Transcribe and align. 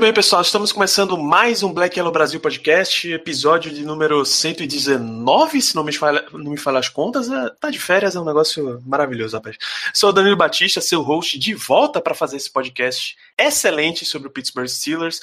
Muito 0.00 0.06
bem, 0.06 0.14
pessoal, 0.14 0.40
estamos 0.40 0.72
começando 0.72 1.14
mais 1.18 1.62
um 1.62 1.74
Black 1.74 1.98
Yellow 1.98 2.10
Brasil 2.10 2.40
Podcast, 2.40 3.06
episódio 3.12 3.70
de 3.70 3.84
número 3.84 4.24
119, 4.24 5.60
se 5.60 5.76
não 5.76 5.84
me 5.84 5.92
falha, 5.92 6.24
não 6.32 6.52
me 6.52 6.56
falha 6.56 6.78
as 6.78 6.88
contas. 6.88 7.30
É, 7.30 7.50
tá 7.60 7.68
de 7.68 7.78
férias, 7.78 8.16
é 8.16 8.18
um 8.18 8.24
negócio 8.24 8.82
maravilhoso, 8.86 9.36
rapaz. 9.36 9.58
Sou 9.92 10.08
o 10.08 10.12
Danilo 10.14 10.38
Batista, 10.38 10.80
seu 10.80 11.02
host, 11.02 11.38
de 11.38 11.52
volta 11.52 12.00
para 12.00 12.14
fazer 12.14 12.38
esse 12.38 12.50
podcast 12.50 13.14
excelente 13.36 14.06
sobre 14.06 14.28
o 14.28 14.30
Pittsburgh 14.30 14.68
Steelers. 14.68 15.20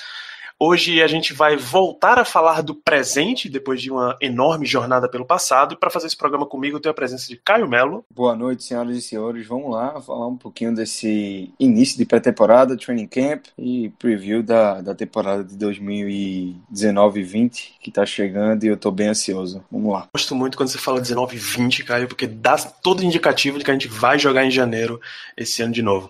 Hoje 0.60 1.04
a 1.04 1.08
gente 1.08 1.34
vai 1.34 1.56
voltar 1.56 2.18
a 2.18 2.26
falar 2.26 2.64
do 2.64 2.74
presente, 2.74 3.48
depois 3.48 3.80
de 3.80 3.92
uma 3.92 4.18
enorme 4.20 4.66
jornada 4.66 5.08
pelo 5.08 5.24
passado. 5.24 5.76
E 5.76 5.78
para 5.78 5.92
fazer 5.92 6.08
esse 6.08 6.18
programa 6.18 6.48
comigo, 6.48 6.78
eu 6.78 6.80
tenho 6.80 6.92
a 6.92 6.96
presença 6.96 7.28
de 7.28 7.38
Caio 7.38 7.68
Melo. 7.68 8.04
Boa 8.10 8.36
noite, 8.36 8.64
senhoras 8.64 8.98
e 8.98 9.02
senhores. 9.04 9.46
Vamos 9.46 9.70
lá 9.70 10.02
falar 10.02 10.26
um 10.26 10.36
pouquinho 10.36 10.74
desse 10.74 11.54
início 11.60 11.96
de 11.96 12.06
pré-temporada, 12.06 12.76
training 12.76 13.06
camp 13.06 13.46
e 13.56 13.90
preview 14.00 14.42
da, 14.42 14.82
da 14.82 14.96
temporada 14.96 15.44
de 15.44 15.56
2019 15.56 17.22
20 17.22 17.76
que 17.80 17.90
está 17.90 18.04
chegando 18.04 18.64
e 18.64 18.68
eu 18.68 18.74
estou 18.74 18.92
bem 18.92 19.10
ansioso. 19.10 19.64
Vamos 19.72 19.94
lá. 19.94 20.08
Gosto 20.12 20.34
muito 20.34 20.58
quando 20.58 20.70
você 20.70 20.80
fala 20.80 21.00
19 21.00 21.38
20, 21.38 21.84
Caio, 21.84 22.08
porque 22.08 22.26
dá 22.26 22.58
todo 22.58 23.04
indicativo 23.04 23.60
de 23.60 23.64
que 23.64 23.70
a 23.70 23.76
gente 23.76 23.88
vai 23.88 24.18
jogar 24.18 24.44
em 24.44 24.50
janeiro 24.50 25.00
esse 25.38 25.62
ano 25.62 25.72
de 25.72 25.84
novo. 25.84 26.10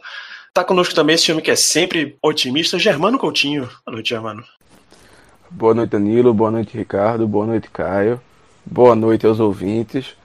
Tá 0.58 0.64
conosco 0.64 0.96
também 0.96 1.14
esse 1.14 1.32
homem 1.32 1.44
que 1.44 1.52
é 1.52 1.56
sempre 1.56 2.18
otimista, 2.20 2.80
Germano 2.80 3.20
Coutinho. 3.20 3.70
Boa 3.86 3.94
noite, 3.94 4.10
Germano. 4.10 4.44
Boa 5.52 5.76
noite, 5.76 5.92
Danilo. 5.92 6.34
Boa 6.34 6.50
noite, 6.50 6.76
Ricardo. 6.76 7.28
Boa 7.28 7.46
noite, 7.46 7.70
Caio. 7.72 8.20
Boa 8.66 8.96
noite 8.96 9.24
aos 9.28 9.40
ouvintes. 9.40 10.16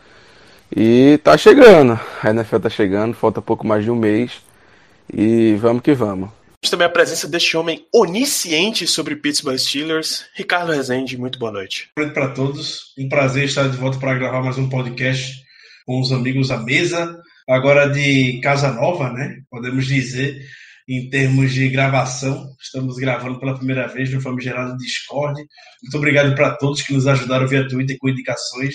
E 0.75 1.21
tá 1.23 1.37
chegando. 1.37 2.01
A 2.23 2.31
NFL 2.31 2.61
tá 2.61 2.71
chegando, 2.71 3.13
falta 3.13 3.43
pouco 3.43 3.67
mais 3.67 3.85
de 3.85 3.91
um 3.91 3.95
mês. 3.95 4.41
E 5.13 5.55
vamos 5.57 5.83
que 5.83 5.93
vamos. 5.93 6.31
Temos 6.63 6.71
também 6.71 6.87
a 6.87 6.91
presença 6.91 7.29
deste 7.29 7.55
homem 7.55 7.87
onisciente 7.95 8.87
sobre 8.87 9.17
Pittsburgh 9.17 9.59
Steelers, 9.59 10.25
Ricardo 10.35 10.73
Rezende. 10.73 11.19
Muito 11.19 11.39
boa 11.39 11.53
noite. 11.53 11.91
Boa 11.95 12.07
noite 12.07 12.15
para 12.15 12.31
todos. 12.31 12.95
Um 12.99 13.07
prazer 13.07 13.45
estar 13.45 13.69
de 13.69 13.77
volta 13.77 13.99
para 13.99 14.15
gravar 14.15 14.41
mais 14.41 14.57
um 14.57 14.67
podcast 14.67 15.45
com 15.85 16.01
os 16.01 16.11
amigos 16.11 16.51
à 16.51 16.57
mesa 16.57 17.23
agora 17.49 17.89
de 17.89 18.41
Casa 18.41 18.73
Nova, 18.73 19.11
né? 19.13 19.43
Podemos 19.51 19.87
dizer, 19.87 20.43
em 20.89 21.09
termos 21.09 21.53
de 21.53 21.69
gravação. 21.69 22.55
Estamos 22.61 22.97
gravando 22.97 23.39
pela 23.39 23.57
primeira 23.57 23.87
vez 23.87 24.13
no 24.13 24.21
famigerado 24.21 24.77
Discord. 24.77 25.41
Muito 25.83 25.97
obrigado 25.97 26.35
para 26.35 26.57
todos 26.57 26.83
que 26.83 26.93
nos 26.93 27.07
ajudaram 27.07 27.47
via 27.47 27.67
Twitter 27.69 27.97
com 27.99 28.09
indicações. 28.09 28.75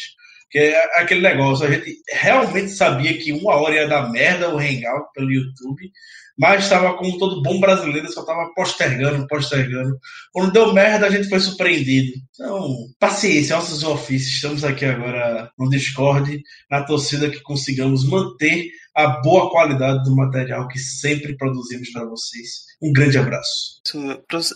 Que 0.49 0.59
é 0.59 1.01
aquele 1.01 1.21
negócio, 1.21 1.65
a 1.65 1.71
gente 1.71 1.97
realmente 2.09 2.71
sabia 2.71 3.17
que 3.17 3.33
uma 3.33 3.55
hora 3.55 3.75
ia 3.75 3.87
dar 3.87 4.09
merda 4.09 4.49
o 4.49 4.57
Hangout 4.57 5.11
pelo 5.13 5.31
YouTube, 5.31 5.91
mas 6.37 6.65
estava 6.65 6.95
como 6.95 7.17
todo 7.17 7.41
bom 7.41 7.59
brasileiro, 7.59 8.11
só 8.11 8.21
estava 8.21 8.51
postergando, 8.53 9.25
postergando. 9.27 9.97
Quando 10.31 10.53
deu 10.53 10.73
merda, 10.73 11.07
a 11.07 11.09
gente 11.09 11.29
foi 11.29 11.39
surpreendido. 11.39 12.13
Então, 12.33 12.75
paciência, 12.99 13.55
nossos 13.55 13.83
ofícios. 13.83 14.35
Estamos 14.35 14.63
aqui 14.63 14.85
agora 14.85 15.51
no 15.57 15.69
Discord, 15.69 16.41
na 16.69 16.83
torcida 16.83 17.29
que 17.29 17.41
consigamos 17.41 18.07
manter 18.07 18.69
a 18.95 19.07
boa 19.21 19.49
qualidade 19.49 20.03
do 20.03 20.15
material 20.15 20.67
que 20.67 20.79
sempre 20.79 21.35
produzimos 21.37 21.89
para 21.91 22.05
vocês. 22.05 22.65
Um 22.81 22.91
grande 22.91 23.17
abraço. 23.17 23.81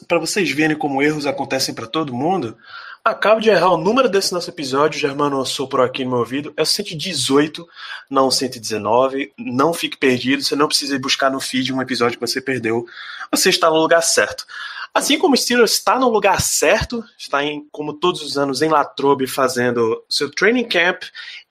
Para 0.08 0.20
vocês 0.20 0.52
verem 0.52 0.78
como 0.78 1.02
erros 1.02 1.26
acontecem 1.26 1.74
para 1.74 1.88
todo 1.88 2.14
mundo, 2.14 2.56
Acabo 3.04 3.42
de 3.42 3.50
errar 3.50 3.72
o 3.72 3.78
número 3.78 4.08
desse 4.08 4.32
nosso 4.32 4.48
episódio, 4.52 5.00
Germano 5.00 5.44
soprou 5.44 5.84
aqui 5.84 6.04
no 6.04 6.12
meu 6.12 6.20
ouvido. 6.20 6.54
É 6.56 6.62
o 6.62 6.66
118, 6.66 7.68
não 8.08 8.28
o 8.28 8.32
119. 8.32 9.34
Não 9.40 9.74
fique 9.74 9.98
perdido, 9.98 10.44
você 10.44 10.56
não 10.56 10.68
precisa 10.68 10.96
ir 10.96 11.00
buscar 11.00 11.32
no 11.32 11.40
feed 11.40 11.74
um 11.74 11.82
episódio 11.82 12.20
que 12.20 12.28
você 12.28 12.40
perdeu. 12.40 12.86
Você 13.32 13.50
está 13.50 13.72
no 13.72 13.78
lugar 13.78 14.04
certo. 14.04 14.46
Assim 14.94 15.18
como 15.18 15.34
o 15.34 15.38
Steelers 15.38 15.72
está 15.72 15.98
no 15.98 16.10
lugar 16.10 16.42
certo, 16.42 17.04
está 17.18 17.44
em, 17.44 17.66
como 17.72 17.94
todos 17.94 18.22
os 18.22 18.38
anos, 18.38 18.62
em 18.62 18.70
Latrobe 18.70 19.26
fazendo 19.26 20.04
seu 20.08 20.30
training 20.30 20.68
camp. 20.68 21.02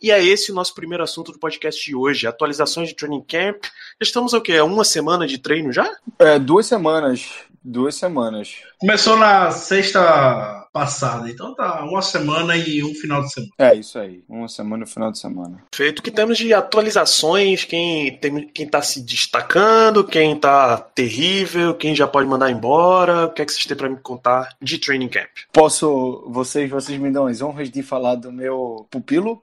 E 0.00 0.12
é 0.12 0.22
esse 0.22 0.52
o 0.52 0.54
nosso 0.54 0.72
primeiro 0.72 1.02
assunto 1.02 1.32
do 1.32 1.38
podcast 1.38 1.84
de 1.84 1.96
hoje: 1.96 2.28
atualizações 2.28 2.90
de 2.90 2.94
training 2.94 3.22
camp. 3.22 3.64
Estamos 4.00 4.34
o 4.34 4.40
quê? 4.40 4.60
Uma 4.60 4.84
semana 4.84 5.26
de 5.26 5.38
treino 5.38 5.72
já? 5.72 5.90
É, 6.18 6.38
duas 6.38 6.66
semanas. 6.66 7.28
Duas 7.64 7.94
semanas. 7.96 8.54
Começou 8.78 9.16
na 9.16 9.50
sexta 9.50 10.59
passada, 10.72 11.28
então 11.28 11.54
tá 11.54 11.84
uma 11.84 12.00
semana 12.00 12.56
e 12.56 12.82
um 12.82 12.94
final 12.94 13.22
de 13.22 13.32
semana. 13.32 13.52
É 13.58 13.74
isso 13.74 13.98
aí, 13.98 14.22
uma 14.28 14.48
semana 14.48 14.84
e 14.84 14.86
um 14.86 14.90
final 14.90 15.10
de 15.10 15.18
semana. 15.18 15.64
Feito 15.74 16.02
que 16.02 16.10
temos 16.10 16.38
de 16.38 16.54
atualizações, 16.54 17.64
quem 17.64 18.16
tem, 18.18 18.48
quem 18.48 18.66
tá 18.66 18.80
se 18.80 19.02
destacando, 19.02 20.04
quem 20.04 20.36
tá 20.36 20.76
terrível, 20.78 21.74
quem 21.74 21.94
já 21.94 22.06
pode 22.06 22.28
mandar 22.28 22.50
embora, 22.50 23.26
o 23.26 23.30
que 23.30 23.42
é 23.42 23.44
que 23.44 23.52
vocês 23.52 23.66
têm 23.66 23.76
para 23.76 23.88
me 23.88 23.96
contar 23.96 24.56
de 24.60 24.78
training 24.78 25.08
camp? 25.08 25.30
Posso, 25.52 26.24
vocês, 26.28 26.70
vocês 26.70 26.98
me 26.98 27.10
dão 27.10 27.26
as 27.26 27.42
honras 27.42 27.70
de 27.70 27.82
falar 27.82 28.14
do 28.14 28.32
meu 28.32 28.86
pupilo? 28.90 29.42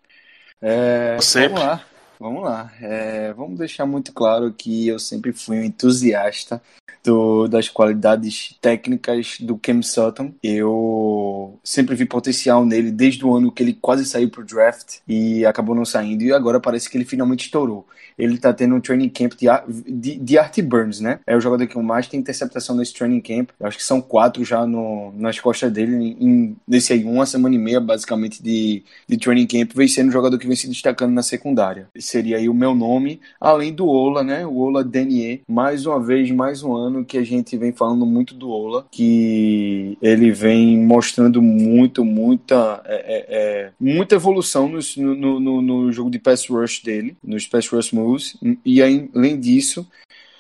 É, 0.61 1.17
Sempre. 1.19 1.59
Vamos 1.59 1.67
lá. 1.67 1.96
Vamos 2.19 2.43
lá. 2.43 2.71
É, 2.81 3.31
vamos 3.33 3.59
deixar 3.59 3.85
muito 3.85 4.11
claro 4.11 4.51
que 4.51 4.87
eu 4.87 4.97
sempre 4.97 5.31
fui 5.31 5.59
um 5.59 5.63
entusiasta 5.63 6.61
do, 7.03 7.47
das 7.47 7.69
qualidades 7.69 8.57
técnicas 8.59 9.37
do 9.39 9.57
Cam 9.57 9.81
Sutton. 9.81 10.33
Eu 10.41 11.59
sempre 11.63 11.95
vi 11.95 12.05
potencial 12.05 12.65
nele 12.65 12.91
desde 12.91 13.25
o 13.25 13.35
ano 13.35 13.51
que 13.51 13.61
ele 13.61 13.73
quase 13.73 14.05
saiu 14.05 14.29
pro 14.29 14.43
draft 14.43 14.97
e 15.07 15.45
acabou 15.45 15.75
não 15.75 15.85
saindo. 15.85 16.23
E 16.23 16.33
agora 16.33 16.59
parece 16.59 16.89
que 16.89 16.97
ele 16.97 17.05
finalmente 17.05 17.45
estourou. 17.45 17.87
Ele 18.17 18.37
tá 18.37 18.51
tendo 18.51 18.73
um 18.73 18.81
training 18.81 19.09
camp 19.09 19.33
de, 19.33 19.47
de, 19.87 20.17
de 20.17 20.37
Art 20.39 20.59
Burns, 20.61 20.99
né? 20.99 21.19
É 21.25 21.37
o 21.37 21.39
jogador 21.39 21.67
que 21.67 21.77
mais 21.77 22.07
tem 22.07 22.19
interceptação 22.19 22.75
nesse 22.75 22.93
training 22.93 23.21
camp. 23.21 23.51
Eu 23.59 23.67
acho 23.67 23.77
que 23.77 23.83
são 23.83 24.01
quatro 24.01 24.43
já 24.43 24.65
no, 24.65 25.13
nas 25.13 25.39
costas 25.39 25.71
dele, 25.71 26.17
em, 26.19 26.55
nesse 26.67 26.93
aí, 26.93 27.03
uma 27.03 27.27
semana 27.27 27.53
e 27.53 27.59
meia, 27.59 27.79
basicamente, 27.79 28.41
de, 28.41 28.83
de 29.07 29.17
training 29.17 29.45
camp. 29.45 29.71
Vem 29.75 29.87
sendo 29.87 30.09
um 30.09 30.11
jogador 30.11 30.37
que 30.39 30.47
vem 30.47 30.55
se 30.55 30.67
destacando 30.67 31.13
na 31.13 31.21
secundária. 31.21 31.87
Seria 32.07 32.37
aí 32.37 32.47
o 32.47 32.53
meu 32.53 32.73
nome, 32.73 33.19
além 33.37 33.73
do 33.73 33.85
Ola, 33.85 34.23
né? 34.23 34.45
O 34.45 34.59
Ola 34.59 34.81
Denier. 34.81 35.41
Mais 35.45 35.85
uma 35.85 36.01
vez, 36.01 36.31
mais 36.31 36.63
um 36.63 36.73
ano 36.73 37.03
que 37.03 37.17
a 37.17 37.23
gente 37.23 37.57
vem 37.57 37.73
falando 37.73 38.05
muito 38.05 38.33
do 38.33 38.49
Ola, 38.49 38.87
que 38.89 39.97
ele 40.01 40.31
vem 40.31 40.77
mostrando 40.77 41.41
muito, 41.41 42.05
muita, 42.05 42.81
é, 42.85 42.95
é, 42.95 43.25
é, 43.29 43.71
muita 43.77 44.15
evolução 44.15 44.69
no, 44.69 44.79
no, 45.15 45.39
no, 45.39 45.61
no, 45.61 45.91
jogo 45.91 46.09
de 46.09 46.17
pass 46.17 46.47
rush 46.47 46.81
dele, 46.81 47.17
nos 47.21 47.45
pass 47.45 47.67
rush 47.67 47.91
moves. 47.91 48.37
E 48.65 48.81
além 48.81 49.37
disso, 49.37 49.85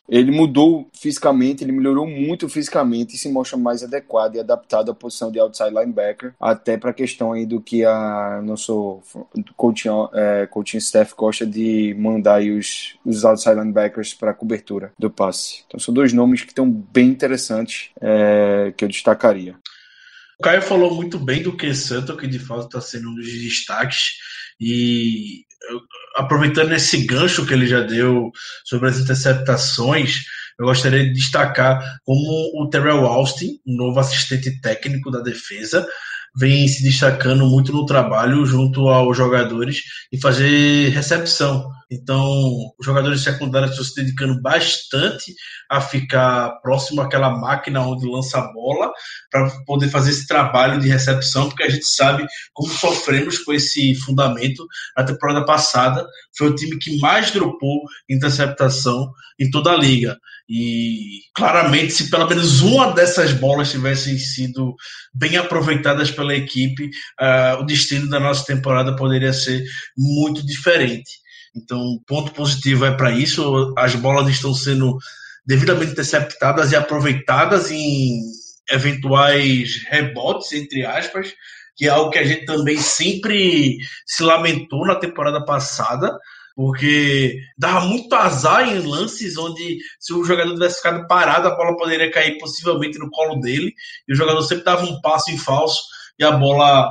ele 0.07 0.31
mudou 0.31 0.89
fisicamente, 0.93 1.63
ele 1.63 1.71
melhorou 1.71 2.07
muito 2.07 2.47
fisicamente 2.47 3.15
e 3.15 3.17
se 3.17 3.29
mostra 3.29 3.57
mais 3.57 3.83
adequado 3.83 4.35
e 4.35 4.39
adaptado 4.39 4.91
à 4.91 4.95
posição 4.95 5.31
de 5.31 5.39
outside 5.39 5.69
linebacker, 5.69 6.33
até 6.39 6.77
para 6.77 6.91
a 6.91 6.93
questão 6.93 7.33
aí 7.33 7.45
do 7.45 7.59
que 7.59 7.83
a 7.83 8.41
nosso 8.43 9.01
coaching, 9.55 9.89
é, 10.13 10.47
coaching 10.47 10.77
staff 10.77 11.13
gosta 11.15 11.45
de 11.45 11.95
mandar 11.97 12.41
os, 12.41 12.97
os 13.05 13.25
outside 13.25 13.55
linebackers 13.55 14.13
para 14.13 14.33
cobertura 14.33 14.93
do 14.97 15.09
passe. 15.09 15.63
Então 15.67 15.79
são 15.79 15.93
dois 15.93 16.13
nomes 16.13 16.41
que 16.41 16.51
estão 16.51 16.69
bem 16.69 17.09
interessantes 17.09 17.89
é, 17.99 18.73
que 18.75 18.85
eu 18.85 18.89
destacaria. 18.89 19.55
O 20.39 20.43
Caio 20.43 20.61
falou 20.61 20.93
muito 20.93 21.17
bem 21.17 21.41
do 21.41 21.57
que 21.57 21.73
Santo, 21.73 22.15
que 22.15 22.27
de 22.27 22.37
fato 22.37 22.65
está 22.65 22.79
sendo 22.79 23.09
um 23.09 23.15
dos 23.15 23.25
destaques. 23.25 24.17
E 24.59 25.46
aproveitando 26.15 26.73
esse 26.73 27.05
gancho 27.05 27.45
que 27.45 27.53
ele 27.53 27.67
já 27.67 27.81
deu 27.81 28.31
sobre 28.65 28.89
as 28.89 28.99
interceptações, 28.99 30.23
eu 30.59 30.65
gostaria 30.65 31.03
de 31.03 31.13
destacar 31.13 31.79
como 32.03 32.51
o 32.55 32.69
Terrell 32.69 33.05
Austin, 33.05 33.59
um 33.65 33.75
novo 33.75 33.99
assistente 33.99 34.59
técnico 34.61 35.11
da 35.11 35.19
defesa, 35.19 35.87
vem 36.35 36.67
se 36.67 36.83
destacando 36.83 37.45
muito 37.45 37.71
no 37.71 37.85
trabalho 37.85 38.45
junto 38.45 38.87
aos 38.87 39.15
jogadores 39.15 39.83
e 40.11 40.19
fazer 40.19 40.89
recepção. 40.89 41.69
Então, 41.89 42.73
os 42.77 42.85
jogadores 42.85 43.21
secundários 43.21 43.71
estão 43.71 43.85
se 43.85 43.95
dedicando 43.95 44.41
bastante 44.41 45.33
a 45.69 45.79
ficar 45.79 46.59
próximo 46.61 47.01
àquela 47.01 47.29
máquina 47.29 47.81
onde 47.81 48.05
lança 48.05 48.39
a 48.39 48.51
bola 48.51 48.91
para 49.31 49.49
poder 49.65 49.89
fazer 49.89 50.11
esse 50.11 50.27
trabalho 50.27 50.81
de 50.81 50.89
recepção, 50.89 51.47
porque 51.47 51.63
a 51.63 51.69
gente 51.69 51.85
sabe 51.85 52.25
como 52.53 52.71
sofremos 52.73 53.39
com 53.39 53.53
esse 53.53 53.95
fundamento 53.95 54.65
na 54.97 55.05
temporada 55.05 55.45
passada. 55.45 56.05
Foi 56.37 56.49
o 56.49 56.55
time 56.55 56.77
que 56.77 56.99
mais 56.99 57.31
dropou 57.31 57.83
interceptação 58.09 59.09
em 59.39 59.49
toda 59.49 59.71
a 59.71 59.77
liga. 59.77 60.17
E 60.49 61.21
claramente, 61.35 61.91
se 61.91 62.09
pelo 62.09 62.27
menos 62.27 62.61
uma 62.61 62.93
dessas 62.93 63.33
bolas 63.33 63.71
tivessem 63.71 64.17
sido 64.17 64.75
bem 65.13 65.37
aproveitadas 65.37 66.09
pela 66.11 66.35
equipe, 66.35 66.89
uh, 67.19 67.61
o 67.61 67.65
destino 67.65 68.09
da 68.09 68.19
nossa 68.19 68.45
temporada 68.45 68.95
poderia 68.95 69.33
ser 69.33 69.63
muito 69.97 70.45
diferente. 70.45 71.26
Então, 71.57 71.99
ponto 72.05 72.31
positivo 72.31 72.85
é 72.85 72.91
para 72.95 73.11
isso. 73.11 73.73
As 73.77 73.95
bolas 73.95 74.29
estão 74.29 74.53
sendo 74.53 74.97
devidamente 75.45 75.91
interceptadas 75.91 76.71
e 76.71 76.75
aproveitadas 76.75 77.71
em 77.71 78.21
eventuais 78.69 79.83
rebotes, 79.89 80.51
entre 80.53 80.85
aspas, 80.85 81.33
que 81.75 81.87
é 81.87 81.89
algo 81.89 82.11
que 82.11 82.19
a 82.19 82.25
gente 82.25 82.45
também 82.45 82.77
sempre 82.77 83.77
se 84.05 84.23
lamentou 84.23 84.85
na 84.85 84.95
temporada 84.95 85.43
passada 85.43 86.17
porque 86.57 87.39
dava 87.55 87.81
muito 87.81 88.11
azar 88.15 88.67
em 88.67 88.79
lances 88.79 89.37
onde 89.37 89.77
se 89.99 90.11
o 90.11 90.23
jogador 90.23 90.55
tivesse 90.55 90.77
ficado 90.77 91.07
parado, 91.07 91.47
a 91.47 91.55
bola 91.55 91.77
poderia 91.77 92.09
cair 92.09 92.39
possivelmente 92.39 92.97
no 92.97 93.11
colo 93.11 93.39
dele, 93.39 93.71
e 94.07 94.13
o 94.13 94.15
jogador 94.15 94.41
sempre 94.41 94.63
dava 94.63 94.83
um 94.83 94.99
passo 94.99 95.29
em 95.29 95.37
falso 95.37 95.79
e 96.17 96.23
a 96.23 96.31
bola 96.31 96.89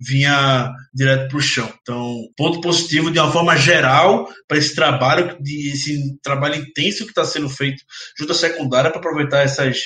vinha 0.00 0.72
direto 0.92 1.28
para 1.28 1.38
o 1.38 1.42
chão. 1.42 1.72
Então, 1.82 2.28
ponto 2.36 2.60
positivo 2.60 3.10
de 3.10 3.18
uma 3.18 3.30
forma 3.32 3.56
geral 3.56 4.28
para 4.48 4.58
esse 4.58 4.74
trabalho, 4.74 5.36
de, 5.40 5.70
esse 5.70 6.18
trabalho 6.22 6.56
intenso 6.56 7.04
que 7.04 7.10
está 7.10 7.24
sendo 7.24 7.48
feito 7.48 7.82
junto 8.18 8.32
à 8.32 8.34
secundária 8.34 8.90
para 8.90 8.98
aproveitar 8.98 9.42
essas 9.42 9.78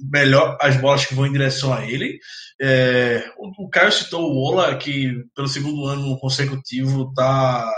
melhor 0.00 0.56
as 0.60 0.76
bolas 0.76 1.04
que 1.04 1.14
vão 1.14 1.26
em 1.26 1.32
direção 1.32 1.72
a 1.72 1.84
ele. 1.84 2.18
É, 2.60 3.24
o, 3.36 3.68
Caio 3.68 3.92
citou 3.92 4.22
o 4.22 4.36
Ola, 4.36 4.76
que 4.76 5.12
pelo 5.34 5.48
segundo 5.48 5.86
ano 5.86 6.18
consecutivo 6.18 7.08
está 7.08 7.70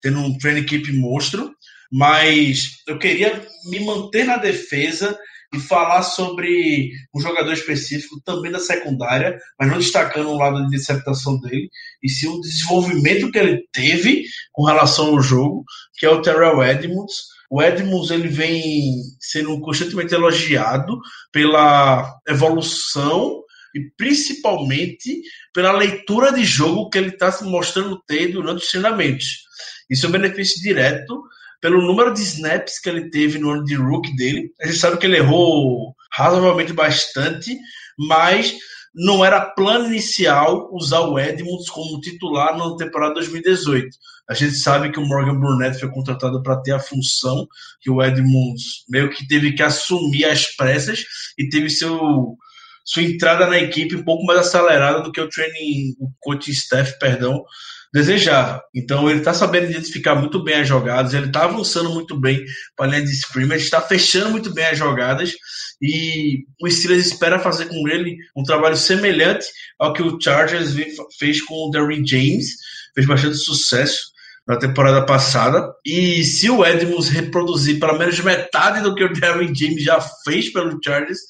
tendo 0.00 0.18
um 0.18 0.36
training 0.38 0.64
keep 0.64 0.92
monstro, 0.92 1.52
mas 1.90 2.82
eu 2.86 2.98
queria 2.98 3.42
me 3.66 3.80
manter 3.80 4.24
na 4.24 4.36
defesa 4.36 5.18
e 5.54 5.58
falar 5.58 6.02
sobre 6.02 6.90
um 7.14 7.20
jogador 7.20 7.52
específico 7.52 8.20
também 8.24 8.52
da 8.52 8.58
secundária, 8.58 9.38
mas 9.58 9.70
não 9.70 9.78
destacando 9.78 10.28
o 10.28 10.36
lado 10.36 10.60
de 10.60 10.66
interceptação 10.66 11.40
dele, 11.40 11.70
e 12.02 12.08
sim 12.08 12.28
o 12.28 12.40
desenvolvimento 12.40 13.30
que 13.30 13.38
ele 13.38 13.64
teve 13.72 14.24
com 14.52 14.64
relação 14.64 15.08
ao 15.08 15.22
jogo, 15.22 15.64
que 15.96 16.04
é 16.04 16.10
o 16.10 16.20
Terrell 16.20 16.62
Edmonds. 16.62 17.14
O 17.50 17.62
Edmonds 17.62 18.10
ele 18.10 18.28
vem 18.28 18.92
sendo 19.18 19.58
constantemente 19.60 20.14
elogiado 20.14 20.98
pela 21.32 22.14
evolução 22.28 23.42
e 23.74 23.90
principalmente 23.96 25.22
pela 25.54 25.72
leitura 25.72 26.30
de 26.30 26.44
jogo 26.44 26.90
que 26.90 26.98
ele 26.98 27.08
está 27.08 27.32
se 27.32 27.44
mostrando 27.44 28.02
ter 28.06 28.28
durante 28.28 28.62
os 28.62 28.70
treinamentos. 28.70 29.48
Isso 29.88 30.04
é 30.04 30.08
um 30.10 30.12
benefício 30.12 30.60
direto 30.60 31.22
pelo 31.60 31.82
número 31.82 32.12
de 32.12 32.22
snaps 32.22 32.80
que 32.80 32.88
ele 32.88 33.10
teve 33.10 33.38
no 33.38 33.50
ano 33.50 33.64
de 33.64 33.74
rookie 33.74 34.14
dele. 34.16 34.50
A 34.60 34.66
gente 34.66 34.78
sabe 34.78 34.98
que 34.98 35.06
ele 35.06 35.16
errou 35.16 35.94
razoavelmente 36.12 36.72
bastante, 36.72 37.58
mas 37.98 38.56
não 38.94 39.24
era 39.24 39.40
plano 39.40 39.86
inicial 39.86 40.68
usar 40.72 41.00
o 41.00 41.18
Edmonds 41.18 41.68
como 41.70 42.00
titular 42.00 42.56
na 42.56 42.76
temporada 42.76 43.14
2018. 43.14 43.88
A 44.28 44.34
gente 44.34 44.56
sabe 44.56 44.90
que 44.90 44.98
o 44.98 45.06
Morgan 45.06 45.38
Burnett 45.38 45.78
foi 45.78 45.90
contratado 45.90 46.42
para 46.42 46.60
ter 46.60 46.72
a 46.72 46.80
função 46.80 47.46
que 47.80 47.90
o 47.90 48.02
Edmonds 48.02 48.84
meio 48.88 49.10
que 49.10 49.26
teve 49.26 49.52
que 49.52 49.62
assumir 49.62 50.24
as 50.24 50.46
pressas 50.56 51.04
e 51.38 51.48
teve 51.48 51.70
seu 51.70 52.36
sua 52.84 53.02
entrada 53.02 53.46
na 53.46 53.58
equipe 53.58 53.96
um 53.96 54.02
pouco 54.02 54.24
mais 54.24 54.40
acelerada 54.40 55.02
do 55.02 55.12
que 55.12 55.20
o 55.20 55.28
training, 55.28 55.94
o 56.00 56.10
coaching 56.20 56.52
staff, 56.52 56.98
perdão, 56.98 57.44
desejava. 57.92 58.62
Então 58.74 59.08
ele 59.08 59.20
está 59.20 59.32
sabendo 59.32 59.70
identificar 59.70 60.14
muito 60.14 60.42
bem 60.42 60.56
as 60.60 60.68
jogadas, 60.68 61.14
ele 61.14 61.26
está 61.26 61.44
avançando 61.44 61.90
muito 61.90 62.18
bem 62.18 62.44
para 62.76 62.86
a 62.86 62.88
linha 62.90 63.02
de 63.02 63.12
scrimmage, 63.12 63.64
está 63.64 63.80
fechando 63.80 64.30
muito 64.30 64.52
bem 64.52 64.66
as 64.66 64.78
jogadas 64.78 65.34
e 65.80 66.44
o 66.60 66.68
Steelers 66.68 67.06
espera 67.06 67.38
fazer 67.38 67.66
com 67.66 67.88
ele 67.88 68.16
um 68.36 68.42
trabalho 68.42 68.76
semelhante 68.76 69.46
ao 69.78 69.92
que 69.92 70.02
o 70.02 70.20
Chargers 70.20 70.74
fez 71.18 71.40
com 71.42 71.54
o 71.54 71.70
Derwin 71.70 72.06
James, 72.06 72.56
fez 72.94 73.06
bastante 73.06 73.36
sucesso 73.36 74.12
na 74.46 74.56
temporada 74.56 75.04
passada. 75.04 75.72
E 75.84 76.24
se 76.24 76.50
o 76.50 76.64
Edmonds 76.64 77.08
reproduzir 77.08 77.78
pelo 77.78 77.98
menos 77.98 78.18
metade 78.20 78.82
do 78.82 78.94
que 78.94 79.04
o 79.04 79.12
Derwin 79.12 79.54
James 79.54 79.82
já 79.82 80.00
fez 80.24 80.50
pelo 80.52 80.78
Chargers, 80.82 81.20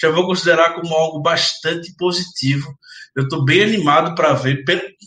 já 0.00 0.10
vou 0.10 0.26
considerar 0.26 0.74
como 0.74 0.94
algo 0.94 1.20
bastante 1.20 1.94
positivo. 1.96 2.74
Eu 3.16 3.24
estou 3.24 3.44
bem 3.44 3.62
animado 3.62 4.14
para 4.14 4.32
ver 4.32 4.64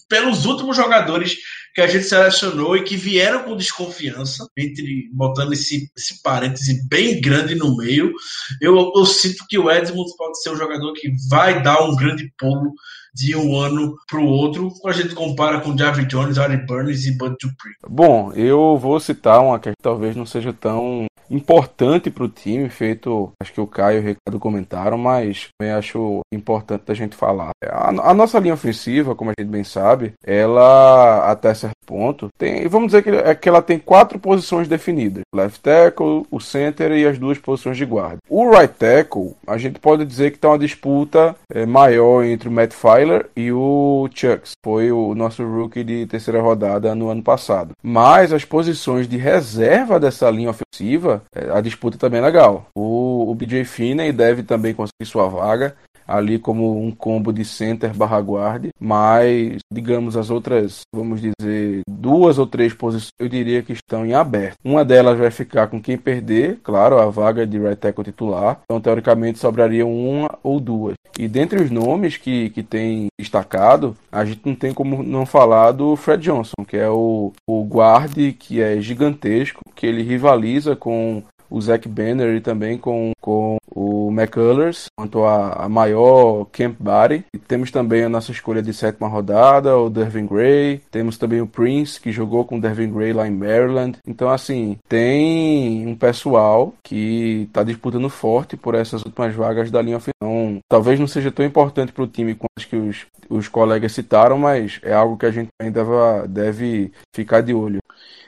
pelos 0.08 0.46
últimos 0.46 0.76
jogadores 0.76 1.36
que 1.74 1.82
a 1.82 1.88
gente 1.88 2.06
selecionou 2.06 2.78
e 2.78 2.84
que 2.84 2.96
vieram 2.96 3.44
com 3.44 3.58
desconfiança, 3.58 4.48
entre 4.58 5.10
botando 5.12 5.52
esse, 5.52 5.92
esse 5.98 6.22
parêntese 6.24 6.88
bem 6.88 7.20
grande 7.20 7.54
no 7.54 7.76
meio. 7.76 8.14
Eu, 8.62 8.94
eu 8.96 9.06
sinto 9.06 9.46
que 9.50 9.60
o 9.60 9.70
Edmonds 9.70 10.16
pode 10.16 10.42
ser 10.42 10.52
um 10.52 10.56
jogador 10.56 10.94
que 10.94 11.12
vai 11.30 11.62
dar 11.62 11.84
um 11.84 11.96
grande 11.96 12.32
pulo 12.38 12.72
de 13.14 13.36
um 13.36 13.58
ano 13.58 13.96
para 14.10 14.20
o 14.20 14.26
outro, 14.26 14.70
quando 14.82 14.94
a 14.94 15.02
gente 15.02 15.16
compara 15.16 15.62
com 15.62 15.78
Javi 15.78 16.06
Jones, 16.06 16.38
Ari 16.38 16.66
Burns 16.66 17.06
e 17.06 17.18
Bud 17.18 17.36
Dupree. 17.42 17.76
Bom, 17.88 18.34
eu 18.34 18.78
vou 18.78 19.00
citar 19.00 19.42
uma 19.42 19.58
que 19.58 19.72
talvez 19.82 20.16
não 20.16 20.26
seja 20.26 20.52
tão 20.52 21.06
importante 21.30 22.10
para 22.10 22.24
o 22.24 22.30
time, 22.30 22.70
feito, 22.70 23.32
acho 23.42 23.54
que 23.54 23.62
o 23.62 23.68
Caio 23.68 23.98
e 23.98 24.00
o 24.00 24.04
Ricardo 24.04 24.40
comentaram, 24.40 24.98
mas 24.98 25.50
também 25.58 25.74
acho 25.74 26.22
importante 26.34 26.84
da 26.86 26.94
gente 26.94 27.16
falar. 27.16 27.52
A, 27.64 27.90
a, 27.90 28.14
nossa 28.14 28.40
linha 28.40 28.54
ofensiva, 28.54 29.16
como 29.16 29.32
a 29.32 29.34
gente 29.40 29.50
bem 29.50 29.64
sabe, 29.64 30.14
ela 30.24 31.30
até 31.30 31.54
certo 31.54 31.76
ponto 31.86 32.30
tem, 32.38 32.68
vamos 32.68 32.88
dizer 32.88 33.04
que, 33.04 33.10
é 33.10 33.36
que 33.36 33.48
ela 33.48 33.62
tem 33.62 33.78
quatro 33.78 34.20
posições 34.20 34.68
definidas: 34.68 35.24
left 35.34 35.62
tackle, 35.62 36.26
o 36.30 36.40
center 36.40 36.92
e 36.92 37.06
as 37.06 37.18
duas 37.18 37.38
posições 37.38 37.78
de 37.78 37.86
guarda. 37.86 38.18
O 38.30 38.50
right 38.50 38.74
tackle, 38.74 39.36
a 39.48 39.58
gente 39.58 39.80
pode 39.80 40.06
dizer 40.06 40.32
que 40.32 40.38
está 40.38 40.50
uma 40.50 40.60
disputa 40.60 41.36
é, 41.52 41.66
maior 41.66 42.24
entre 42.24 42.50
o 42.50 42.52
Matt 42.52 42.74
Filer 42.74 43.30
e 43.36 43.52
o 43.52 44.08
Chucks, 44.14 44.52
foi 44.64 44.92
o 44.92 45.14
nosso 45.16 45.44
rookie 45.44 45.84
de 45.84 46.06
terceira 46.06 46.42
rodada 46.42 46.96
no 46.96 47.10
ano 47.10 47.24
passado. 47.24 47.74
Mas 47.82 48.34
as 48.34 48.46
posições 48.46 49.08
de 49.08 49.18
reserva 49.18 50.00
dessa 50.00 50.30
linha 50.30 50.50
ofensiva 50.50 51.15
a 51.54 51.62
disputa 51.62 51.98
também 51.98 52.20
é 52.20 52.24
legal. 52.24 52.68
O, 52.76 53.30
o 53.30 53.36
BJ 53.36 53.66
Finney 53.66 54.12
deve 54.12 54.44
também 54.44 54.74
conseguir 54.74 55.06
sua 55.06 55.28
vaga 55.28 55.76
ali 56.08 56.40
como 56.40 56.82
um 56.82 56.92
combo 56.92 57.32
de 57.34 57.44
center 57.44 57.94
barra 57.96 58.20
guard, 58.20 58.68
mas 58.80 59.58
digamos 59.72 60.16
as 60.16 60.30
outras, 60.30 60.82
vamos 60.94 61.22
dizer, 61.22 61.82
duas 61.90 62.38
ou 62.38 62.48
três 62.48 62.74
posições 62.74 63.10
eu 63.20 63.30
diria 63.30 63.62
que 63.62 63.74
estão 63.74 64.06
em 64.06 64.14
aberto. 64.14 64.56
Uma 64.64 64.84
delas 64.84 65.18
vai 65.18 65.32
ficar 65.32 65.68
com 65.68 65.82
quem 65.82 65.98
perder, 65.98 66.60
claro, 66.64 67.00
a 67.00 67.06
vaga 67.06 67.46
de 67.46 67.58
right 67.58 67.78
tackle 67.78 68.04
titular. 68.04 68.60
Então 68.64 68.82
teoricamente 68.82 69.40
sobrariam 69.40 69.92
uma 69.92 70.38
ou 70.44 70.60
duas. 70.60 70.96
E 71.18 71.28
dentre 71.28 71.62
os 71.62 71.72
nomes 71.72 72.18
que, 72.18 72.50
que 72.50 72.62
tem 72.62 73.08
destacado, 73.20 73.96
a 74.12 74.26
gente 74.26 74.42
não 74.46 74.56
tem 74.56 74.74
como 74.74 75.02
não 75.02 75.26
falar 75.26 75.72
do 75.72 75.96
Fred 75.96 76.22
Johnson, 76.24 76.66
que 76.68 76.76
é 76.76 76.90
o, 76.90 77.32
o 77.48 77.64
guard 77.64 78.16
que 78.38 78.62
é 78.62 78.82
gigantesco, 78.82 79.62
que 79.76 79.86
ele 79.86 80.04
rivaliza 80.04 80.76
com 80.76 81.24
o 81.50 81.62
Zach 81.62 81.88
Banner 81.88 82.36
e 82.36 82.42
também 82.42 82.78
com, 82.78 83.12
com 83.22 83.58
o 83.76 84.10
McCullers, 84.12 84.86
quanto 84.98 85.24
a, 85.24 85.66
a 85.66 85.70
maior 85.70 86.46
camp 86.46 86.76
body. 86.80 87.26
E 87.34 87.38
temos 87.38 87.72
também 87.72 88.04
a 88.04 88.10
nossa 88.10 88.32
escolha 88.32 88.62
de 88.62 88.74
sétima 88.74 89.08
rodada, 89.08 89.78
o 89.78 89.90
Dervin 89.90 90.26
Gray. 90.26 90.82
Temos 90.90 91.18
também 91.18 91.42
o 91.42 91.48
Prince, 91.48 92.00
que 92.00 92.12
jogou 92.12 92.46
com 92.46 92.58
o 92.58 92.62
Dervin 92.62 92.92
Gray 92.92 93.14
lá 93.14 93.28
em 93.28 93.32
Maryland. 93.32 93.98
Então, 94.08 94.30
assim, 94.30 94.78
tem 94.88 95.86
um 95.88 95.96
pessoal 95.96 96.74
que 96.84 97.46
está 97.48 97.64
disputando 97.64 98.10
forte 98.10 98.56
por 98.56 98.76
essas 98.76 99.04
últimas 99.04 99.34
vagas 99.36 99.70
da 99.70 99.82
linha 99.82 99.98
ofensiva. 99.98 100.16
Então, 100.22 100.60
talvez 100.70 101.00
não 101.00 101.08
seja 101.08 101.32
tão 101.32 101.46
importante 101.46 101.92
para 101.92 102.04
o 102.04 102.08
time 102.08 102.36
quanto 102.36 102.68
que 102.70 102.76
os, 102.76 103.06
os 103.30 103.48
colegas 103.48 103.92
citaram, 103.92 104.38
mas 104.38 104.80
é 104.84 104.94
algo 104.94 105.18
que 105.18 105.26
a 105.26 105.32
gente 105.32 105.50
ainda 105.62 105.84
deve 106.28 106.92
ficar 107.14 107.42
de 107.42 107.54
olho. 107.54 107.80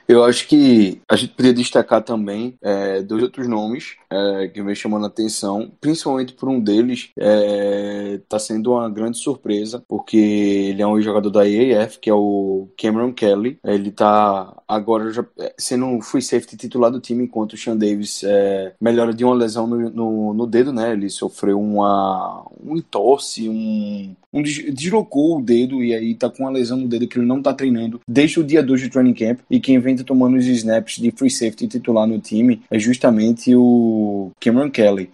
Eu 0.07 0.23
acho 0.23 0.47
que 0.47 1.01
a 1.09 1.15
gente 1.17 1.33
poderia 1.33 1.53
destacar 1.53 2.01
também 2.01 2.57
é, 2.61 3.01
dois 3.01 3.21
outros 3.23 3.47
nomes 3.47 3.97
é, 4.09 4.47
que 4.47 4.61
vem 4.63 4.73
chamando 4.73 5.03
a 5.03 5.07
atenção, 5.07 5.69
principalmente 5.81 6.33
por 6.33 6.47
um 6.47 6.59
deles 6.59 7.09
está 7.17 8.37
é, 8.37 8.39
sendo 8.39 8.71
uma 8.71 8.89
grande 8.89 9.17
surpresa, 9.17 9.83
porque 9.87 10.17
ele 10.17 10.81
é 10.81 10.87
um 10.87 11.01
jogador 11.01 11.29
da 11.29 11.47
EAF, 11.47 11.99
que 11.99 12.09
é 12.09 12.13
o 12.13 12.69
Cameron 12.77 13.11
Kelly. 13.11 13.59
Ele 13.63 13.89
está 13.89 14.55
agora 14.65 15.11
já 15.11 15.25
é, 15.39 15.53
sendo 15.57 15.99
free 16.01 16.21
safety 16.21 16.55
titular 16.55 16.89
do 16.89 17.01
time, 17.01 17.25
enquanto 17.25 17.53
o 17.53 17.57
Sean 17.57 17.75
Davis 17.75 18.23
é, 18.23 18.73
melhora 18.79 19.13
de 19.13 19.25
uma 19.25 19.35
lesão 19.35 19.67
no, 19.67 19.89
no, 19.89 20.33
no, 20.33 20.47
dedo, 20.47 20.71
né? 20.71 20.93
Ele 20.93 21.09
sofreu 21.09 21.59
uma, 21.59 22.45
um 22.63 22.77
entorse, 22.77 23.49
um, 23.49 24.15
um 24.31 24.41
deslocou 24.41 25.37
o 25.37 25.41
dedo 25.41 25.83
e 25.83 25.93
aí 25.93 26.15
tá 26.15 26.29
com 26.29 26.43
uma 26.43 26.51
lesão 26.51 26.77
no 26.77 26.87
dedo 26.87 27.07
que 27.07 27.17
ele 27.17 27.25
não 27.25 27.41
tá 27.41 27.53
treinando 27.53 27.99
desde 28.07 28.39
o 28.39 28.43
dia 28.43 28.61
2 28.61 28.83
do 28.83 28.89
training 28.89 29.13
camp 29.13 29.39
e 29.49 29.59
quem 29.59 29.79
vem 29.79 29.95
tomando 30.03 30.37
os 30.37 30.45
snaps 30.45 30.97
de 30.97 31.11
free 31.11 31.29
safety 31.29 31.67
titular 31.67 32.07
no 32.07 32.19
time 32.19 32.61
é 32.69 32.79
justamente 32.79 33.55
o 33.55 34.31
Cameron 34.39 34.69
Kelly 34.69 35.09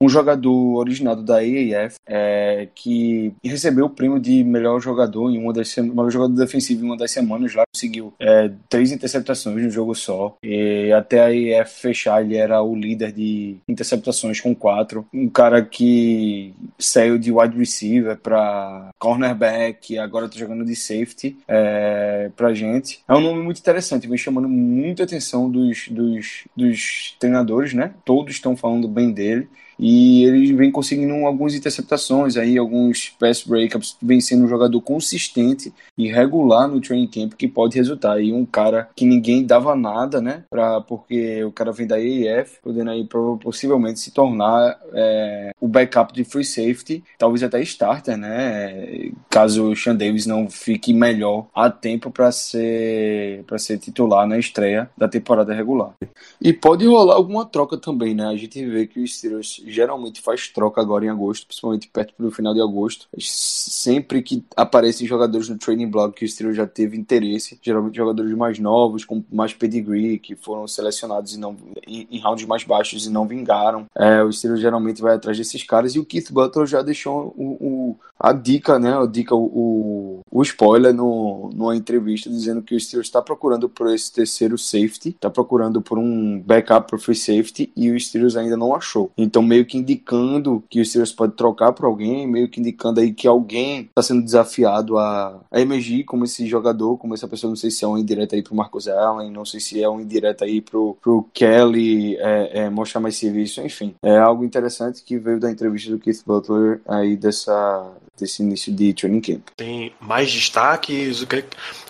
um 0.00 0.08
jogador 0.08 0.76
originado 0.76 1.22
da 1.22 1.36
AAF 1.36 1.96
é, 2.06 2.68
que 2.74 3.34
recebeu 3.44 3.86
o 3.86 3.90
prêmio 3.90 4.18
de 4.18 4.42
melhor 4.42 4.80
jogador 4.80 5.30
em 5.30 5.38
uma 5.38 5.52
das 5.52 5.76
melhor 5.76 6.10
jogador 6.10 6.34
defensivo 6.34 6.84
em 6.84 6.86
uma 6.86 6.96
das 6.96 7.10
semanas 7.10 7.54
lá 7.54 7.64
conseguiu 7.72 8.12
é, 8.18 8.50
três 8.68 8.92
interceptações 8.92 9.62
no 9.62 9.70
jogo 9.70 9.94
só. 9.94 10.36
E 10.42 10.92
até 10.92 11.20
a 11.20 11.60
AAF 11.60 11.80
fechar 11.80 12.22
ele 12.22 12.36
era 12.36 12.62
o 12.62 12.74
líder 12.74 13.12
de 13.12 13.56
interceptações 13.68 14.40
com 14.40 14.54
quatro. 14.54 15.06
Um 15.12 15.28
cara 15.28 15.62
que 15.62 16.54
saiu 16.78 17.18
de 17.18 17.30
wide 17.30 17.56
receiver 17.56 18.16
para 18.16 18.90
cornerback 18.98 19.94
e 19.94 19.98
agora 19.98 20.28
tá 20.28 20.38
jogando 20.38 20.64
de 20.64 20.74
safety 20.74 21.36
é, 21.46 22.30
pra 22.36 22.54
gente. 22.54 23.00
É 23.06 23.14
um 23.14 23.20
nome 23.20 23.42
muito 23.42 23.58
interessante 23.58 24.08
vem 24.08 24.16
chamando 24.16 24.48
muita 24.48 25.04
atenção 25.04 25.50
dos, 25.50 25.88
dos, 25.88 26.44
dos 26.56 27.16
treinadores 27.18 27.74
né? 27.74 27.92
Todos 28.04 28.34
estão 28.34 28.56
falando 28.56 28.88
bem 28.88 29.12
dele 29.12 29.48
e 29.80 30.24
ele 30.24 30.52
vem 30.52 30.70
conseguindo 30.70 31.14
algumas 31.26 31.54
interceptações 31.54 32.36
aí, 32.36 32.58
alguns 32.58 33.14
pass 33.18 33.42
breakups, 33.42 33.96
vem 34.02 34.20
sendo 34.20 34.44
um 34.44 34.48
jogador 34.48 34.80
consistente 34.82 35.72
e 35.96 36.06
regular 36.06 36.68
no 36.68 36.80
training 36.80 37.06
camp 37.06 37.32
que 37.32 37.48
pode 37.48 37.76
resultar 37.76 38.12
aí 38.12 38.30
um 38.30 38.44
cara 38.44 38.90
que 38.94 39.06
ninguém 39.06 39.44
dava 39.44 39.74
nada, 39.74 40.20
né, 40.20 40.44
pra, 40.50 40.82
porque 40.82 41.42
o 41.44 41.50
cara 41.50 41.72
vem 41.72 41.86
da 41.86 41.96
AAF, 41.96 42.58
podendo 42.62 42.90
aí 42.90 43.08
possivelmente 43.40 44.00
se 44.00 44.10
tornar 44.10 44.78
é, 44.92 45.52
o 45.58 45.66
backup 45.66 46.12
de 46.12 46.24
free 46.24 46.44
safety, 46.44 47.02
talvez 47.18 47.42
até 47.42 47.62
starter, 47.62 48.18
né, 48.18 49.10
caso 49.30 49.70
o 49.70 49.76
Sean 49.76 49.96
Davis 49.96 50.26
não 50.26 50.50
fique 50.50 50.92
melhor 50.92 51.46
a 51.54 51.70
tempo 51.70 52.10
para 52.10 52.30
ser 52.30 53.44
para 53.46 53.58
ser 53.58 53.78
titular 53.78 54.26
na 54.26 54.38
estreia 54.38 54.90
da 54.96 55.08
temporada 55.08 55.54
regular. 55.54 55.94
E 56.40 56.52
pode 56.52 56.86
rolar 56.86 57.14
alguma 57.14 57.46
troca 57.46 57.76
também, 57.76 58.14
né? 58.14 58.26
A 58.26 58.36
gente 58.36 58.64
vê 58.66 58.86
que 58.86 59.00
os 59.00 59.16
Steelers 59.16 59.62
geralmente 59.70 60.20
faz 60.20 60.48
troca 60.48 60.80
agora 60.80 61.04
em 61.04 61.08
agosto, 61.08 61.46
principalmente 61.46 61.88
perto 61.88 62.14
do 62.18 62.30
final 62.30 62.54
de 62.54 62.60
agosto. 62.60 63.06
Sempre 63.18 64.22
que 64.22 64.44
aparecem 64.56 65.06
jogadores 65.06 65.48
no 65.48 65.58
training 65.58 65.88
blog 65.88 66.12
que 66.12 66.24
o 66.24 66.28
Steelers 66.28 66.56
já 66.56 66.66
teve 66.66 66.96
interesse, 66.96 67.58
geralmente 67.62 67.96
jogadores 67.96 68.32
mais 68.32 68.58
novos, 68.58 69.04
com 69.04 69.22
mais 69.30 69.54
pedigree, 69.54 70.18
que 70.18 70.34
foram 70.34 70.66
selecionados 70.66 71.34
e 71.34 71.38
não, 71.38 71.56
em, 71.86 72.06
em 72.10 72.20
rounds 72.20 72.46
mais 72.46 72.64
baixos 72.64 73.06
e 73.06 73.10
não 73.10 73.26
vingaram. 73.26 73.86
É, 73.94 74.22
o 74.22 74.32
Steelers 74.32 74.60
geralmente 74.60 75.00
vai 75.00 75.14
atrás 75.14 75.36
desses 75.36 75.62
caras 75.62 75.94
e 75.94 75.98
o 75.98 76.04
Keith 76.04 76.30
Butler 76.30 76.66
já 76.66 76.82
deixou 76.82 77.34
o, 77.36 77.56
o 77.60 77.96
a 78.20 78.34
dica, 78.34 78.78
né? 78.78 78.94
A 78.94 79.06
dica, 79.06 79.34
o, 79.34 80.20
o 80.30 80.42
spoiler 80.42 80.92
no, 80.92 81.50
numa 81.54 81.74
entrevista 81.74 82.28
dizendo 82.28 82.60
que 82.60 82.74
o 82.74 82.80
Steelers 82.80 83.08
está 83.08 83.22
procurando 83.22 83.66
por 83.66 83.92
esse 83.92 84.12
terceiro 84.12 84.58
safety, 84.58 85.10
está 85.10 85.30
procurando 85.30 85.80
por 85.80 85.98
um 85.98 86.38
backup 86.38 86.86
para 86.86 86.98
free 86.98 87.14
safety 87.14 87.72
e 87.74 87.90
o 87.90 87.98
Steelers 87.98 88.36
ainda 88.36 88.58
não 88.58 88.74
achou. 88.74 89.10
Então 89.16 89.42
meio 89.42 89.59
que 89.64 89.78
indicando 89.78 90.62
que 90.68 90.80
o 90.80 90.84
Steelers 90.84 91.12
pode 91.12 91.34
trocar 91.34 91.72
por 91.72 91.86
alguém, 91.86 92.26
meio 92.26 92.48
que 92.48 92.60
indicando 92.60 93.00
aí 93.00 93.12
que 93.12 93.26
alguém 93.26 93.82
está 93.82 94.02
sendo 94.02 94.22
desafiado 94.22 94.98
a, 94.98 95.40
a 95.50 95.60
emergir 95.60 96.04
como 96.04 96.24
esse 96.24 96.46
jogador, 96.46 96.96
como 96.98 97.14
essa 97.14 97.28
pessoa, 97.28 97.48
não 97.48 97.56
sei 97.56 97.70
se 97.70 97.84
é 97.84 97.88
um 97.88 97.98
indireto 97.98 98.34
aí 98.34 98.42
pro 98.42 98.54
Marcos 98.54 98.88
Allen, 98.88 99.30
não 99.30 99.44
sei 99.44 99.60
se 99.60 99.82
é 99.82 99.88
um 99.88 100.00
indireto 100.00 100.44
aí 100.44 100.60
pro, 100.60 100.96
pro 101.00 101.26
Kelly 101.32 102.16
é, 102.16 102.60
é, 102.60 102.70
mostrar 102.70 103.00
mais 103.00 103.16
serviço, 103.16 103.60
enfim. 103.60 103.94
É 104.02 104.18
algo 104.18 104.44
interessante 104.44 105.02
que 105.02 105.18
veio 105.18 105.40
da 105.40 105.50
entrevista 105.50 105.90
do 105.90 105.98
Keith 105.98 106.22
Butler 106.26 106.80
aí 106.86 107.16
dessa 107.16 107.90
desse 108.20 108.42
início 108.42 108.72
de 108.72 108.92
training 108.92 109.20
camp. 109.20 109.48
Tem 109.56 109.92
mais 109.98 110.30
destaques? 110.30 111.22
O 111.22 111.26
que, 111.26 111.44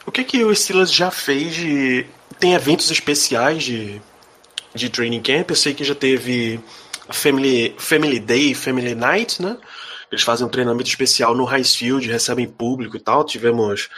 o 0.07 0.13
que, 0.13 0.25
que 0.25 0.45
o 0.45 0.55
Steelers 0.55 0.93
já 0.93 1.11
fez 1.11 1.55
de... 1.55 2.07
Tem 2.39 2.55
eventos 2.55 2.91
especiais 2.91 3.65
de, 3.65 4.01
de 4.75 4.89
training 4.89 5.21
camp? 5.21 5.51
Eu 5.51 5.57
sei 5.57 5.75
que 5.75 5.85
já 5.85 5.95
teve 5.95 6.61
Family, 7.13 7.75
Family 7.79 8.19
Day, 8.19 8.55
Family 8.55 8.95
Night, 8.95 9.43
né? 9.43 9.57
Eles 10.11 10.25
fazem 10.25 10.47
um 10.47 10.51
treinamento 10.51 10.89
especial 10.89 11.35
no 11.37 11.45
High 11.45 11.65
Field, 11.65 12.09
recebem 12.09 12.49
público 12.49 12.97
e 12.97 13.01
tal. 13.01 13.25
Tivemos, 13.25 13.89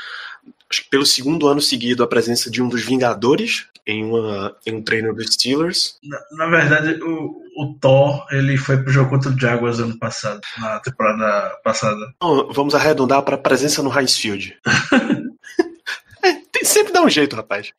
acho 0.70 0.82
que 0.82 0.90
pelo 0.90 1.06
segundo 1.06 1.48
ano 1.48 1.60
seguido, 1.60 2.02
a 2.02 2.06
presença 2.06 2.50
de 2.50 2.62
um 2.62 2.68
dos 2.68 2.82
Vingadores 2.82 3.66
em, 3.86 4.04
uma, 4.04 4.54
em 4.66 4.74
um 4.74 4.82
treino 4.82 5.14
dos 5.14 5.34
Steelers. 5.34 5.98
Na, 6.02 6.18
na 6.32 6.46
verdade, 6.46 7.02
o, 7.02 7.42
o 7.56 7.74
Thor 7.80 8.26
ele 8.30 8.56
foi 8.56 8.76
pro 8.76 8.92
jogo 8.92 9.10
contra 9.10 9.30
o 9.30 9.38
Jaguars 9.38 9.78
ano 9.78 9.98
passado, 9.98 10.40
na 10.58 10.80
temporada 10.80 11.56
passada. 11.64 12.12
Então, 12.16 12.48
vamos 12.52 12.74
arredondar 12.74 13.22
para 13.22 13.38
presença 13.38 13.82
no 13.82 13.88
High 13.90 14.08
Field. 14.08 14.56
é, 16.22 16.64
sempre 16.64 16.92
dá 16.92 17.02
um 17.02 17.10
jeito, 17.10 17.34
rapaz. 17.34 17.72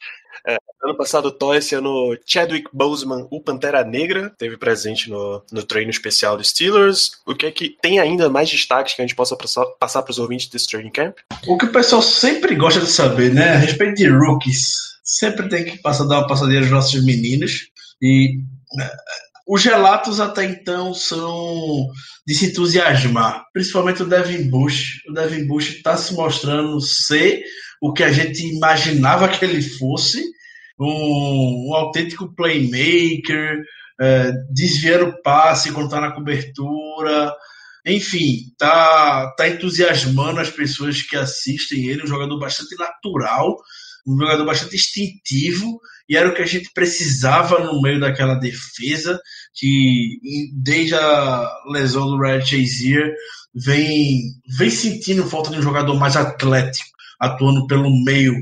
Ano 0.84 0.98
passado, 0.98 1.32
Thor, 1.32 1.56
esse 1.56 1.74
ano, 1.76 2.18
Chadwick 2.26 2.70
Boseman, 2.74 3.26
o 3.32 3.40
Pantera 3.40 3.86
Negra, 3.86 4.30
teve 4.38 4.58
presente 4.58 5.10
no, 5.10 5.42
no 5.50 5.64
treino 5.64 5.90
especial 5.90 6.36
dos 6.36 6.50
Steelers. 6.50 7.12
O 7.26 7.34
que 7.34 7.46
é 7.46 7.52
que 7.52 7.70
tem 7.82 8.00
ainda 8.00 8.30
mais 8.30 8.50
destaques 8.50 8.94
que 8.94 9.02
a 9.02 9.06
gente 9.06 9.16
possa 9.16 9.38
passar 9.80 10.02
para 10.02 10.12
os 10.12 10.20
ouvintes 10.20 10.50
desse 10.50 10.68
training 10.68 10.92
camp? 10.92 11.16
O 11.48 11.58
que 11.58 11.66
o 11.66 11.72
pessoal 11.72 12.02
sempre 12.02 12.54
gosta 12.56 12.82
de 12.82 12.88
saber, 12.88 13.34
né? 13.34 13.52
A 13.52 13.58
respeito 13.58 13.96
de 13.96 14.10
rookies. 14.10 14.74
Sempre 15.06 15.48
tem 15.48 15.64
que 15.64 15.82
passar, 15.82 16.04
dar 16.04 16.20
uma 16.20 16.28
passadinha 16.28 16.60
aos 16.60 16.70
nossos 16.70 17.02
meninos. 17.06 17.70
E 18.02 18.40
né, 18.76 18.90
os 19.48 19.64
relatos 19.64 20.20
até 20.20 20.44
então 20.44 20.94
são 20.94 21.88
de 22.28 22.34
se 22.34 22.48
entusiasmar, 22.48 23.46
principalmente 23.54 24.04
o 24.04 24.08
Devin 24.08 24.50
Bush. 24.50 25.02
O 25.08 25.14
Devin 25.14 25.48
Bush 25.48 25.76
está 25.76 25.96
se 25.96 26.14
mostrando 26.14 26.82
ser 26.82 27.42
o 27.84 27.92
que 27.92 28.02
a 28.02 28.14
gente 28.14 28.42
imaginava 28.48 29.28
que 29.28 29.44
ele 29.44 29.62
fosse 29.62 30.24
um, 30.80 31.68
um 31.68 31.74
autêntico 31.76 32.34
playmaker, 32.34 33.62
é, 34.00 34.32
desviando 34.54 35.08
o 35.08 35.22
passe 35.22 35.70
quando 35.74 35.88
está 35.88 36.00
na 36.00 36.14
cobertura. 36.14 37.34
Enfim, 37.86 38.38
tá, 38.58 39.30
tá 39.36 39.50
entusiasmando 39.50 40.40
as 40.40 40.50
pessoas 40.50 41.02
que 41.02 41.18
assistem 41.18 41.90
ele, 41.90 42.04
um 42.04 42.08
jogador 42.08 42.40
bastante 42.40 42.74
natural, 42.78 43.58
um 44.08 44.18
jogador 44.18 44.46
bastante 44.46 44.78
instintivo, 44.78 45.82
e 46.08 46.16
era 46.16 46.30
o 46.30 46.34
que 46.34 46.42
a 46.42 46.48
gente 46.48 46.72
precisava 46.74 47.60
no 47.66 47.82
meio 47.82 48.00
daquela 48.00 48.36
defesa, 48.36 49.20
que 49.54 50.20
desde 50.54 50.96
a 50.96 51.54
lesão 51.70 52.08
do 52.08 52.18
Red 52.18 52.46
Chazier 52.46 53.14
vem, 53.54 54.22
vem 54.58 54.70
sentindo 54.70 55.30
falta 55.30 55.52
de 55.52 55.58
um 55.58 55.62
jogador 55.62 56.00
mais 56.00 56.16
atlético, 56.16 56.93
atuando 57.20 57.68
pelo 57.68 57.90
meio 58.04 58.34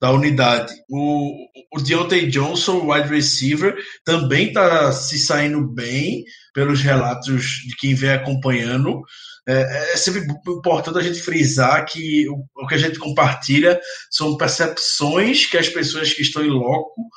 da 0.00 0.10
unidade. 0.10 0.74
O, 0.88 1.46
o 1.74 1.80
Deontay 1.80 2.26
Johnson, 2.26 2.90
wide 2.90 3.08
receiver, 3.08 3.76
também 4.04 4.48
está 4.48 4.92
se 4.92 5.18
saindo 5.18 5.66
bem 5.66 6.24
pelos 6.52 6.80
relatos 6.80 7.42
de 7.66 7.76
quem 7.76 7.94
vem 7.94 8.10
acompanhando. 8.10 9.02
É, 9.48 9.92
é, 9.92 9.96
sempre 9.96 10.26
importante 10.48 10.98
a 10.98 11.02
gente 11.02 11.22
frisar 11.22 11.84
que 11.86 12.28
o, 12.28 12.44
o 12.56 12.66
que 12.66 12.74
a 12.74 12.78
gente 12.78 12.98
compartilha 12.98 13.80
são 14.10 14.36
percepções 14.36 15.46
que 15.46 15.56
as 15.56 15.68
pessoas 15.68 16.12
que 16.12 16.22
estão 16.22 16.44
em 16.44 16.50
loco 16.50 17.08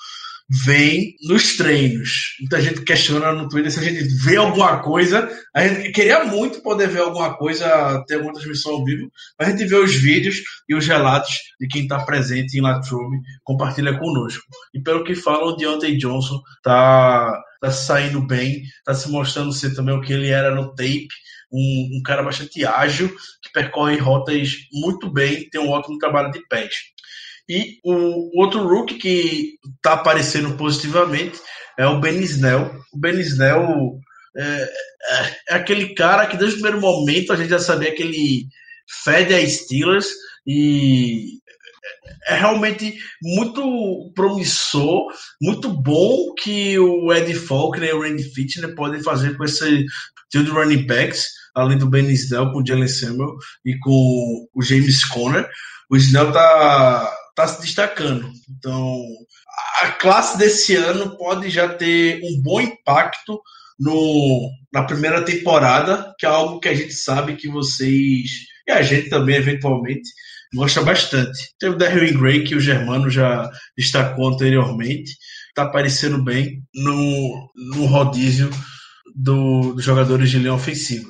vem 0.49 1.15
nos 1.21 1.55
treinos. 1.55 2.35
Muita 2.39 2.59
gente 2.59 2.81
questiona 2.81 3.31
no 3.31 3.47
Twitter 3.47 3.71
se 3.71 3.79
a 3.79 3.83
gente 3.83 4.03
vê 4.23 4.35
alguma 4.37 4.81
coisa. 4.81 5.29
A 5.53 5.67
gente 5.67 5.91
queria 5.91 6.25
muito 6.25 6.61
poder 6.61 6.87
ver 6.87 7.01
alguma 7.01 7.37
coisa, 7.37 8.03
ter 8.07 8.15
alguma 8.15 8.33
transmissão 8.33 8.73
ao 8.73 8.83
vivo, 8.83 9.11
mas 9.37 9.47
a 9.47 9.51
gente 9.51 9.65
vê 9.65 9.75
os 9.75 9.93
vídeos 9.93 10.41
e 10.67 10.73
os 10.73 10.87
relatos 10.87 11.31
de 11.59 11.67
quem 11.67 11.83
está 11.83 12.03
presente 12.03 12.57
em 12.57 12.61
Latrobe, 12.61 13.17
compartilha 13.43 13.97
conosco. 13.99 14.43
E 14.73 14.81
pelo 14.81 15.03
que 15.03 15.13
fala, 15.13 15.45
o 15.45 15.55
Deontay 15.55 15.97
Johnson 15.97 16.41
tá, 16.63 17.39
tá 17.61 17.71
saindo 17.71 18.25
bem, 18.25 18.63
tá 18.83 18.95
se 18.95 19.09
mostrando 19.11 19.53
ser 19.53 19.75
também 19.75 19.95
o 19.95 20.01
que 20.01 20.13
ele 20.13 20.29
era 20.29 20.55
no 20.55 20.69
tape. 20.69 21.07
Um, 21.51 21.97
um 21.97 22.01
cara 22.03 22.21
bastante 22.21 22.63
ágil, 22.63 23.09
que 23.41 23.51
percorre 23.51 23.97
rotas 23.97 24.51
muito 24.71 25.11
bem, 25.11 25.49
tem 25.49 25.59
um 25.59 25.69
ótimo 25.69 25.97
trabalho 25.97 26.31
de 26.31 26.39
pés. 26.47 26.75
E 27.49 27.79
o 27.83 28.39
outro 28.39 28.67
rookie 28.67 28.99
que 28.99 29.57
está 29.75 29.93
aparecendo 29.93 30.55
positivamente 30.55 31.39
é 31.79 31.87
o 31.87 31.99
Ben 31.99 32.19
Snell. 32.19 32.71
O 32.93 32.99
Ben 32.99 33.19
Snell 33.19 33.99
é, 34.37 34.43
é, 34.43 35.35
é, 35.49 35.55
aquele 35.55 35.95
cara 35.95 36.27
que 36.27 36.37
desde 36.37 36.57
o 36.57 36.61
primeiro 36.61 36.79
momento 36.79 37.33
a 37.33 37.35
gente 37.35 37.49
já 37.49 37.59
sabia 37.59 37.93
que 37.93 38.03
ele 38.03 38.45
fede 39.03 39.33
a 39.33 39.49
Steelers 39.49 40.07
e 40.45 41.39
é 42.27 42.35
realmente 42.35 42.95
muito 43.21 44.11
promissor, 44.13 45.07
muito 45.41 45.69
bom 45.69 46.33
que 46.35 46.77
o 46.77 47.11
Ed 47.13 47.33
Faulkner 47.33 47.89
e 47.89 47.93
o 47.93 48.01
Randy 48.01 48.23
Fitner 48.23 48.75
podem 48.75 49.01
fazer 49.01 49.35
com 49.35 49.43
esse 49.43 49.85
trio 50.29 50.43
de 50.43 50.51
running 50.51 50.85
backs, 50.85 51.27
além 51.55 51.77
do 51.77 51.89
Ben 51.89 52.07
Snell 52.11 52.51
com 52.51 52.59
o 52.59 52.65
Jalen 52.65 52.87
Samuel 52.87 53.35
e 53.65 53.77
com 53.79 54.47
o 54.53 54.61
James 54.61 55.03
Conner. 55.05 55.47
O 55.89 55.97
Snell 55.97 56.31
tá 56.31 57.11
está 57.39 57.47
se 57.47 57.61
destacando. 57.61 58.29
Então, 58.49 59.01
a 59.81 59.91
classe 59.91 60.37
desse 60.37 60.75
ano 60.75 61.17
pode 61.17 61.49
já 61.49 61.69
ter 61.69 62.21
um 62.23 62.41
bom 62.41 62.59
impacto 62.59 63.41
no, 63.79 64.49
na 64.73 64.83
primeira 64.83 65.23
temporada, 65.23 66.13
que 66.19 66.25
é 66.25 66.29
algo 66.29 66.59
que 66.59 66.67
a 66.67 66.75
gente 66.75 66.93
sabe 66.93 67.37
que 67.37 67.47
vocês 67.47 68.49
e 68.67 68.71
a 68.71 68.83
gente 68.83 69.09
também, 69.09 69.35
eventualmente, 69.35 70.07
gosta 70.53 70.81
bastante. 70.81 71.39
Teve 71.59 71.73
o 71.73 71.77
Darren 71.77 72.13
Gray, 72.13 72.43
que 72.43 72.55
o 72.55 72.61
Germano 72.61 73.09
já 73.09 73.49
destacou 73.75 74.27
anteriormente, 74.27 75.11
está 75.47 75.63
aparecendo 75.63 76.23
bem 76.23 76.61
no, 76.75 77.49
no 77.55 77.85
rodízio 77.87 78.49
do, 79.15 79.73
dos 79.73 79.83
jogadores 79.83 80.29
de 80.29 80.37
linha 80.37 80.53
ofensiva. 80.53 81.09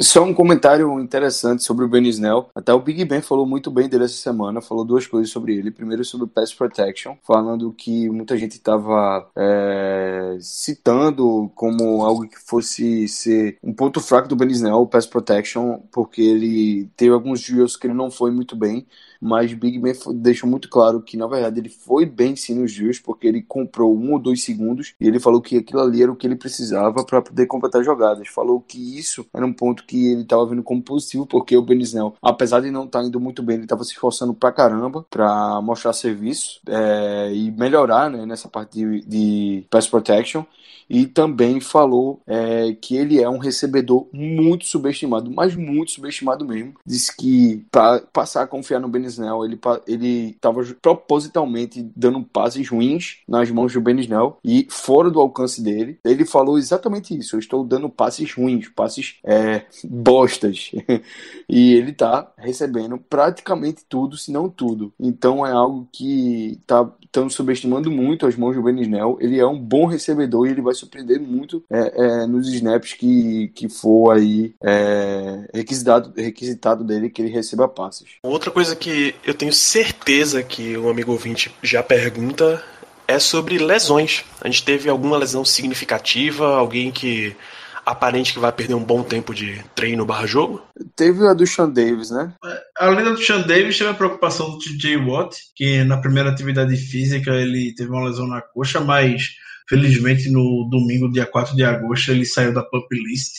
Só 0.00 0.22
um 0.24 0.34
comentário 0.34 1.00
interessante 1.00 1.62
sobre 1.62 1.86
o 1.86 1.88
Ben 1.88 2.06
Snell. 2.08 2.50
Até 2.54 2.72
o 2.72 2.80
Big 2.80 3.02
Ben 3.06 3.22
falou 3.22 3.46
muito 3.46 3.70
bem 3.70 3.88
dele 3.88 4.04
essa 4.04 4.14
semana. 4.14 4.60
Falou 4.60 4.84
duas 4.84 5.06
coisas 5.06 5.30
sobre 5.30 5.56
ele. 5.56 5.70
Primeiro, 5.70 6.04
sobre 6.04 6.26
o 6.26 6.28
Pass 6.28 6.52
Protection, 6.52 7.16
falando 7.26 7.72
que 7.72 8.08
muita 8.10 8.36
gente 8.36 8.52
estava 8.52 9.26
é, 9.36 10.36
citando 10.40 11.50
como 11.54 12.04
algo 12.04 12.28
que 12.28 12.38
fosse 12.38 13.08
ser 13.08 13.56
um 13.62 13.72
ponto 13.72 14.00
fraco 14.00 14.28
do 14.28 14.36
Ben 14.36 14.48
Snell, 14.50 14.76
o 14.82 14.86
Pass 14.86 15.06
Protection, 15.06 15.78
porque 15.90 16.20
ele 16.20 16.90
teve 16.96 17.12
alguns 17.12 17.40
drills 17.40 17.76
que 17.78 17.86
ele 17.86 17.94
não 17.94 18.10
foi 18.10 18.30
muito 18.30 18.54
bem 18.54 18.86
mas 19.20 19.52
Big 19.52 19.78
Ben 19.78 19.92
deixou 20.14 20.48
muito 20.48 20.68
claro 20.68 21.02
que, 21.02 21.16
na 21.16 21.26
verdade, 21.26 21.60
ele 21.60 21.68
foi 21.68 22.06
bem 22.06 22.34
sim 22.34 22.54
nos 22.54 22.72
dias, 22.72 22.98
porque 22.98 23.26
ele 23.26 23.42
comprou 23.42 23.96
um 23.96 24.12
ou 24.12 24.18
dois 24.18 24.42
segundos 24.42 24.94
e 25.00 25.06
ele 25.06 25.20
falou 25.20 25.40
que 25.40 25.56
aquilo 25.56 25.80
ali 25.80 26.02
era 26.02 26.10
o 26.10 26.16
que 26.16 26.26
ele 26.26 26.36
precisava 26.36 27.04
para 27.04 27.20
poder 27.20 27.46
completar 27.46 27.84
jogadas. 27.84 28.28
Falou 28.28 28.60
que 28.60 28.98
isso 28.98 29.26
era 29.34 29.44
um 29.44 29.52
ponto 29.52 29.84
que 29.84 30.12
ele 30.12 30.22
estava 30.22 30.46
vendo 30.46 30.62
como 30.62 30.82
positivo, 30.82 31.26
porque 31.26 31.56
o 31.56 31.62
Benisnel, 31.62 32.14
apesar 32.22 32.60
de 32.60 32.70
não 32.70 32.84
estar 32.84 33.00
tá 33.00 33.06
indo 33.06 33.20
muito 33.20 33.42
bem, 33.42 33.56
ele 33.56 33.64
estava 33.64 33.84
se 33.84 33.92
esforçando 33.92 34.32
pra 34.32 34.52
caramba 34.52 35.04
para 35.10 35.60
mostrar 35.60 35.92
serviço 35.92 36.60
é, 36.66 37.32
e 37.34 37.50
melhorar 37.50 38.10
né, 38.10 38.24
nessa 38.24 38.48
parte 38.48 38.78
de, 38.78 39.00
de 39.06 39.66
pass 39.70 39.86
protection 39.86 40.44
e 40.90 41.06
também 41.06 41.60
falou 41.60 42.20
é, 42.26 42.72
que 42.72 42.96
ele 42.96 43.22
é 43.22 43.28
um 43.28 43.38
recebedor 43.38 44.08
muito 44.12 44.66
subestimado, 44.66 45.30
mas 45.30 45.54
muito 45.54 45.92
subestimado 45.92 46.44
mesmo. 46.44 46.74
Disse 46.84 47.16
que 47.16 47.64
para 47.70 48.00
passar 48.00 48.42
a 48.42 48.46
confiar 48.46 48.80
no 48.80 48.88
Benisnel, 48.88 49.44
ele 49.44 49.58
ele 49.86 50.30
estava 50.30 50.64
propositalmente 50.82 51.88
dando 51.94 52.22
passes 52.22 52.68
ruins 52.68 53.18
nas 53.28 53.50
mãos 53.50 53.72
do 53.72 53.80
Benisnel 53.80 54.38
e 54.44 54.66
fora 54.68 55.10
do 55.10 55.20
alcance 55.20 55.62
dele. 55.62 55.98
Ele 56.04 56.24
falou 56.24 56.58
exatamente 56.58 57.16
isso: 57.16 57.36
eu 57.36 57.40
estou 57.40 57.64
dando 57.64 57.88
passes 57.88 58.32
ruins, 58.34 58.68
passes 58.68 59.16
é, 59.22 59.62
bostas. 59.84 60.72
e 61.48 61.74
ele 61.74 61.92
está 61.92 62.32
recebendo 62.36 62.98
praticamente 62.98 63.84
tudo, 63.88 64.16
se 64.16 64.32
não 64.32 64.48
tudo. 64.48 64.92
Então 64.98 65.46
é 65.46 65.52
algo 65.52 65.86
que 65.92 66.58
está 66.60 66.90
estão 67.10 67.28
subestimando 67.28 67.90
muito 67.90 68.24
as 68.24 68.36
mãos 68.36 68.54
do 68.54 68.62
Benisnel. 68.62 69.18
Ele 69.20 69.38
é 69.38 69.46
um 69.46 69.58
bom 69.58 69.86
recebedor 69.86 70.46
e 70.46 70.50
ele 70.50 70.62
vai 70.62 70.74
surpreender 70.80 71.20
muito 71.20 71.62
é, 71.70 72.22
é, 72.22 72.26
nos 72.26 72.48
snaps 72.52 72.94
que, 72.94 73.48
que 73.54 73.68
for 73.68 74.16
aí 74.16 74.54
é, 74.62 75.48
requisitado, 75.54 76.12
requisitado 76.16 76.84
dele 76.84 77.10
que 77.10 77.22
ele 77.22 77.30
receba 77.30 77.68
passes. 77.68 78.06
Outra 78.22 78.50
coisa 78.50 78.74
que 78.74 79.14
eu 79.24 79.34
tenho 79.34 79.52
certeza 79.52 80.42
que 80.42 80.76
um 80.76 80.88
amigo 80.88 81.12
ouvinte 81.12 81.54
já 81.62 81.82
pergunta 81.82 82.62
é 83.06 83.18
sobre 83.18 83.58
lesões. 83.58 84.24
A 84.40 84.46
gente 84.46 84.64
teve 84.64 84.88
alguma 84.88 85.16
lesão 85.16 85.44
significativa, 85.44 86.56
alguém 86.56 86.90
que 86.90 87.36
aparente 87.84 88.32
que 88.32 88.38
vai 88.38 88.52
perder 88.52 88.74
um 88.74 88.84
bom 88.84 89.02
tempo 89.02 89.34
de 89.34 89.62
treino 89.74 90.06
barra 90.06 90.26
jogo? 90.26 90.62
Teve 90.94 91.26
a 91.26 91.34
do 91.34 91.46
Sean 91.46 91.68
Davis, 91.68 92.10
né? 92.10 92.32
É, 92.44 92.62
além 92.78 93.04
da 93.04 93.10
do 93.10 93.22
Sean 93.22 93.40
Davis, 93.40 93.76
teve 93.76 93.90
a 93.90 93.94
preocupação 93.94 94.50
do 94.50 94.58
TJ 94.58 94.96
Watt, 94.98 95.36
que 95.56 95.82
na 95.84 95.98
primeira 95.98 96.30
atividade 96.30 96.76
física 96.76 97.32
ele 97.32 97.74
teve 97.74 97.90
uma 97.90 98.04
lesão 98.04 98.26
na 98.26 98.40
coxa, 98.40 98.80
mas 98.80 99.30
felizmente 99.70 100.28
no 100.28 100.68
domingo, 100.68 101.10
dia 101.10 101.24
4 101.24 101.54
de 101.54 101.62
agosto, 101.62 102.10
ele 102.10 102.24
saiu 102.24 102.52
da 102.52 102.64
pup 102.64 102.88
list, 102.90 103.32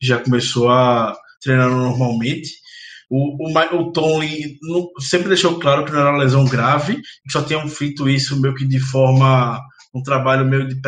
já 0.00 0.18
começou 0.18 0.70
a 0.70 1.14
treinar 1.42 1.68
normalmente. 1.68 2.48
O, 3.10 3.46
o, 3.46 3.80
o 3.80 3.92
Tony 3.92 4.58
sempre 4.98 5.28
deixou 5.28 5.60
claro 5.60 5.84
que 5.84 5.92
não 5.92 6.00
era 6.00 6.10
uma 6.10 6.22
lesão 6.22 6.46
grave, 6.46 6.96
que 6.96 7.30
só 7.30 7.42
tinham 7.42 7.68
feito 7.68 8.08
isso 8.08 8.40
meio 8.40 8.54
que 8.54 8.66
de 8.66 8.80
forma, 8.80 9.60
um 9.94 10.02
trabalho 10.02 10.48
meio 10.48 10.66
de 10.66 10.80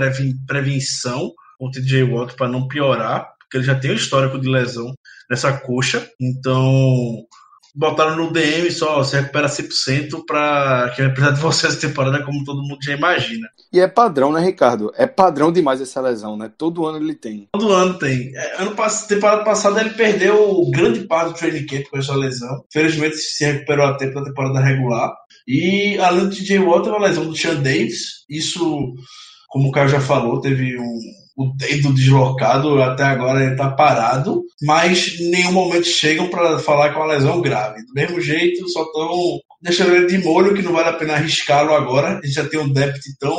prevenção, 0.47 1.33
com 1.59 1.67
o 1.67 1.71
TJ 1.71 2.05
Watt 2.05 2.35
para 2.35 2.49
não 2.49 2.67
piorar, 2.67 3.29
porque 3.41 3.59
ele 3.59 3.65
já 3.65 3.75
tem 3.75 3.91
um 3.91 3.95
histórico 3.95 4.41
de 4.41 4.49
lesão 4.49 4.95
nessa 5.31 5.53
coxa. 5.53 6.09
Então, 6.19 7.27
botaram 7.75 8.17
no 8.17 8.33
DM 8.33 8.71
só, 8.71 9.03
se 9.03 9.17
recupera 9.17 9.49
100% 9.49 10.25
para 10.27 10.91
que 10.95 11.03
vai 11.03 11.13
precisar 11.13 11.35
de 11.37 11.41
você 11.41 11.67
essa 11.67 11.81
temporada, 11.81 12.25
como 12.25 12.45
todo 12.45 12.63
mundo 12.63 12.79
já 12.83 12.95
imagina. 12.95 13.49
E 13.73 13.81
é 13.81 13.87
padrão, 13.87 14.33
né, 14.33 14.41
Ricardo? 14.41 14.93
É 14.97 15.07
padrão 15.07 15.53
demais 15.53 15.81
essa 15.81 16.01
lesão, 16.01 16.37
né? 16.37 16.51
Todo 16.57 16.87
ano 16.87 16.99
ele 16.99 17.15
tem. 17.15 17.49
Todo 17.53 17.73
ano 17.73 17.99
tem. 17.99 18.35
É, 18.35 18.63
ano 18.63 18.75
passado, 18.75 19.09
temporada 19.09 19.45
passada 19.45 19.81
ele 19.81 19.91
perdeu 19.91 20.69
grande 20.71 21.01
parte 21.01 21.33
do 21.33 21.39
training 21.39 21.67
camp 21.67 21.85
com 21.91 21.99
essa 21.99 22.15
lesão. 22.15 22.65
Felizmente 22.73 23.17
se 23.17 23.45
recuperou 23.45 23.87
a 23.87 23.97
tempo 23.97 24.15
da 24.15 24.25
temporada 24.25 24.61
regular. 24.61 25.13
E 25.47 25.99
além 25.99 26.29
do 26.29 26.35
TJ 26.35 26.59
Watt, 26.59 26.89
uma 26.89 27.07
lesão 27.07 27.27
do 27.27 27.37
Sean 27.37 27.57
Davis. 27.57 28.25
Isso, 28.29 28.95
como 29.49 29.69
o 29.69 29.73
Caio 29.73 29.89
já 29.89 30.01
falou, 30.01 30.41
teve 30.41 30.79
um 30.79 30.99
o 31.39 31.53
dedo 31.55 31.95
deslocado, 31.95 32.83
até 32.83 33.05
agora 33.05 33.41
ele 33.41 33.53
está 33.53 33.71
parado, 33.71 34.43
mas 34.61 35.21
em 35.21 35.31
nenhum 35.31 35.53
momento 35.53 35.87
chegam 35.87 36.29
para 36.29 36.59
falar 36.59 36.91
que 36.91 36.97
é 36.97 36.99
uma 36.99 37.15
lesão 37.15 37.41
grave. 37.41 37.87
Do 37.87 37.95
mesmo 37.95 38.21
jeito, 38.21 38.69
só 38.69 38.83
estão 38.83 39.39
deixando 39.61 39.95
ele 39.95 40.07
de 40.07 40.19
molho, 40.19 40.55
que 40.55 40.63
não 40.63 40.73
vale 40.73 40.89
a 40.89 40.95
pena 40.95 41.15
arriscá-lo 41.15 41.75
agora. 41.75 42.21
Gente 42.23 42.35
já 42.35 42.49
tem 42.49 42.61
um 42.61 42.73
depth 42.73 43.03
tão, 43.19 43.37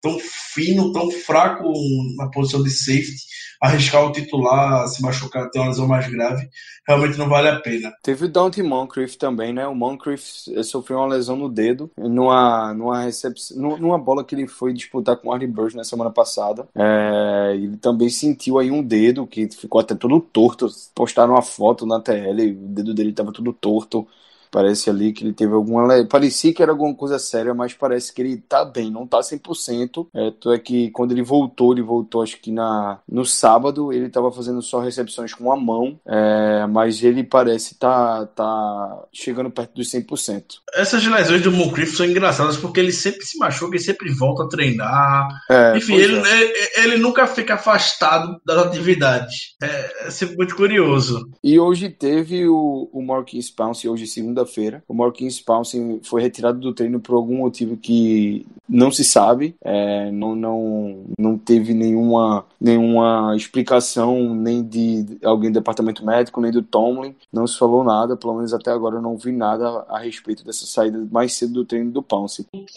tão 0.00 0.18
fino, 0.54 0.92
tão 0.92 1.10
fraco 1.10 1.72
na 2.16 2.28
posição 2.30 2.62
de 2.62 2.70
safety 2.70 3.32
arriscar 3.62 4.04
o 4.04 4.10
titular 4.10 4.88
se 4.88 5.00
machucar, 5.00 5.48
ter 5.48 5.60
uma 5.60 5.68
lesão 5.68 5.86
mais 5.86 6.08
grave, 6.08 6.48
realmente 6.86 7.16
não 7.16 7.28
vale 7.28 7.48
a 7.48 7.60
pena. 7.60 7.92
Teve 8.02 8.24
o 8.24 8.28
Dante 8.28 8.60
Moncrief 8.60 9.16
também, 9.16 9.52
né? 9.52 9.64
O 9.68 9.74
Moncrief 9.74 10.22
sofreu 10.64 10.98
uma 10.98 11.06
lesão 11.06 11.36
no 11.36 11.48
dedo 11.48 11.88
numa, 11.96 12.74
numa, 12.74 13.02
recepção, 13.04 13.56
numa 13.78 13.98
bola 13.98 14.24
que 14.24 14.34
ele 14.34 14.48
foi 14.48 14.72
disputar 14.72 15.16
com 15.16 15.28
o 15.28 15.32
Arnie 15.32 15.46
Burge 15.46 15.76
na 15.76 15.84
semana 15.84 16.10
passada. 16.10 16.66
É, 16.74 17.52
ele 17.54 17.76
também 17.76 18.08
sentiu 18.08 18.58
aí 18.58 18.68
um 18.68 18.82
dedo 18.82 19.28
que 19.28 19.48
ficou 19.48 19.80
até 19.80 19.94
todo 19.94 20.20
torto. 20.20 20.66
Postaram 20.92 21.34
uma 21.34 21.42
foto 21.42 21.86
na 21.86 22.00
TL, 22.00 22.50
o 22.50 22.68
dedo 22.68 22.92
dele 22.92 23.10
estava 23.10 23.32
todo 23.32 23.52
torto. 23.52 24.08
Parece 24.52 24.90
ali 24.90 25.14
que 25.14 25.24
ele 25.24 25.32
teve 25.32 25.54
alguma. 25.54 26.04
Parecia 26.04 26.52
que 26.52 26.62
era 26.62 26.72
alguma 26.72 26.94
coisa 26.94 27.18
séria, 27.18 27.54
mas 27.54 27.72
parece 27.72 28.12
que 28.12 28.20
ele 28.20 28.36
tá 28.36 28.66
bem, 28.66 28.90
não 28.90 29.06
tá 29.06 29.20
100%. 29.20 30.08
É, 30.14 30.54
é 30.54 30.58
que 30.58 30.90
quando 30.90 31.12
ele 31.12 31.22
voltou, 31.22 31.72
ele 31.72 31.80
voltou 31.80 32.22
acho 32.22 32.38
que 32.38 32.52
na, 32.52 32.98
no 33.08 33.24
sábado, 33.24 33.90
ele 33.90 34.10
tava 34.10 34.30
fazendo 34.30 34.60
só 34.60 34.78
recepções 34.78 35.32
com 35.32 35.50
a 35.50 35.56
mão, 35.56 35.98
é, 36.06 36.66
mas 36.66 37.02
ele 37.02 37.24
parece 37.24 37.78
tá, 37.78 38.26
tá 38.26 39.04
chegando 39.10 39.50
perto 39.50 39.74
dos 39.74 39.90
100%. 39.90 40.44
Essas 40.74 41.02
lesões 41.06 41.40
do 41.40 41.50
Moncrief 41.50 41.96
são 41.96 42.04
engraçadas 42.04 42.58
porque 42.58 42.78
ele 42.78 42.92
sempre 42.92 43.24
se 43.24 43.38
machuca, 43.38 43.74
ele 43.74 43.82
sempre 43.82 44.12
volta 44.12 44.42
a 44.42 44.48
treinar. 44.48 45.28
É, 45.50 45.78
Enfim, 45.78 45.94
ele, 45.94 46.16
é. 46.16 46.42
ele, 46.42 46.54
ele, 46.76 46.96
nunca 46.98 47.26
fica 47.26 47.54
afastado 47.54 48.38
das 48.44 48.58
atividades. 48.58 49.54
É, 49.62 50.06
é 50.08 50.10
sempre 50.10 50.36
muito 50.36 50.54
curioso. 50.54 51.30
E 51.42 51.58
hoje 51.58 51.88
teve 51.88 52.46
o, 52.46 52.90
o 52.92 53.02
Marquinhos 53.02 53.48
Pounce, 53.48 53.88
hoje 53.88 54.06
segunda 54.06 54.41
segunda-feira. 54.42 54.82
O 54.88 54.94
Marquinhos 54.94 55.40
Pouncey 55.40 56.00
foi 56.02 56.22
retirado 56.22 56.58
do 56.58 56.72
treino 56.72 57.00
por 57.00 57.14
algum 57.14 57.38
motivo 57.38 57.76
que 57.76 58.46
não 58.68 58.90
se 58.90 59.04
sabe, 59.04 59.54
é, 59.62 60.10
não, 60.10 60.34
não, 60.34 61.04
não 61.18 61.38
teve 61.38 61.74
nenhuma, 61.74 62.44
nenhuma 62.60 63.34
explicação 63.36 64.34
nem 64.34 64.62
de 64.62 65.18
alguém 65.22 65.50
do 65.50 65.58
departamento 65.58 66.04
médico, 66.04 66.40
nem 66.40 66.50
do 66.50 66.62
Tomlin, 66.62 67.14
não 67.32 67.46
se 67.46 67.58
falou 67.58 67.84
nada, 67.84 68.16
pelo 68.16 68.34
menos 68.34 68.54
até 68.54 68.70
agora 68.70 68.96
eu 68.96 69.02
não 69.02 69.16
vi 69.16 69.32
nada 69.32 69.84
a 69.88 69.98
respeito 69.98 70.44
dessa 70.44 70.66
saída 70.66 71.06
mais 71.10 71.34
cedo 71.34 71.52
do 71.52 71.64
treino 71.64 71.90
do 71.90 72.02
Tomlin, 72.02 72.22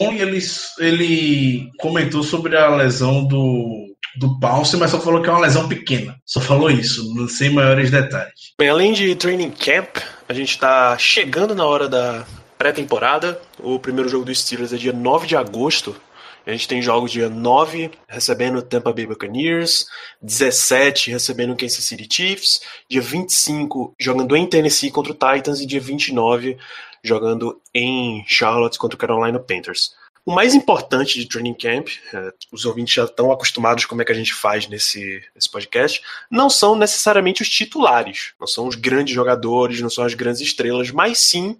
ele, 0.00 0.38
ele 0.78 1.70
comentou 1.78 2.22
sobre 2.22 2.56
a 2.56 2.68
lesão 2.74 3.24
do 3.24 3.94
do 4.18 4.40
Pounce, 4.40 4.78
mas 4.78 4.90
só 4.90 4.98
falou 4.98 5.20
que 5.20 5.28
é 5.28 5.32
uma 5.32 5.42
lesão 5.42 5.68
pequena. 5.68 6.16
Só 6.24 6.40
falou 6.40 6.70
isso, 6.70 7.28
sem 7.28 7.50
maiores 7.50 7.90
detalhes. 7.90 8.54
Bem, 8.58 8.70
além 8.70 8.94
de 8.94 9.14
training 9.14 9.50
camp, 9.50 9.98
a 10.28 10.34
gente 10.34 10.50
está 10.50 10.96
chegando 10.98 11.54
na 11.54 11.64
hora 11.64 11.88
da 11.88 12.26
pré-temporada. 12.58 13.40
O 13.60 13.78
primeiro 13.78 14.08
jogo 14.08 14.24
do 14.24 14.34
Steelers 14.34 14.72
é 14.72 14.76
dia 14.76 14.92
9 14.92 15.26
de 15.26 15.36
agosto. 15.36 15.94
A 16.44 16.52
gente 16.52 16.68
tem 16.68 16.80
jogos 16.80 17.10
dia 17.10 17.28
9 17.28 17.90
recebendo 18.08 18.62
Tampa 18.62 18.92
Bay 18.92 19.04
Buccaneers, 19.04 19.86
17 20.22 21.10
recebendo 21.10 21.56
Kansas 21.56 21.84
City 21.84 22.06
Chiefs, 22.08 22.60
dia 22.88 23.00
25 23.00 23.92
jogando 23.98 24.36
em 24.36 24.46
Tennessee 24.46 24.92
contra 24.92 25.12
o 25.12 25.14
Titans 25.14 25.60
e 25.60 25.66
dia 25.66 25.80
29 25.80 26.56
jogando 27.02 27.60
em 27.74 28.24
Charlotte 28.28 28.78
contra 28.78 28.96
o 28.96 28.98
Carolina 28.98 29.40
Panthers. 29.40 29.94
O 30.26 30.34
mais 30.34 30.56
importante 30.56 31.20
de 31.20 31.28
Training 31.28 31.54
Camp, 31.54 31.88
é, 32.12 32.32
os 32.50 32.64
ouvintes 32.64 32.92
já 32.92 33.04
estão 33.04 33.30
acostumados 33.30 33.84
como 33.84 34.02
é 34.02 34.04
que 34.04 34.10
a 34.10 34.14
gente 34.14 34.34
faz 34.34 34.66
nesse, 34.66 35.22
nesse 35.32 35.48
podcast, 35.48 36.02
não 36.28 36.50
são 36.50 36.74
necessariamente 36.74 37.42
os 37.42 37.48
titulares, 37.48 38.32
não 38.40 38.46
são 38.48 38.66
os 38.66 38.74
grandes 38.74 39.14
jogadores, 39.14 39.80
não 39.80 39.88
são 39.88 40.04
as 40.04 40.14
grandes 40.14 40.40
estrelas, 40.40 40.90
mas 40.90 41.18
sim 41.18 41.56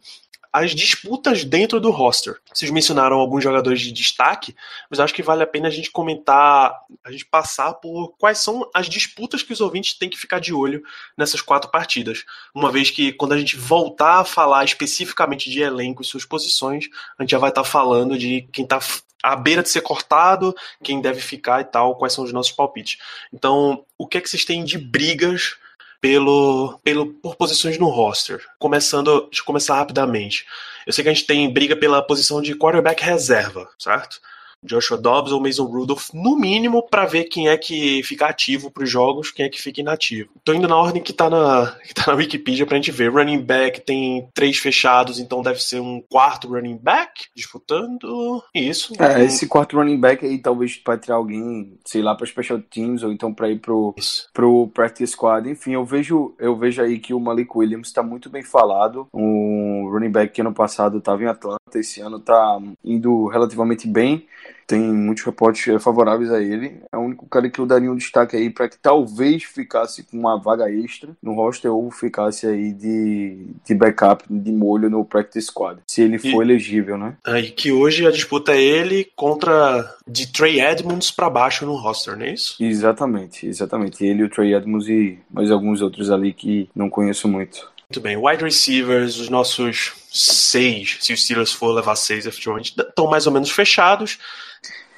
as 0.57 0.75
disputas 0.75 1.45
dentro 1.45 1.79
do 1.79 1.90
roster. 1.90 2.38
Vocês 2.51 2.71
mencionaram 2.71 3.19
alguns 3.19 3.45
jogadores 3.45 3.79
de 3.79 3.92
destaque, 3.92 4.57
mas 4.88 4.99
acho 4.99 5.12
que 5.12 5.23
vale 5.23 5.42
a 5.42 5.47
pena 5.47 5.69
a 5.69 5.71
gente 5.71 5.90
comentar, 5.90 6.75
a 7.05 7.12
gente 7.12 7.27
passar 7.27 7.75
por 7.75 8.14
quais 8.16 8.38
são 8.38 8.66
as 8.73 8.88
disputas 8.88 9.42
que 9.42 9.53
os 9.53 9.61
ouvintes 9.61 9.99
têm 9.99 10.09
que 10.09 10.16
ficar 10.16 10.38
de 10.38 10.55
olho 10.55 10.83
nessas 11.14 11.42
quatro 11.42 11.71
partidas. 11.71 12.25
Uma 12.55 12.73
vez 12.73 12.90
que 12.90 13.12
quando 13.12 13.33
a 13.33 13.38
gente 13.38 13.55
voltar 13.55 14.21
a 14.21 14.25
falar 14.25 14.64
especificamente 14.64 15.51
de 15.51 15.61
elenco 15.61 16.01
e 16.01 16.07
suas 16.07 16.25
posições, 16.25 16.87
a 17.19 17.23
gente 17.23 17.33
já 17.33 17.38
vai 17.38 17.51
estar 17.51 17.64
falando 17.64 18.16
de 18.16 18.49
quem 18.51 18.64
está 18.64 18.81
à 19.23 19.37
beira 19.37 19.62
de 19.62 19.69
ser 19.69 19.83
cortado, 19.83 20.57
quem 20.83 21.03
deve 21.03 21.21
ficar 21.21 21.61
e 21.61 21.64
tal, 21.64 21.97
quais 21.97 22.14
são 22.14 22.25
os 22.25 22.33
nossos 22.33 22.53
palpites. 22.53 22.97
Então, 23.31 23.85
o 23.99 24.07
que 24.07 24.16
é 24.16 24.21
que 24.23 24.31
vocês 24.31 24.47
têm 24.47 24.64
de 24.64 24.79
brigas 24.79 25.59
pelo, 26.07 26.79
pelo 26.85 27.14
por 27.14 27.35
posições 27.35 27.79
no 27.79 27.88
roster? 27.88 28.40
Começando, 28.61 29.23
deixa 29.23 29.42
eu 29.42 29.45
começar 29.45 29.75
rapidamente. 29.75 30.47
Eu 30.87 30.92
sei 30.92 31.03
que 31.03 31.11
a 31.11 31.12
gente 31.12 31.27
tem 31.27 31.53
briga 31.53 31.75
pela 31.75 32.01
posição 32.01 32.40
de 32.40 32.55
quarterback 32.55 33.03
reserva, 33.03 33.69
certo? 33.77 34.21
Joshua 34.62 34.99
Dobbs 34.99 35.33
ou 35.33 35.40
Mason 35.40 35.64
Rudolph, 35.64 36.11
no 36.12 36.37
mínimo, 36.37 36.83
para 36.83 37.07
ver 37.07 37.25
quem 37.25 37.49
é 37.49 37.57
que 37.57 38.03
fica 38.03 38.27
ativo 38.27 38.71
para 38.71 38.85
os 38.85 38.90
jogos, 38.90 39.31
quem 39.31 39.47
é 39.47 39.49
que 39.49 39.61
fica 39.61 39.81
inativo. 39.81 40.31
Tô 40.45 40.53
indo 40.53 40.69
na 40.69 40.77
ordem 40.77 41.03
que 41.03 41.12
tá 41.12 41.31
na, 41.31 41.77
que 41.87 41.95
tá 41.95 42.05
na 42.09 42.14
Wikipedia 42.14 42.66
pra 42.66 42.77
gente 42.77 42.90
ver. 42.90 43.12
Running 43.12 43.42
back 43.42 43.81
tem 43.81 44.29
três 44.35 44.59
fechados, 44.59 45.19
então 45.19 45.42
deve 45.42 45.62
ser 45.62 45.81
um 45.81 46.01
quarto 46.01 46.49
running 46.49 46.77
back 46.77 47.27
disputando. 47.35 48.42
Isso. 48.55 48.92
É, 48.99 49.25
esse 49.25 49.47
quarto 49.47 49.77
running 49.77 49.99
back 49.99 50.25
aí 50.25 50.38
talvez 50.38 50.77
para 50.77 50.99
tirar 50.99 51.16
alguém, 51.16 51.79
sei 51.85 52.03
lá, 52.03 52.14
para 52.14 52.27
special 52.27 52.61
teams 52.61 53.03
ou 53.03 53.12
então 53.12 53.33
para 53.33 53.51
ir 53.51 53.59
pro, 53.59 53.95
pro 54.33 54.69
practice 54.69 55.12
squad. 55.12 55.49
Enfim, 55.49 55.73
eu 55.73 55.85
vejo, 55.85 56.35
eu 56.38 56.57
vejo 56.57 56.83
aí 56.83 56.99
que 56.99 57.14
o 57.14 57.21
Malik 57.21 57.51
Williams 57.55 57.88
está 57.88 58.03
muito 58.03 58.29
bem 58.29 58.42
falado. 58.42 59.09
Um 59.14 59.88
running 59.90 60.11
back 60.11 60.33
que 60.33 60.40
ano 60.40 60.53
passado 60.53 60.99
estava 60.99 61.23
em 61.23 61.27
Atlanta, 61.27 61.79
esse 61.79 62.01
ano 62.01 62.19
tá 62.19 62.61
indo 62.85 63.27
relativamente 63.27 63.87
bem 63.87 64.27
tem 64.67 64.81
muitos 64.81 65.25
reportes 65.25 65.69
eh, 65.69 65.79
favoráveis 65.79 66.31
a 66.31 66.43
ele. 66.43 66.81
É 66.93 66.97
o 66.97 67.01
único 67.01 67.27
cara 67.27 67.49
que 67.49 67.59
eu 67.59 67.67
daria 67.67 67.91
um 67.91 67.97
destaque 67.97 68.37
aí 68.37 68.51
para 68.51 68.69
que 68.69 68.79
talvez 68.79 69.45
ficasse 69.45 70.03
com 70.03 70.19
uma 70.19 70.37
vaga 70.37 70.71
extra 70.71 71.11
no 71.23 71.35
roster 71.35 71.73
ou 71.73 71.91
ficasse 71.91 72.47
aí 72.47 72.73
de, 72.73 73.47
de 73.65 73.75
backup, 73.75 74.25
de 74.29 74.53
molho 74.53 74.91
no 74.91 75.05
practice 75.05 75.47
squad, 75.47 75.81
se 75.87 76.03
ele 76.03 76.19
for 76.19 76.43
e, 76.43 76.47
elegível, 76.47 76.99
né? 76.99 77.15
Aí 77.25 77.51
que 77.51 77.71
hoje 77.71 78.07
a 78.07 78.11
disputa 78.11 78.53
é 78.53 78.61
ele 78.61 79.09
contra 79.15 79.95
de 80.07 80.31
Trey 80.33 80.61
Edmonds 80.61 81.11
para 81.11 81.31
baixo 81.31 81.65
no 81.65 81.77
roster, 81.77 82.17
não 82.17 82.25
é 82.25 82.33
isso? 82.33 82.57
Exatamente, 82.61 83.47
exatamente. 83.47 84.05
Ele, 84.05 84.25
o 84.25 84.31
Trey 84.31 84.55
Edmonds 84.55 84.89
e 84.89 85.19
mais 85.31 85.51
alguns 85.51 85.81
outros 85.81 86.11
ali 86.11 86.33
que 86.33 86.69
não 86.75 86.91
conheço 86.91 87.29
muito. 87.29 87.71
Muito 87.88 88.01
bem. 88.01 88.16
Wide 88.16 88.42
receivers, 88.42 89.16
os 89.16 89.29
nossos 89.29 89.92
seis, 90.12 90.99
se 91.01 91.12
os 91.12 91.22
Steelers 91.22 91.53
for 91.53 91.72
levar 91.72 91.94
seis, 91.94 92.27
efetivamente, 92.27 92.75
estão 92.77 93.07
mais 93.07 93.27
ou 93.27 93.33
menos 93.33 93.51
fechados. 93.51 94.18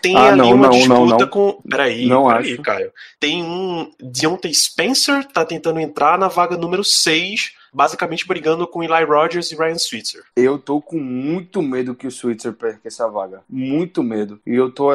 Tem 0.01 0.17
ah, 0.17 0.29
ali 0.29 0.39
não, 0.39 0.53
uma 0.53 0.69
não, 0.69 0.71
disputa 0.71 1.25
não, 1.25 1.29
com. 1.29 1.61
Peraí, 1.69 2.07
não 2.07 2.29
peraí, 2.29 2.53
acho. 2.53 2.63
Caio. 2.63 2.93
Tem 3.19 3.43
um. 3.43 3.93
Deontay 4.01 4.55
Spencer 4.55 5.25
tá 5.27 5.45
tentando 5.45 5.81
entrar 5.81 6.19
na 6.19 6.29
vaga 6.29 6.57
número 6.57 6.85
6 6.85 7.58
basicamente 7.73 8.27
brigando 8.27 8.67
com 8.67 8.83
Eli 8.83 9.05
Rogers 9.05 9.51
e 9.53 9.57
Ryan 9.57 9.79
Switzer. 9.79 10.23
Eu 10.37 10.59
tô 10.59 10.81
com 10.81 10.99
muito 10.99 11.63
medo 11.63 11.95
que 11.95 12.07
o 12.07 12.11
Switzer 12.11 12.53
perca 12.53 12.89
essa 12.89 13.09
vaga. 13.09 13.43
Muito 13.49 14.03
medo. 14.03 14.41
E 14.47 14.55
eu 14.55 14.71
tô, 14.71 14.89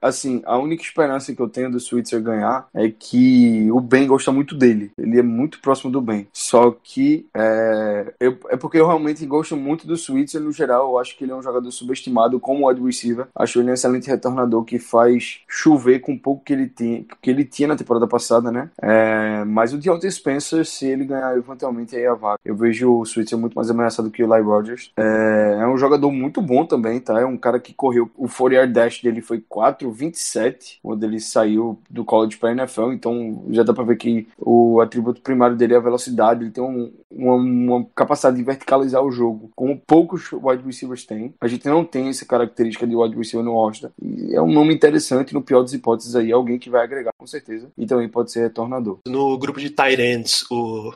assim, 0.00 0.42
a 0.44 0.58
única 0.58 0.82
esperança 0.82 1.34
que 1.34 1.40
eu 1.40 1.48
tenho 1.48 1.70
do 1.70 1.80
Switzer 1.80 2.22
ganhar 2.22 2.68
é 2.74 2.88
que 2.90 3.70
o 3.70 3.80
Ben 3.80 4.06
gosta 4.06 4.32
muito 4.32 4.54
dele. 4.54 4.90
Ele 4.98 5.18
é 5.18 5.22
muito 5.22 5.60
próximo 5.60 5.90
do 5.90 6.00
Ben. 6.00 6.26
Só 6.32 6.74
que 6.82 7.26
é, 7.34 8.12
eu, 8.20 8.38
é 8.48 8.56
porque 8.56 8.78
eu 8.78 8.86
realmente 8.86 9.24
gosto 9.26 9.56
muito 9.56 9.86
do 9.86 9.96
Switzer 9.96 10.40
no 10.40 10.52
geral. 10.52 10.90
Eu 10.90 10.98
acho 10.98 11.16
que 11.16 11.24
ele 11.24 11.32
é 11.32 11.36
um 11.36 11.42
jogador 11.42 11.70
subestimado 11.70 12.40
como 12.40 12.68
wide 12.68 12.82
receiver. 12.82 13.26
Acho 13.34 13.60
ele 13.60 13.70
um 13.70 13.74
excelente 13.74 14.08
retornador 14.08 14.64
que 14.64 14.78
faz 14.78 15.40
chover 15.48 16.00
com 16.00 16.18
pouco 16.18 16.44
que 16.44 16.52
ele 16.52 16.68
tinha, 16.68 17.04
que 17.20 17.30
ele 17.30 17.44
tinha 17.44 17.68
na 17.68 17.76
temporada 17.76 18.06
passada, 18.06 18.50
né? 18.50 18.70
É, 18.80 19.44
mas 19.44 19.72
o 19.72 19.78
Deontay 19.78 20.10
Spencer, 20.10 20.64
se 20.64 20.86
ele 20.86 21.04
ganhar 21.04 21.36
eventualmente 21.36 21.96
aí 21.96 22.06
a 22.06 22.14
vaga. 22.16 22.38
Eu 22.44 22.56
vejo 22.56 22.92
o 22.92 23.04
Switzer 23.04 23.38
muito 23.38 23.54
mais 23.54 23.70
ameaçado 23.70 24.10
que 24.10 24.22
o 24.22 24.34
Eli 24.34 24.42
Rogers. 24.42 24.90
É, 24.96 25.58
é, 25.60 25.66
um 25.66 25.76
jogador 25.76 26.10
muito 26.10 26.40
bom 26.42 26.64
também, 26.64 27.00
tá? 27.00 27.20
É 27.20 27.26
um 27.26 27.36
cara 27.36 27.60
que 27.60 27.74
correu. 27.74 28.10
O 28.16 28.28
4 28.28 28.72
dash 28.72 29.02
dele 29.02 29.20
foi 29.20 29.40
4,27 29.40 30.78
quando 30.82 31.04
ele 31.04 31.20
saiu 31.20 31.78
do 31.88 32.04
college 32.04 32.36
para 32.36 32.52
NFL. 32.52 32.92
Então 32.92 33.44
já 33.50 33.62
dá 33.62 33.72
para 33.72 33.84
ver 33.84 33.96
que 33.96 34.26
o 34.38 34.80
atributo 34.80 35.20
primário 35.20 35.56
dele 35.56 35.74
é 35.74 35.76
a 35.76 35.80
velocidade. 35.80 36.44
Ele 36.44 36.50
tem 36.50 36.64
um, 36.64 36.92
uma, 37.10 37.34
uma, 37.34 37.86
capacidade 37.94 38.36
de 38.36 38.42
verticalizar 38.42 39.02
o 39.02 39.10
jogo, 39.10 39.50
como 39.54 39.80
poucos 39.86 40.32
wide 40.32 40.62
receivers 40.64 41.04
têm. 41.04 41.34
A 41.40 41.48
gente 41.48 41.66
não 41.66 41.84
tem 41.84 42.08
essa 42.08 42.24
característica 42.24 42.86
de 42.86 42.96
wide 42.96 43.16
receiver 43.16 43.44
no 43.44 43.52
roster. 43.52 43.90
E 44.00 44.34
é 44.34 44.42
um 44.42 44.52
nome 44.52 44.74
interessante, 44.74 45.34
no 45.34 45.42
pior 45.42 45.62
das 45.62 45.72
hipóteses 45.72 46.14
aí, 46.14 46.32
alguém 46.32 46.58
que 46.58 46.70
vai 46.70 46.82
agregar 46.82 47.12
com 47.16 47.26
certeza. 47.26 47.70
E 47.76 47.86
também 47.86 48.08
pode 48.08 48.30
ser 48.30 48.40
retornador. 48.40 48.98
No 49.06 49.38
grupo 49.38 49.60
de 49.60 49.70
tight 49.70 50.00
ends, 50.00 50.44
o 50.50 50.92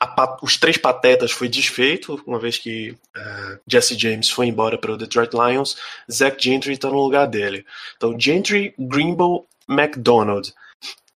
a, 0.00 0.26
os 0.52 0.58
três 0.58 0.76
patetas 0.76 1.32
foi 1.32 1.48
desfeito, 1.48 2.22
uma 2.26 2.38
vez 2.38 2.58
que 2.58 2.90
uh, 2.90 3.58
Jesse 3.66 3.98
James 3.98 4.28
foi 4.28 4.46
embora 4.46 4.76
para 4.76 4.92
o 4.92 4.98
Detroit 4.98 5.32
Lions, 5.32 5.76
Zach 6.10 6.36
Gentry 6.38 6.74
está 6.74 6.88
no 6.88 7.02
lugar 7.02 7.26
dele. 7.26 7.64
Então, 7.96 8.18
Gentry, 8.18 8.74
Greenbow, 8.78 9.46
McDonald. 9.66 10.52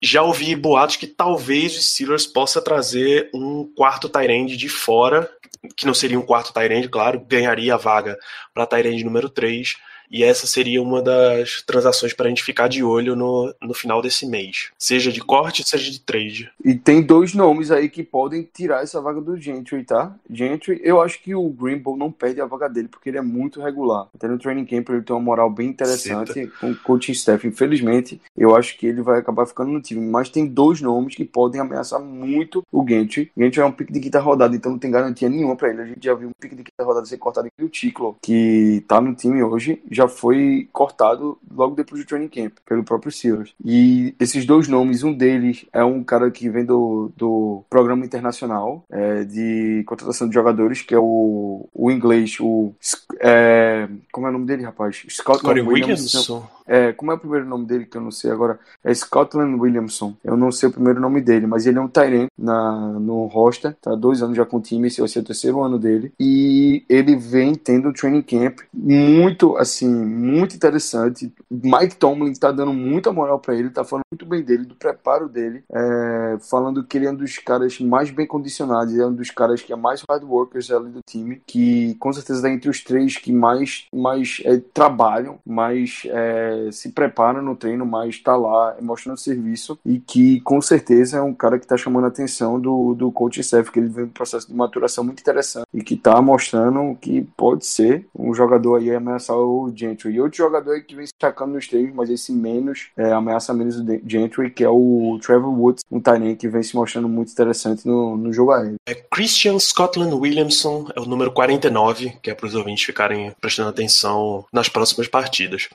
Já 0.03 0.22
ouvi 0.22 0.57
boatos 0.57 0.96
que 0.96 1.07
talvez 1.07 1.77
os 1.77 1.92
Steelers 1.92 2.27
possa 2.27 2.62
trazer 2.62 3.29
um 3.35 3.70
quarto 3.77 4.09
Tyrande 4.09 4.57
de 4.57 4.70
fora, 4.70 5.31
que 5.77 5.87
não 5.87 5.94
seria 5.94 6.18
um 6.18 6.25
quarto 6.25 6.53
Tyrande, 6.53 6.88
claro, 6.88 7.20
ganharia 7.20 7.75
a 7.75 7.79
vaga 7.79 8.18
para 8.55 8.66
Tyrande 8.66 9.05
número 9.05 9.29
3 9.29 9.77
e 10.11 10.23
essa 10.23 10.47
seria 10.47 10.83
uma 10.83 11.03
das 11.03 11.62
transações 11.62 12.12
para 12.12 12.27
a 12.27 12.29
gente 12.29 12.42
ficar 12.42 12.69
de 12.69 12.83
olho 12.83 13.16
no, 13.16 13.55
no 13.61 13.75
final 13.75 14.01
desse 14.01 14.27
mês. 14.27 14.71
Seja 14.79 15.12
de 15.12 15.21
corte, 15.21 15.69
seja 15.69 15.90
de 15.90 16.01
trade. 16.01 16.51
E 16.64 16.75
tem 16.75 17.03
dois 17.03 17.35
nomes 17.35 17.71
aí 17.71 17.88
que 17.88 18.03
podem 18.03 18.42
tirar 18.42 18.83
essa 18.83 19.01
vaga 19.01 19.21
do 19.21 19.37
Gentry, 19.37 19.85
tá? 19.85 20.14
Gentry, 20.31 20.81
eu 20.83 21.01
acho 21.01 21.23
que 21.23 21.35
o 21.35 21.49
Greenbow 21.49 21.97
não 21.97 22.11
perde 22.11 22.40
a 22.40 22.47
vaga 22.47 22.69
dele, 22.69 22.88
porque 22.88 23.11
ele 23.11 23.19
é 23.19 23.23
muito 23.23 23.61
regular. 23.61 24.09
Até 24.14 24.29
no 24.29 24.38
training 24.38 24.64
camp 24.64 24.88
ele 24.90 25.03
tem 25.03 25.14
uma 25.14 25.23
moral 25.23 25.51
bem 25.51 25.69
interessante 25.69 26.33
Cita. 26.33 26.53
com 26.61 26.71
o 26.71 26.77
coaching 26.77 27.12
staff. 27.12 27.47
Infelizmente, 27.47 28.21
eu 28.37 28.55
acho 28.55 28.77
que 28.79 28.87
ele 28.87 29.03
vai 29.03 29.19
acabar 29.19 29.47
ficando 29.47 29.71
no 29.71 29.81
time. 29.81 30.01
Mas 30.01 30.29
tem 30.29 30.47
dois 30.47 30.81
nomes 30.81 31.14
que 31.14 31.25
podem 31.25 31.61
ameaçar 31.61 32.01
muito 32.01 32.64
o 32.71 32.87
Gentry. 32.87 33.31
O 33.37 33.42
Gentry 33.42 33.61
é 33.61 33.64
um 33.64 33.73
pique 33.73 33.92
de 33.92 34.01
quinta 34.01 34.21
rodada, 34.21 34.55
então 34.55 34.73
não 34.73 34.79
tem 34.79 34.90
garantia 34.90 35.29
nenhuma 35.29 35.57
para 35.57 35.71
ele. 35.71 35.83
A 35.83 35.87
gente 35.87 36.05
já 36.05 36.14
viu 36.14 36.29
um 36.29 36.33
pique 36.40 36.55
de 36.55 36.62
quinta 36.62 36.85
rodada 36.85 37.07
ser 37.07 37.19
cortado 37.19 37.47
aqui 37.47 37.64
o 37.64 37.69
Ticlo, 37.69 38.16
que 38.23 38.85
tá 38.87 39.01
no 39.01 39.14
time 39.14 39.42
hoje 39.42 39.83
já 39.96 40.09
foi 40.09 40.68
cortado 40.72 41.38
logo 41.50 41.74
depois 41.74 42.00
do 42.00 42.06
training 42.06 42.28
camp, 42.28 42.52
pelo 42.66 42.85
próprio 42.85 43.11
Steelers. 43.11 43.54
E 43.64 44.14
esses 44.20 44.44
dois 44.44 44.68
nomes, 44.68 45.02
um 45.02 45.12
deles 45.12 45.66
é 45.72 45.82
um 45.82 46.04
cara 46.04 46.30
que 46.30 46.48
vem 46.48 46.64
do, 46.64 47.11
do 47.16 47.64
programa 47.68 48.04
internacional 48.04 48.85
é, 48.90 49.24
de 49.24 49.82
contratação 49.87 50.28
de 50.28 50.35
jogadores, 50.35 50.82
que 50.82 50.94
é 50.94 50.98
o, 50.98 51.68
o 51.72 51.90
inglês, 51.90 52.37
o. 52.40 52.72
É, 53.20 53.88
como 54.12 54.26
é 54.26 54.30
o 54.30 54.32
nome 54.32 54.46
dele, 54.46 54.64
rapaz? 54.64 55.04
Scott. 55.09 55.44
Williamson. 55.46 56.56
É, 56.66 56.92
como 56.92 57.12
é 57.12 57.14
o 57.14 57.18
primeiro 57.18 57.46
nome 57.46 57.66
dele 57.66 57.87
que 57.87 57.96
eu 57.96 58.00
não 58.00 58.11
sei 58.11 58.31
agora? 58.31 58.59
É 58.83 58.92
Scotland 58.92 59.59
Williamson. 59.61 60.14
Eu 60.24 60.37
não 60.37 60.50
sei 60.50 60.68
o 60.68 60.72
primeiro 60.72 61.00
nome 61.00 61.20
dele, 61.20 61.46
mas 61.46 61.66
ele 61.66 61.79
é 61.79 61.81
um 61.81 61.88
Tyrant 61.88 62.29
na 62.37 62.76
no 62.98 63.26
roster, 63.26 63.74
tá 63.81 63.94
dois 63.94 64.22
anos 64.22 64.37
já 64.37 64.44
com 64.44 64.59
o 64.59 64.61
time, 64.61 64.88
esse 64.88 65.00
vai 65.00 65.09
ser 65.09 65.20
o 65.20 65.24
terceiro 65.24 65.62
ano 65.62 65.79
dele. 65.79 66.12
E 66.18 66.85
ele 66.88 67.16
vem 67.16 67.55
tendo 67.55 67.88
um 67.88 67.92
training 67.92 68.22
camp 68.22 68.61
muito, 68.72 69.57
assim, 69.57 69.88
muito 69.88 70.57
interessante. 70.57 71.33
Mike 71.50 71.96
Tomlin 71.96 72.33
tá 72.35 72.50
dando 72.50 72.72
muita 72.72 73.12
moral 73.12 73.38
para 73.38 73.55
ele, 73.55 73.70
tá 73.70 73.85
falando 73.85 74.05
muito 74.11 74.26
bem 74.26 74.42
dele, 74.42 74.64
do 74.64 74.74
preparo 74.74 75.29
dele, 75.29 75.62
é, 75.72 76.38
falando 76.50 76.85
que 76.85 76.96
ele 76.96 77.07
é 77.07 77.11
um 77.11 77.16
dos 77.16 77.38
caras 77.38 77.79
mais 77.81 78.11
bem 78.11 78.26
condicionados, 78.26 78.96
é 78.98 79.07
um 79.07 79.12
dos 79.12 79.31
caras 79.31 79.62
que 79.62 79.72
é 79.72 79.76
mais 79.76 80.02
hard 80.09 80.24
workers 80.24 80.70
ali 80.70 80.90
do 80.90 81.00
time, 81.07 81.42
que 81.46 81.94
com 81.96 82.12
certeza 82.12 82.42
tá 82.42 82.50
entre 82.50 82.68
os 82.68 82.83
três 82.83 83.16
que 83.16 83.33
mais, 83.33 83.87
mais 83.92 84.40
é, 84.44 84.59
trabalham, 84.72 85.38
mais 85.44 86.02
é, 86.07 86.56
se 86.73 86.90
prepara 86.90 87.40
no 87.40 87.57
treino, 87.57 87.87
mas 87.87 88.11
está 88.11 88.37
lá 88.37 88.77
mostrando 88.81 89.19
serviço 89.19 89.79
e 89.85 89.99
que 89.99 90.40
com 90.40 90.61
certeza 90.61 91.19
é 91.19 91.23
um 91.23 91.35
cara 91.35 91.59
que 91.59 91.64
está 91.64 91.77
chamando 91.77 92.05
a 92.05 92.09
atenção 92.09 92.61
do, 92.61 92.95
do 92.95 93.11
coach 93.11 93.40
staff, 93.40 93.71
que 93.71 93.79
ele 93.79 93.88
vem 93.88 94.05
um 94.05 94.09
processo 94.09 94.49
de 94.49 94.55
maturação 94.55 95.05
muito 95.05 95.21
interessante 95.21 95.66
e 95.73 95.83
que 95.83 95.95
está 95.95 96.21
mostrando 96.21 96.97
que 97.01 97.23
pode 97.37 97.66
ser 97.66 98.07
um 98.14 98.35
jogador 98.35 98.77
aí 98.77 98.95
ameaçar 98.95 99.37
o 99.37 99.73
Gentry. 99.75 100.14
E 100.14 100.21
outro 100.21 100.38
jogador 100.38 100.81
que 100.83 100.95
vem 100.95 101.07
se 101.07 101.12
destacando 101.12 101.53
nos 101.53 101.66
treinos, 101.69 101.95
mas 101.95 102.11
esse 102.11 102.33
menos, 102.33 102.88
é, 102.97 103.12
ameaça 103.12 103.53
menos 103.53 103.79
o 103.79 103.85
Gentry, 104.07 104.51
que 104.51 104.64
é 104.64 104.69
o 104.69 105.19
Trevor 105.23 105.53
Woods, 105.53 105.85
um 105.90 106.01
Tyrant 106.01 106.37
que 106.37 106.49
vem 106.49 106.62
se 106.62 106.75
mostrando 106.75 107.09
muito 107.09 107.33
interessante 107.33 107.87
no, 107.87 108.16
no 108.16 108.33
jogo 108.33 108.53
aéreo. 108.53 108.77
É 108.87 108.95
Christian 108.95 109.59
Scotland 109.59 110.14
Williamson, 110.14 110.88
é 110.95 111.01
o 111.01 111.05
número 111.05 111.33
49, 111.33 112.19
que 112.23 112.31
é 112.31 112.35
para 112.35 112.47
os 112.47 112.55
ouvintes 112.55 112.85
ficarem 112.85 113.33
prestando 113.40 113.69
atenção 113.69 114.45
nas 114.53 114.69
próximas 114.69 115.09
partidas. 115.09 115.69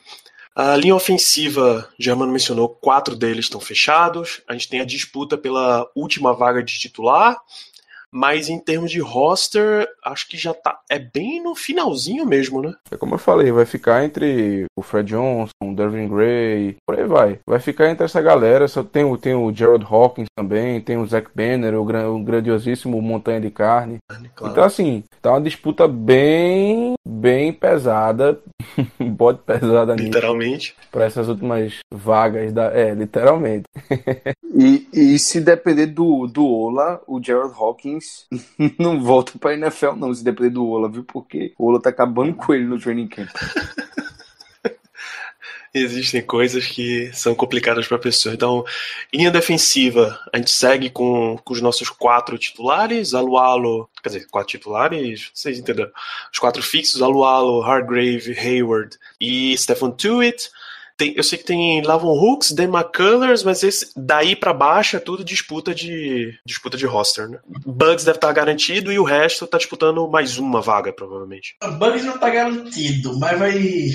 A 0.54 0.76
linha 0.76 0.96
ofensiva, 0.96 1.90
Germano 1.98 2.32
mencionou, 2.32 2.68
quatro 2.68 3.16
deles 3.16 3.46
estão 3.46 3.62
fechados. 3.62 4.42
A 4.48 4.54
gente 4.54 4.68
tem 4.68 4.82
a 4.82 4.86
disputa 4.86 5.38
pela 5.38 5.90
última 5.96 6.34
vaga 6.34 6.62
de 6.62 6.78
titular. 6.78 7.38
Mas 8.12 8.50
em 8.50 8.60
termos 8.60 8.92
de 8.92 9.00
roster, 9.00 9.88
acho 10.04 10.28
que 10.28 10.38
já 10.38 10.54
tá. 10.54 10.80
É 10.90 11.00
bem 11.00 11.42
no 11.42 11.56
finalzinho 11.56 12.26
mesmo, 12.26 12.62
né? 12.62 12.74
É 12.92 12.98
como 12.98 13.16
eu 13.16 13.20
falei, 13.20 13.52
vai 13.52 13.66
ficar 13.66 14.04
entre 14.04 14.66
o 14.78 14.82
Fred 14.82 15.10
Johnson, 15.10 15.52
o 15.64 15.74
Dervin 15.74 16.10
Gray, 16.10 16.76
por 16.86 17.00
aí 17.00 17.06
vai. 17.06 17.40
Vai 17.48 17.60
ficar 17.60 17.90
entre 17.90 18.06
essa 18.06 18.22
galera. 18.22 18.68
Só 18.68 18.84
tem, 18.84 19.06
o, 19.06 19.18
tem 19.18 19.34
o 19.34 19.54
Gerald 19.54 19.86
Hawkins 19.90 20.28
também, 20.36 20.82
tem 20.82 20.98
o 20.98 21.06
Zach 21.06 21.30
Banner, 21.34 21.76
o, 21.76 21.84
o 21.84 22.24
grandiosíssimo 22.24 23.02
Montanha 23.02 23.40
de 23.40 23.50
Carne. 23.50 23.98
Claro. 24.36 24.52
Então, 24.52 24.64
assim, 24.64 25.04
tá 25.22 25.32
uma 25.32 25.42
disputa 25.42 25.88
bem, 25.88 26.96
bem 27.08 27.54
pesada. 27.54 28.40
Bode 29.00 29.40
pesada 29.46 29.96
Literalmente. 29.96 30.76
Para 30.92 31.06
essas 31.06 31.30
últimas 31.30 31.80
vagas 31.94 32.52
da. 32.52 32.66
É, 32.74 32.94
literalmente. 32.94 33.64
e, 34.54 34.88
e 34.94 35.20
se 35.20 35.40
depender 35.40 35.88
do, 35.88 36.28
do 36.28 36.46
Ola, 36.46 37.02
o 37.08 37.22
Gerald 37.24 37.54
Hawkins 37.58 38.01
não 38.78 39.00
volta 39.02 39.38
pra 39.40 39.54
NFL, 39.54 39.94
não, 39.96 40.14
se 40.14 40.24
depender 40.24 40.52
do 40.52 40.68
Ola, 40.68 40.90
viu? 40.90 41.04
Porque 41.04 41.54
o 41.58 41.68
Ola 41.68 41.82
tá 41.82 41.90
acabando 41.90 42.34
com 42.36 42.54
ele 42.54 42.66
no 42.66 42.80
training 42.80 43.08
camp. 43.08 43.30
Existem 45.74 46.22
coisas 46.22 46.66
que 46.68 47.10
são 47.14 47.34
complicadas 47.34 47.88
para 47.88 47.96
a 47.96 48.02
pessoa. 48.02 48.36
Então, 48.36 48.66
linha 49.14 49.32
defensiva, 49.32 50.20
a 50.34 50.38
gente 50.38 50.52
segue 50.52 50.90
com, 50.90 51.38
com 51.46 51.54
os 51.54 51.62
nossos 51.62 51.90
quatro 51.90 52.38
titulares, 52.38 53.14
Alualo, 53.14 53.90
quer 54.04 54.10
dizer, 54.10 54.28
quatro 54.30 54.50
titulares, 54.50 55.32
vocês 55.34 55.58
entenderam? 55.58 55.90
Os 56.32 56.40
quatro 56.40 56.62
fixos, 56.62 57.02
Alualo, 57.02 57.64
Hargrave, 57.64 58.38
Hayward 58.38 58.98
e 59.20 59.58
Stephen 59.58 59.92
Tuitt. 59.92 60.50
Tem, 61.02 61.16
eu 61.18 61.24
sei 61.24 61.40
que 61.40 61.46
tem 61.46 61.82
Lavon 61.82 62.14
Hooks, 62.14 62.52
Dan 62.52 62.66
McCullers, 62.66 63.42
mas 63.44 63.64
esse, 63.64 63.92
daí 63.98 64.36
para 64.36 64.54
baixo 64.54 64.96
é 64.96 65.00
tudo 65.00 65.24
disputa 65.24 65.74
de 65.74 66.38
disputa 66.46 66.78
de 66.78 66.86
roster, 66.86 67.28
né? 67.28 67.40
Bugs 67.66 68.06
deve 68.06 68.18
estar 68.18 68.32
garantido 68.32 68.92
e 68.92 69.00
o 69.00 69.04
resto 69.04 69.48
tá 69.48 69.58
disputando 69.58 70.08
mais 70.08 70.38
uma 70.38 70.62
vaga, 70.62 70.94
provavelmente. 70.94 71.56
Bugs 71.80 72.06
não 72.06 72.20
tá 72.20 72.30
garantido, 72.30 73.18
mas 73.18 73.40
vai. 73.40 73.90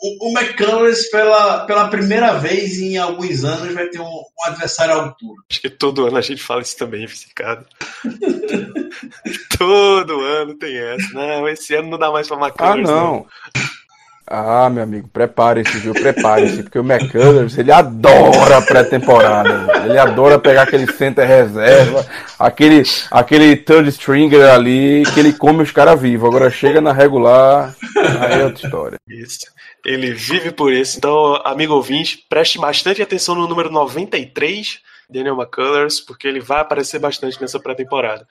O, 0.00 0.28
o 0.28 0.38
McCullers, 0.38 1.10
pela, 1.10 1.66
pela 1.66 1.88
primeira 1.88 2.34
vez 2.34 2.78
em 2.78 2.96
alguns 2.96 3.42
anos, 3.42 3.74
vai 3.74 3.88
ter 3.88 3.98
um, 3.98 4.04
um 4.04 4.44
adversário 4.46 4.94
à 4.94 5.02
altura. 5.02 5.42
Acho 5.50 5.60
que 5.62 5.70
todo 5.70 6.06
ano 6.06 6.16
a 6.16 6.22
gente 6.22 6.44
fala 6.44 6.62
isso 6.62 6.76
também, 6.76 7.06
Vicicado. 7.06 7.66
todo 9.58 10.20
ano 10.20 10.54
tem 10.54 10.76
essa. 10.76 11.12
Não, 11.12 11.48
esse 11.48 11.74
ano 11.74 11.90
não 11.90 11.98
dá 11.98 12.12
mais 12.12 12.28
pra 12.28 12.36
McCullers. 12.36 12.88
Ah, 12.88 12.92
não. 12.92 13.12
não. 13.14 13.26
Ah, 14.26 14.70
meu 14.70 14.84
amigo, 14.84 15.08
prepare-se, 15.08 15.78
viu? 15.78 15.92
Prepare-se, 15.92 16.62
porque 16.62 16.78
o 16.78 16.84
McCullers, 16.84 17.58
ele 17.58 17.72
adora 17.72 18.62
pré-temporada. 18.62 19.84
Ele 19.84 19.98
adora 19.98 20.38
pegar 20.38 20.62
aquele 20.62 20.90
center 20.90 21.26
reserva, 21.26 22.06
aquele, 22.38 22.82
aquele 23.10 23.56
third 23.56 23.88
stringer 23.90 24.48
ali, 24.48 25.02
que 25.12 25.20
ele 25.20 25.32
come 25.32 25.62
os 25.62 25.72
caras 25.72 26.00
vivos. 26.00 26.28
Agora 26.28 26.50
chega 26.50 26.80
na 26.80 26.92
regular, 26.92 27.74
aí 28.20 28.40
é 28.40 28.44
outra 28.44 28.64
história. 28.64 28.98
Isso. 29.08 29.46
Ele 29.84 30.12
vive 30.12 30.52
por 30.52 30.72
isso. 30.72 30.96
Então, 30.96 31.40
amigo 31.44 31.74
ouvinte, 31.74 32.24
preste 32.28 32.58
bastante 32.58 33.02
atenção 33.02 33.34
no 33.34 33.48
número 33.48 33.70
93, 33.70 34.78
Daniel 35.10 35.36
McCullers, 35.36 36.00
porque 36.00 36.28
ele 36.28 36.40
vai 36.40 36.60
aparecer 36.60 37.00
bastante 37.00 37.40
nessa 37.40 37.58
pré-temporada. 37.58 38.26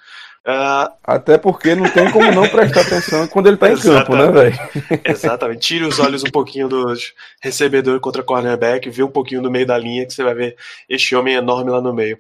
Uh, 0.48 0.90
Até 1.04 1.38
porque 1.38 1.76
não 1.76 1.88
tem 1.88 2.10
como 2.10 2.32
não 2.32 2.50
prestar 2.50 2.82
atenção 2.82 3.28
quando 3.28 3.48
ele 3.48 3.58
tá 3.58 3.72
em 3.72 3.78
campo, 3.78 4.16
né, 4.16 4.32
velho? 4.32 4.60
Exatamente. 5.06 5.60
Tire 5.60 5.86
os 5.86 6.00
olhos 6.00 6.24
um 6.24 6.32
pouquinho 6.32 6.68
dos 6.68 7.14
recebedor 7.40 8.00
contra 8.00 8.24
cornerback, 8.24 8.90
vê 8.90 9.04
um 9.04 9.12
pouquinho 9.12 9.44
do 9.44 9.52
meio 9.52 9.68
da 9.68 9.78
linha 9.78 10.06
que 10.06 10.14
você 10.14 10.24
vai 10.24 10.34
ver 10.34 10.58
este 10.90 11.16
homem 11.16 11.36
enorme 11.36 11.70
lá 11.70 11.80
no 11.80 11.94
meio. 11.94 12.18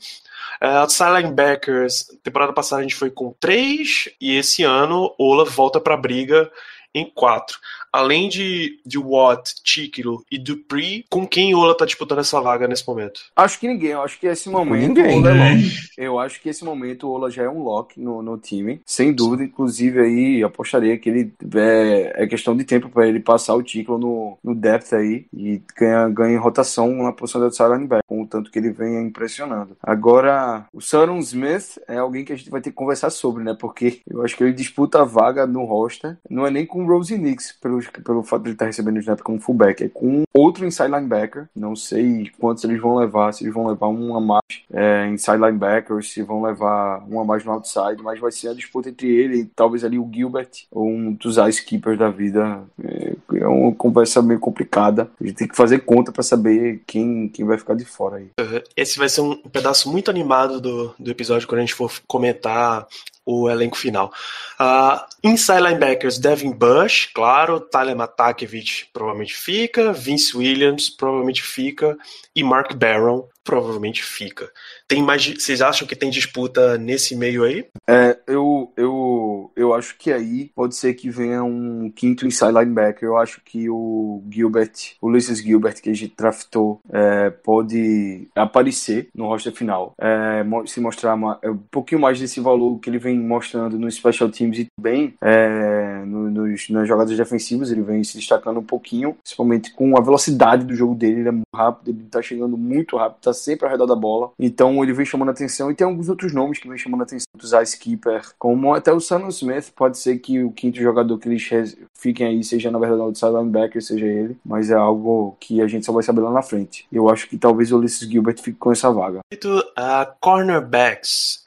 Uh, 0.62 0.78
outside 0.78 1.10
linebackers, 1.14 2.06
temporada 2.24 2.54
passada 2.54 2.82
a 2.82 2.84
gente 2.84 2.94
foi 2.94 3.10
com 3.10 3.34
três 3.40 4.10
e 4.22 4.38
esse 4.38 4.64
ano 4.64 5.14
Ola 5.18 5.44
volta 5.44 5.80
para 5.80 5.96
a 5.96 5.98
briga 5.98 6.52
em 6.94 7.10
quatro 7.10 7.58
além 7.92 8.30
de, 8.30 8.80
de 8.86 8.98
Watt, 8.98 9.56
Tíquilo 9.64 10.24
e 10.32 10.38
Dupree, 10.38 11.06
com 11.10 11.28
quem 11.28 11.54
Ola 11.54 11.76
tá 11.76 11.86
disputando 11.86 12.20
essa 12.20 12.40
vaga 12.40 12.68
nesse 12.68 12.88
momento? 12.88 13.22
Acho 13.36 13.60
que 13.60 13.68
ninguém. 13.68 13.92
Eu 13.92 14.02
acho 14.02 14.20
que 14.20 14.28
esse 14.28 14.50
momento 14.50 14.88
ninguém, 14.88 15.20
Ola 15.20 15.32
é 15.32 15.34
né? 15.34 15.54
lock. 15.56 15.72
Eu 15.98 16.20
acho 16.20 16.42
que 16.42 16.50
esse 16.50 16.64
momento 16.64 17.08
o 17.08 17.12
Ola 17.12 17.30
já 17.30 17.44
é 17.44 17.50
um 17.50 17.64
lock 17.64 18.00
no, 18.00 18.22
no 18.22 18.38
time, 18.38 18.82
sem 18.86 19.12
dúvida. 19.12 19.44
Inclusive 19.44 20.00
aí 20.00 20.44
apostaria 20.44 20.98
que 20.98 21.10
ele 21.10 21.34
é, 21.56 22.24
é 22.24 22.28
questão 22.28 22.56
de 22.56 22.64
tempo 22.64 22.90
para 22.90 23.08
ele 23.08 23.20
passar 23.20 23.56
o 23.56 23.64
Tíquilo 23.64 23.98
no, 23.98 24.38
no 24.44 24.56
depth 24.56 24.94
aí 24.94 25.26
e 25.34 25.62
ganhar 25.78 26.10
ganha 26.10 26.40
rotação 26.40 26.92
na 27.04 27.12
posição 27.12 27.42
de 27.42 27.46
outside 27.46 27.70
linebacker, 27.70 28.06
com 28.08 28.22
o 28.22 28.28
tanto 28.28 28.52
que 28.52 28.60
ele 28.60 28.72
vem 28.72 29.02
impressionando. 29.06 29.76
Agora, 29.82 30.66
o 30.74 30.82
Saron 30.82 31.20
Smith 31.20 31.80
é 31.88 31.98
alguém 31.98 32.24
que 32.24 32.34
a 32.34 32.36
gente 32.36 32.50
vai 32.50 32.62
ter 32.62 32.70
que 32.70 32.76
conversar 32.76 33.10
sobre, 33.10 33.44
né? 33.44 33.56
Porque 33.60 34.02
eu 34.08 34.24
acho 34.24 34.36
que 34.36 34.44
ele 34.44 34.54
disputa 34.54 35.02
a 35.02 35.06
vaga 35.06 35.46
no 35.46 35.66
roster, 35.66 36.18
não 36.30 36.46
é 36.46 36.52
nem 36.52 36.66
com 36.66 36.84
o 36.84 36.88
Rosie 36.88 37.18
Nix, 37.18 37.58
pelo 37.62 37.81
pelo 37.88 38.24
fato 38.24 38.44
de 38.44 38.50
ele 38.50 38.56
estar 38.56 38.66
recebendo 38.66 38.98
o 38.98 39.00
snap 39.00 39.22
como 39.22 39.40
fullback, 39.40 39.84
é 39.84 39.90
com 39.90 40.24
outro 40.34 40.66
inside 40.66 40.90
linebacker. 40.90 41.48
Não 41.56 41.76
sei 41.76 42.32
quantos 42.40 42.64
eles 42.64 42.80
vão 42.80 42.96
levar, 42.96 43.34
se 43.34 43.44
eles 43.44 43.54
vão 43.54 43.68
levar 43.68 43.88
uma 43.88 44.20
mais 44.20 44.42
é, 44.72 45.08
inside 45.08 45.38
linebacker, 45.38 45.96
ou 45.96 46.02
se 46.02 46.22
vão 46.22 46.42
levar 46.42 47.04
uma 47.08 47.24
mais 47.24 47.44
no 47.44 47.52
outside, 47.52 48.02
mas 48.04 48.20
vai 48.20 48.32
ser 48.32 48.50
a 48.50 48.54
disputa 48.54 48.90
entre 48.90 49.08
ele 49.08 49.42
e 49.42 49.46
talvez 49.46 49.84
ali 49.84 49.98
o 49.98 50.10
Gilbert, 50.12 50.50
ou 50.72 50.88
um 50.88 51.14
dos 51.14 51.38
ice 51.38 51.64
keepers 51.64 51.98
da 51.98 52.10
vida. 52.10 52.64
É, 52.84 53.11
é 53.38 53.48
uma 53.48 53.74
conversa 53.74 54.22
meio 54.22 54.40
complicada. 54.40 55.10
A 55.20 55.26
gente 55.26 55.38
tem 55.38 55.48
que 55.48 55.56
fazer 55.56 55.80
conta 55.80 56.12
para 56.12 56.24
saber 56.24 56.82
quem, 56.86 57.30
quem 57.30 57.46
vai 57.46 57.58
ficar 57.58 57.76
de 57.76 57.86
fora 57.86 58.18
aí. 58.18 58.30
Esse 58.76 58.98
vai 58.98 59.10
ser 59.10 59.22
um 59.22 59.36
pedaço 59.36 59.90
muito 59.92 60.10
animado 60.10 60.60
do, 60.60 60.94
do 60.98 61.12
episódio 61.12 61.48
quando 61.48 61.60
a 61.60 61.62
gente 61.62 61.74
for 61.74 61.92
comentar 62.08 62.88
o 63.26 63.50
elenco 63.50 63.78
final. 63.78 64.12
Uh, 64.60 65.00
inside 65.24 65.62
linebackers, 65.62 66.18
Devin 66.18 66.52
Bush, 66.52 67.10
claro, 67.14 67.60
Tyler 67.60 67.96
Matakevich 67.96 68.90
provavelmente 68.92 69.34
fica, 69.34 69.94
Vince 69.94 70.36
Williams 70.36 70.90
provavelmente 70.90 71.44
fica 71.44 71.98
e 72.36 72.44
Mark 72.44 72.74
Barron 72.76 73.28
provavelmente 73.44 74.04
fica. 74.04 74.50
Tem 74.88 75.02
mais, 75.02 75.26
vocês 75.26 75.62
acham 75.62 75.88
que 75.88 75.96
tem 75.96 76.10
disputa 76.10 76.78
nesse 76.78 77.16
meio 77.16 77.44
aí? 77.44 77.66
É, 77.88 78.18
eu, 78.28 78.72
eu, 78.78 79.52
eu 79.56 79.74
acho 79.74 79.98
que 79.98 80.12
aí 80.12 80.52
pode 80.56 80.76
ser 80.76 80.94
que 80.94 81.10
venha 81.10 81.44
um 81.44 81.90
quinto 81.90 82.26
inside 82.26 82.52
linebacker. 82.52 83.08
Eu 83.08 83.18
acho 83.18 83.42
que 83.44 83.70
o 83.70 84.24
Gilbert, 84.30 84.72
o 85.02 85.08
Ulysses 85.08 85.40
Gilbert 85.40 85.82
que 85.82 85.90
a 85.90 85.94
gente 85.94 86.14
draftou, 86.16 86.80
é, 86.92 87.30
pode 87.30 88.28
aparecer 88.36 89.10
no 89.16 89.28
roster 89.28 89.54
final, 89.54 89.94
é, 90.00 90.44
se 90.66 90.80
mostrar 90.80 91.16
uma, 91.16 91.40
é, 91.42 91.50
um 91.50 91.58
pouquinho 91.58 92.02
mais 92.02 92.20
desse 92.20 92.40
valor 92.40 92.80
que 92.80 92.90
ele 92.90 93.00
vem 93.00 93.20
mostrando 93.20 93.78
no 93.78 93.90
special 93.90 94.30
teams 94.30 94.60
e 94.60 94.68
bem 94.80 95.16
é, 95.22 96.04
no, 96.06 96.30
nos, 96.30 96.70
nas 96.70 96.88
jogadas 96.88 97.16
defensivas. 97.18 97.72
Ele 97.72 97.82
vem 97.82 98.04
se 98.04 98.18
destacando 98.18 98.60
um 98.60 98.64
pouquinho, 98.64 99.14
principalmente 99.14 99.74
com 99.74 99.98
a 99.98 100.02
velocidade 100.02 100.66
do 100.66 100.76
jogo 100.76 100.96
dele. 100.96 101.22
Ele 101.22 101.30
é 101.30 101.32
muito 101.32 101.48
rápido, 101.54 101.90
ele 101.90 102.08
tá 102.10 102.22
chegando 102.22 102.58
muito 102.58 102.98
rápido, 102.98 103.22
tá 103.22 103.31
sempre 103.34 103.66
ao 103.66 103.72
redor 103.72 103.86
da 103.86 103.96
bola. 103.96 104.32
Então 104.40 104.84
ele 104.84 104.94
vem 104.94 105.06
chamando 105.06 105.30
atenção 105.30 105.72
e 105.72 105.76
tem 105.76 105.86
alguns 105.86 106.10
outros 106.10 106.34
nomes 106.34 106.60
que 106.60 106.68
vem 106.68 106.78
chamando 106.78 107.04
atenção 107.04 107.28
dos 107.36 107.54
Ice 107.54 107.78
Keeper, 107.78 108.22
como 108.38 108.74
até 108.74 108.92
o 108.92 109.00
Samuel 109.00 109.30
Smith. 109.30 109.72
Pode 109.76 109.98
ser 109.98 110.18
que 110.18 110.44
o 110.44 110.52
quinto 110.52 110.80
jogador 110.80 111.18
que 111.18 111.28
eles 111.28 111.78
fiquem 111.94 112.28
aí 112.28 112.44
seja 112.44 112.72
na 112.72 112.80
verdade 112.80 113.02
o 113.02 113.06
outside 113.06 113.32
linebacker, 113.32 113.82
seja 113.82 114.06
ele, 114.06 114.38
mas 114.46 114.70
é 114.70 114.76
algo 114.76 115.36
que 115.40 115.62
a 115.62 115.68
gente 115.68 115.86
só 115.86 115.92
vai 115.92 116.04
saber 116.04 116.22
lá 116.22 116.32
na 116.32 116.42
frente. 116.42 116.88
Eu 116.92 117.10
acho 117.10 117.28
que 117.28 117.38
talvez 117.38 117.72
o 117.72 117.78
Ulysses 117.78 118.10
Gilbert 118.10 118.40
fique 118.42 118.58
com 118.58 118.72
essa 118.72 118.92
vaga. 118.92 119.20
Uh, 119.34 120.12
cornerbacks. 120.20 121.42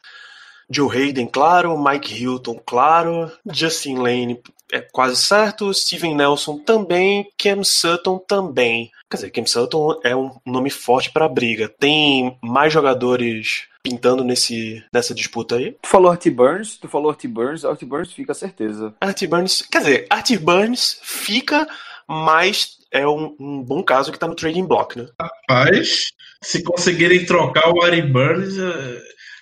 Joe 0.70 0.90
Hayden, 0.90 1.26
claro, 1.26 1.76
Mike 1.78 2.14
Hilton, 2.14 2.58
claro, 2.64 3.30
Justin 3.46 3.96
Lane 3.96 4.40
é 4.74 4.80
quase 4.80 5.16
certo, 5.16 5.72
Steven 5.72 6.16
Nelson 6.16 6.58
também, 6.58 7.30
Cam 7.38 7.62
Sutton 7.62 8.18
também. 8.18 8.90
Quer 9.08 9.16
dizer, 9.18 9.30
Cam 9.30 9.46
Sutton 9.46 10.00
é 10.02 10.16
um 10.16 10.36
nome 10.44 10.68
forte 10.68 11.12
para 11.12 11.26
a 11.26 11.28
briga. 11.28 11.68
Tem 11.78 12.36
mais 12.42 12.72
jogadores 12.72 13.68
pintando 13.84 14.24
nesse, 14.24 14.82
nessa 14.92 15.14
disputa 15.14 15.56
aí? 15.56 15.76
Tu 15.80 15.88
falou 15.88 16.10
Artie 16.10 16.32
Burns, 16.32 16.76
tu 16.76 16.88
falou 16.88 17.10
Artie 17.10 17.28
Burns, 17.28 17.64
Artie 17.64 17.86
Burns 17.86 18.12
fica 18.12 18.34
certeza. 18.34 18.92
Artie 19.00 19.28
Burns, 19.28 19.62
quer 19.62 19.78
dizer, 19.78 20.06
Artie 20.10 20.38
Burns 20.38 20.98
fica, 21.04 21.68
mas 22.08 22.78
é 22.90 23.06
um, 23.06 23.36
um 23.38 23.62
bom 23.62 23.80
caso 23.80 24.10
que 24.10 24.18
tá 24.18 24.26
no 24.26 24.34
trading 24.34 24.66
block, 24.66 24.98
né? 24.98 25.06
Rapaz, 25.20 26.06
se 26.42 26.64
conseguirem 26.64 27.24
trocar 27.24 27.70
o 27.70 27.80
Artie 27.84 28.02
Burns, 28.02 28.56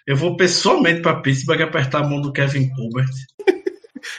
eu 0.06 0.16
vou 0.16 0.36
pessoalmente 0.36 1.00
para 1.00 1.20
Pittsburgh 1.22 1.62
apertar 1.62 2.00
a 2.00 2.06
mão 2.06 2.20
do 2.20 2.32
Kevin 2.32 2.68
Colbert. 2.68 3.08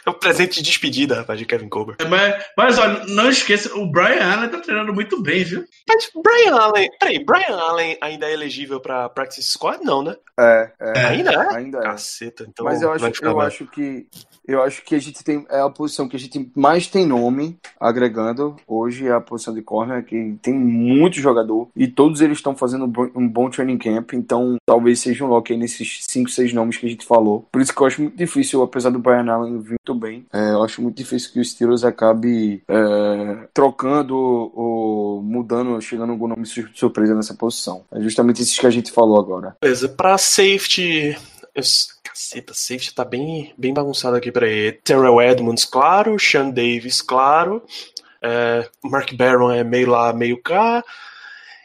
É 0.06 0.10
um 0.10 0.14
presente 0.14 0.56
de 0.56 0.64
despedida, 0.64 1.16
rapaz, 1.16 1.40
de 1.40 1.46
Kevin 1.46 1.70
Colbert. 1.70 1.98
É, 2.00 2.06
mas, 2.06 2.46
mas 2.58 2.78
olha, 2.80 3.06
não 3.08 3.30
esqueça, 3.30 3.74
o 3.76 3.90
Brian 3.90 4.24
Allen 4.24 4.50
tá 4.50 4.60
treinando 4.60 4.94
muito 4.94 5.22
bem, 5.22 5.44
viu? 5.44 5.66
Mas 5.88 6.10
Brian 6.24 6.56
Allen, 6.56 6.90
peraí, 7.00 7.24
Brian 7.24 7.58
Allen 7.58 7.98
ainda 8.02 8.28
é 8.28 8.34
elegível 8.34 8.80
pra 8.80 9.10
Practice 9.10 9.50
Squad? 9.50 9.84
Não, 9.84 10.02
né? 10.04 10.16
É, 10.40 10.72
é. 10.80 11.00
Ainda 11.08 11.32
é? 11.32 11.56
Ainda 11.56 11.78
é. 11.80 11.84
Caceta, 11.84 12.46
então 12.48 12.66
Mas 12.66 12.82
eu 12.82 12.88
vai 12.90 12.98
acho, 12.98 13.16
ficar 13.16 13.30
eu 13.30 13.40
acho 13.42 13.66
que 13.68 14.08
eu 14.46 14.62
acho 14.62 14.84
que 14.84 14.96
a 14.96 15.00
gente 15.00 15.24
tem 15.24 15.46
é 15.50 15.62
a 15.62 15.70
posição 15.70 16.10
que 16.10 16.18
a 16.18 16.20
gente 16.20 16.52
mais 16.56 16.88
tem 16.88 17.06
nome 17.06 17.58
agregando 17.80 18.56
hoje 18.68 19.08
é 19.08 19.12
a 19.12 19.22
posição 19.22 19.54
de 19.54 19.62
corner 19.62 20.04
que 20.04 20.36
tem 20.42 20.54
muito 20.54 21.20
jogador 21.20 21.70
e 21.76 21.88
todos 21.88 22.20
eles 22.20 22.40
estão 22.40 22.56
fazendo 22.56 22.86
um 23.16 23.28
bom- 23.28 23.50
training 23.50 23.78
camp 23.78 24.14
então 24.14 24.58
talvez 24.66 25.00
seja 25.00 25.24
um 25.24 25.28
lock 25.28 25.54
aí 25.54 25.58
nesses 25.60 26.00
cinco 26.10 26.30
seis 26.30 26.52
nomes 26.52 26.78
que 26.78 26.86
a 26.86 26.90
gente 26.90 27.06
falou 27.06 27.48
por 27.52 27.62
isso 27.62 27.74
que 27.74 27.80
eu 27.82 27.88
acho 27.88 28.02
muito 28.02 28.18
difícil 28.18 28.62
apesar 28.64 28.90
do 28.90 29.00
Brian 29.00 29.32
Allen 29.32 29.62
vir 29.62 29.73
muito 29.74 30.00
bem 30.00 30.26
é, 30.32 30.52
eu 30.52 30.64
acho 30.64 30.82
muito 30.82 30.96
difícil 30.98 31.32
que 31.32 31.40
o 31.40 31.46
Steelers 31.46 31.84
acabe 31.84 32.64
é, 32.68 33.48
trocando 33.54 34.16
ou 34.18 35.22
mudando 35.22 35.80
chegando 35.82 36.12
algum 36.12 36.28
nome 36.28 36.46
sur- 36.46 36.70
surpresa 36.74 37.14
nessa 37.16 37.34
posição 37.34 37.84
é 37.92 38.00
justamente 38.02 38.42
isso 38.42 38.60
que 38.60 38.68
a 38.68 38.72
gente 38.72 38.92
falou 38.92 39.20
agora 39.20 39.56
Beleza, 39.62 39.90
pra 39.90 40.18
safety. 40.18 41.18
Caceta, 42.04 42.54
safety 42.54 42.94
tá 42.94 43.04
bem, 43.06 43.54
bem 43.58 43.74
bagunçado 43.74 44.16
aqui 44.16 44.32
pra 44.32 44.48
ele. 44.48 44.80
Terrell 44.84 45.22
Edmonds, 45.22 45.66
claro. 45.66 46.18
Sean 46.20 46.50
Davis, 46.50 47.02
claro. 47.02 47.64
É, 48.22 48.68
Mark 48.84 49.14
Barron 49.14 49.52
é 49.52 49.64
meio 49.64 49.90
lá, 49.90 50.14
meio 50.14 50.42
cá. 50.42 50.84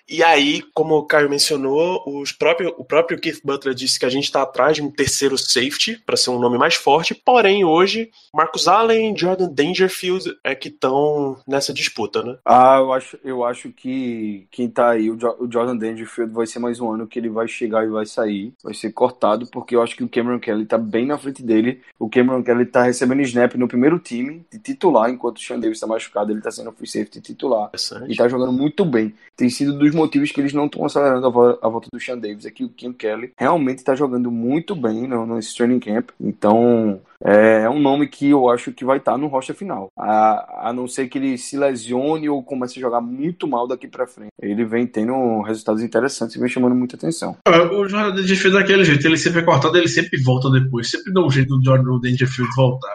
E 0.08 0.22
aí, 0.22 0.62
como 0.72 0.96
o 0.96 1.02
Caio 1.04 1.28
mencionou, 1.28 2.02
os 2.06 2.32
próprio, 2.32 2.74
o 2.78 2.84
próprio 2.84 3.20
Keith 3.20 3.40
Butler 3.44 3.74
disse 3.74 3.98
que 3.98 4.06
a 4.06 4.08
gente 4.08 4.24
está 4.24 4.40
atrás 4.42 4.76
de 4.76 4.82
um 4.82 4.90
terceiro 4.90 5.36
safety 5.36 6.02
para 6.06 6.16
ser 6.16 6.30
um 6.30 6.38
nome 6.38 6.56
mais 6.56 6.74
forte. 6.74 7.14
Porém, 7.14 7.62
hoje, 7.64 8.10
Marcus 8.32 8.66
Allen 8.66 9.12
e 9.12 9.18
Jordan 9.18 9.48
Dangerfield 9.52 10.34
é 10.42 10.54
que 10.54 10.68
estão 10.68 11.36
nessa 11.46 11.74
disputa, 11.74 12.22
né? 12.22 12.38
Ah, 12.44 12.78
eu 12.78 12.92
acho, 12.92 13.18
eu 13.22 13.44
acho 13.44 13.70
que 13.70 14.46
quem 14.50 14.68
tá 14.68 14.90
aí, 14.90 15.10
o, 15.10 15.16
Jo- 15.16 15.36
o 15.38 15.50
Jordan 15.50 15.76
Dangerfield, 15.76 16.32
vai 16.32 16.46
ser 16.46 16.58
mais 16.58 16.80
um 16.80 16.90
ano 16.90 17.06
que 17.06 17.18
ele 17.18 17.28
vai 17.28 17.46
chegar 17.46 17.84
e 17.84 17.90
vai 17.90 18.06
sair, 18.06 18.54
vai 18.64 18.72
ser 18.72 18.92
cortado, 18.92 19.46
porque 19.50 19.76
eu 19.76 19.82
acho 19.82 19.94
que 19.94 20.04
o 20.04 20.08
Cameron 20.08 20.40
Kelly 20.40 20.64
tá 20.64 20.78
bem 20.78 21.04
na 21.04 21.18
frente 21.18 21.42
dele. 21.42 21.82
O 21.98 22.08
Cameron 22.08 22.42
Kelly 22.42 22.64
tá 22.64 22.84
recebendo 22.84 23.20
snap 23.20 23.54
no 23.56 23.68
primeiro 23.68 23.98
time, 23.98 24.42
de 24.50 24.58
titular, 24.58 25.10
enquanto 25.10 25.36
o 25.36 25.40
Sean 25.42 25.60
Davis 25.60 25.80
tá 25.80 25.86
machucado, 25.86 26.32
ele 26.32 26.40
tá 26.40 26.50
sendo 26.50 26.72
free 26.72 26.88
safety 26.88 27.20
titular. 27.20 27.70
E 28.08 28.16
tá 28.16 28.26
jogando 28.26 28.52
muito 28.52 28.86
bem. 28.86 29.14
Tem 29.36 29.50
sido 29.50 29.78
dos 29.78 29.97
motivos 29.98 30.32
que 30.32 30.40
eles 30.40 30.52
não 30.54 30.66
estão 30.66 30.84
acelerando 30.84 31.26
a, 31.26 31.30
vo- 31.30 31.58
a 31.60 31.68
volta 31.68 31.88
do 31.92 32.00
Sean 32.00 32.16
Davis. 32.18 32.46
É 32.46 32.50
que 32.50 32.64
o 32.64 32.68
Kim 32.70 32.92
Kelly 32.92 33.32
realmente 33.36 33.84
tá 33.84 33.94
jogando 33.94 34.30
muito 34.30 34.74
bem 34.74 35.06
no, 35.06 35.26
nesse 35.26 35.54
training 35.56 35.80
camp. 35.80 36.10
Então, 36.20 37.00
é, 37.22 37.62
é 37.64 37.70
um 37.70 37.80
nome 37.80 38.06
que 38.08 38.30
eu 38.30 38.48
acho 38.48 38.72
que 38.72 38.84
vai 38.84 38.98
estar 38.98 39.18
no 39.18 39.26
roster 39.26 39.54
final. 39.54 39.90
A, 39.98 40.68
a 40.68 40.72
não 40.72 40.86
ser 40.88 41.08
que 41.08 41.18
ele 41.18 41.36
se 41.36 41.56
lesione 41.58 42.28
ou 42.28 42.42
comece 42.42 42.78
a 42.78 42.80
jogar 42.80 43.00
muito 43.00 43.46
mal 43.46 43.66
daqui 43.66 43.88
pra 43.88 44.06
frente. 44.06 44.30
Ele 44.40 44.64
vem 44.64 44.86
tendo 44.86 45.42
resultados 45.42 45.82
interessantes 45.82 46.36
e 46.36 46.38
vem 46.40 46.48
chamando 46.48 46.74
muita 46.74 46.96
atenção. 46.96 47.36
O 47.46 47.88
Jordan 47.88 48.14
Dangerfield 48.14 48.56
é 48.56 48.60
daquele 48.60 48.84
jeito, 48.84 49.06
ele 49.06 49.16
sempre 49.16 49.40
é 49.40 49.44
cortado, 49.44 49.76
ele 49.76 49.88
sempre 49.88 50.20
volta 50.22 50.48
depois, 50.50 50.90
sempre 50.90 51.12
dá 51.12 51.20
um 51.20 51.30
jeito 51.30 51.58
do 51.58 51.64
Jordan 51.64 51.98
Dangerfield 52.00 52.50
voltar. 52.56 52.94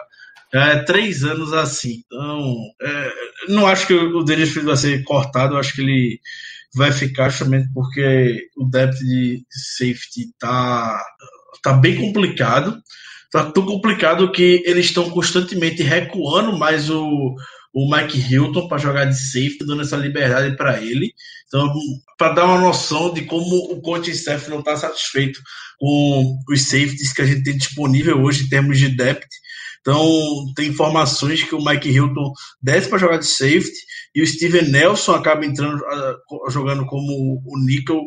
É, 0.52 0.78
três 0.84 1.24
anos 1.24 1.52
assim, 1.52 2.04
então 2.06 2.54
é, 2.80 3.12
não 3.48 3.66
acho 3.66 3.88
que 3.88 3.92
o 3.94 4.22
Dangerfield 4.22 4.68
vai 4.68 4.76
ser 4.76 5.02
cortado, 5.02 5.54
eu 5.54 5.58
acho 5.58 5.74
que 5.74 5.80
ele 5.82 6.20
vai 6.74 6.92
ficar 6.92 7.28
justamente 7.28 7.68
porque 7.72 8.48
o 8.56 8.64
depth 8.64 8.98
de 8.98 9.44
safety 9.50 10.32
tá, 10.38 11.00
tá 11.62 11.72
bem 11.72 11.96
complicado. 11.96 12.80
Tá 13.30 13.50
tão 13.50 13.66
complicado 13.66 14.30
que 14.30 14.62
eles 14.64 14.86
estão 14.86 15.10
constantemente 15.10 15.82
recuando 15.82 16.56
mais 16.56 16.88
o, 16.88 17.34
o 17.72 17.90
Mike 17.90 18.18
Hilton 18.18 18.68
para 18.68 18.78
jogar 18.78 19.06
de 19.06 19.18
safety, 19.18 19.66
dando 19.66 19.82
essa 19.82 19.96
liberdade 19.96 20.56
para 20.56 20.80
ele. 20.80 21.12
Então, 21.48 21.72
para 22.16 22.32
dar 22.32 22.44
uma 22.44 22.60
noção 22.60 23.12
de 23.12 23.22
como 23.22 23.56
o 23.72 23.80
coaching 23.82 24.12
staff 24.12 24.48
não 24.48 24.60
está 24.60 24.76
satisfeito 24.76 25.40
com 25.78 26.38
os 26.48 26.62
safeties 26.62 27.12
que 27.12 27.22
a 27.22 27.26
gente 27.26 27.42
tem 27.42 27.56
disponível 27.56 28.22
hoje 28.22 28.44
em 28.44 28.48
termos 28.48 28.78
de 28.78 28.88
depth. 28.88 29.28
Então, 29.84 30.50
tem 30.56 30.68
informações 30.68 31.42
que 31.42 31.54
o 31.54 31.62
Mike 31.62 31.90
Hilton 31.90 32.32
desce 32.62 32.88
para 32.88 32.96
jogar 32.96 33.18
de 33.18 33.26
safety 33.26 33.84
e 34.14 34.22
o 34.22 34.26
Steven 34.26 34.70
Nelson 34.70 35.12
acaba 35.12 35.44
entrando 35.44 35.84
ah, 35.84 36.16
jogando 36.48 36.86
como 36.86 37.42
o 37.44 37.58
nickel 37.66 38.00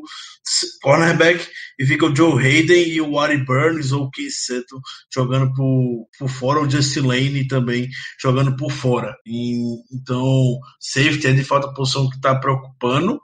cornerback 0.81 1.47
e 1.77 1.85
fica 1.85 2.07
o 2.07 2.15
Joe 2.15 2.43
Hayden 2.43 2.89
e 2.89 2.99
o 2.99 3.11
Wari 3.11 3.45
Burns 3.45 3.91
ou 3.91 4.05
o 4.05 4.09
Keith 4.09 4.31
Seto 4.31 4.81
jogando 5.13 5.53
por, 5.53 6.07
por 6.17 6.29
fora, 6.29 6.61
o 6.61 6.69
Justin 6.69 7.01
Lane 7.01 7.47
também 7.47 7.87
jogando 8.19 8.55
por 8.55 8.71
fora. 8.71 9.15
E, 9.23 9.53
então, 9.93 10.57
safety 10.79 11.27
é 11.27 11.33
de 11.33 11.43
fato 11.43 11.67
a 11.67 11.73
posição 11.75 12.09
que 12.09 12.15
está 12.15 12.33
preocupando. 12.39 13.21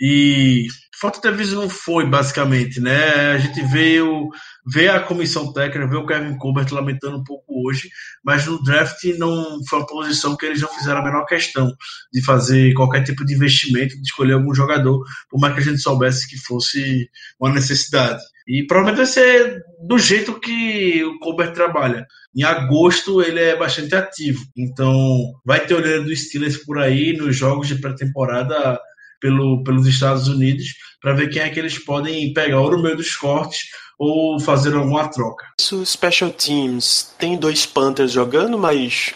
E 0.00 0.66
falta 1.02 1.20
de 1.20 1.26
aviso 1.26 1.56
não 1.56 1.68
foi, 1.68 2.06
basicamente, 2.06 2.80
né? 2.80 3.32
A 3.32 3.38
gente 3.38 3.60
veio 3.62 4.28
ver 4.64 4.88
a 4.88 5.00
comissão 5.00 5.52
técnica, 5.52 5.88
ver 5.88 5.96
o 5.96 6.06
Kevin 6.06 6.38
Colbert 6.38 6.72
lamentando 6.72 7.18
um 7.18 7.24
pouco 7.24 7.66
hoje, 7.66 7.90
mas 8.24 8.46
no 8.46 8.62
draft 8.62 9.02
não 9.18 9.58
foi 9.68 9.80
uma 9.80 9.86
posição 9.86 10.36
que 10.36 10.46
eles 10.46 10.60
não 10.60 10.68
fizeram 10.68 11.00
a 11.00 11.04
menor 11.04 11.26
questão 11.26 11.74
de 12.12 12.24
fazer 12.24 12.72
qualquer 12.74 13.02
tipo 13.02 13.26
de 13.26 13.34
investimento, 13.34 13.96
de 13.96 14.02
escolher 14.02 14.34
algum 14.34 14.54
jogador, 14.54 15.04
por 15.28 15.40
mais 15.40 15.54
que 15.54 15.60
a 15.60 15.64
gente 15.64 15.82
soubesse 15.82 16.30
que 16.30 16.36
fosse 16.36 17.10
uma 17.40 17.52
necessidade. 17.52 18.22
E 18.46 18.64
provavelmente 18.64 18.98
vai 18.98 19.06
ser 19.06 19.60
do 19.84 19.98
jeito 19.98 20.38
que 20.38 21.02
o 21.02 21.18
Colbert 21.18 21.52
trabalha. 21.52 22.06
Em 22.32 22.44
agosto 22.44 23.20
ele 23.20 23.40
é 23.40 23.56
bastante 23.56 23.96
ativo, 23.96 24.44
então 24.56 25.32
vai 25.44 25.66
ter 25.66 25.74
olheiro 25.74 26.04
do 26.04 26.14
Steelers 26.14 26.58
por 26.58 26.78
aí 26.78 27.16
nos 27.16 27.36
jogos 27.36 27.66
de 27.66 27.74
pré-temporada 27.74 28.78
pelo, 29.20 29.62
pelos 29.62 29.86
Estados 29.86 30.28
Unidos 30.28 30.74
para 31.02 31.14
ver 31.14 31.28
quem 31.28 31.42
é 31.42 31.50
que 31.50 31.58
eles 31.58 31.78
podem 31.78 32.32
pegar 32.32 32.60
ou 32.60 32.70
no 32.70 32.82
meio 32.82 32.96
dos 32.96 33.16
cortes 33.16 33.66
ou 33.98 34.40
fazer 34.40 34.74
alguma 34.74 35.08
troca. 35.08 35.44
Isso, 35.60 35.84
Special 35.84 36.30
Teams 36.30 37.12
tem 37.18 37.36
dois 37.36 37.66
Panthers 37.66 38.12
jogando, 38.12 38.56
mas 38.56 39.12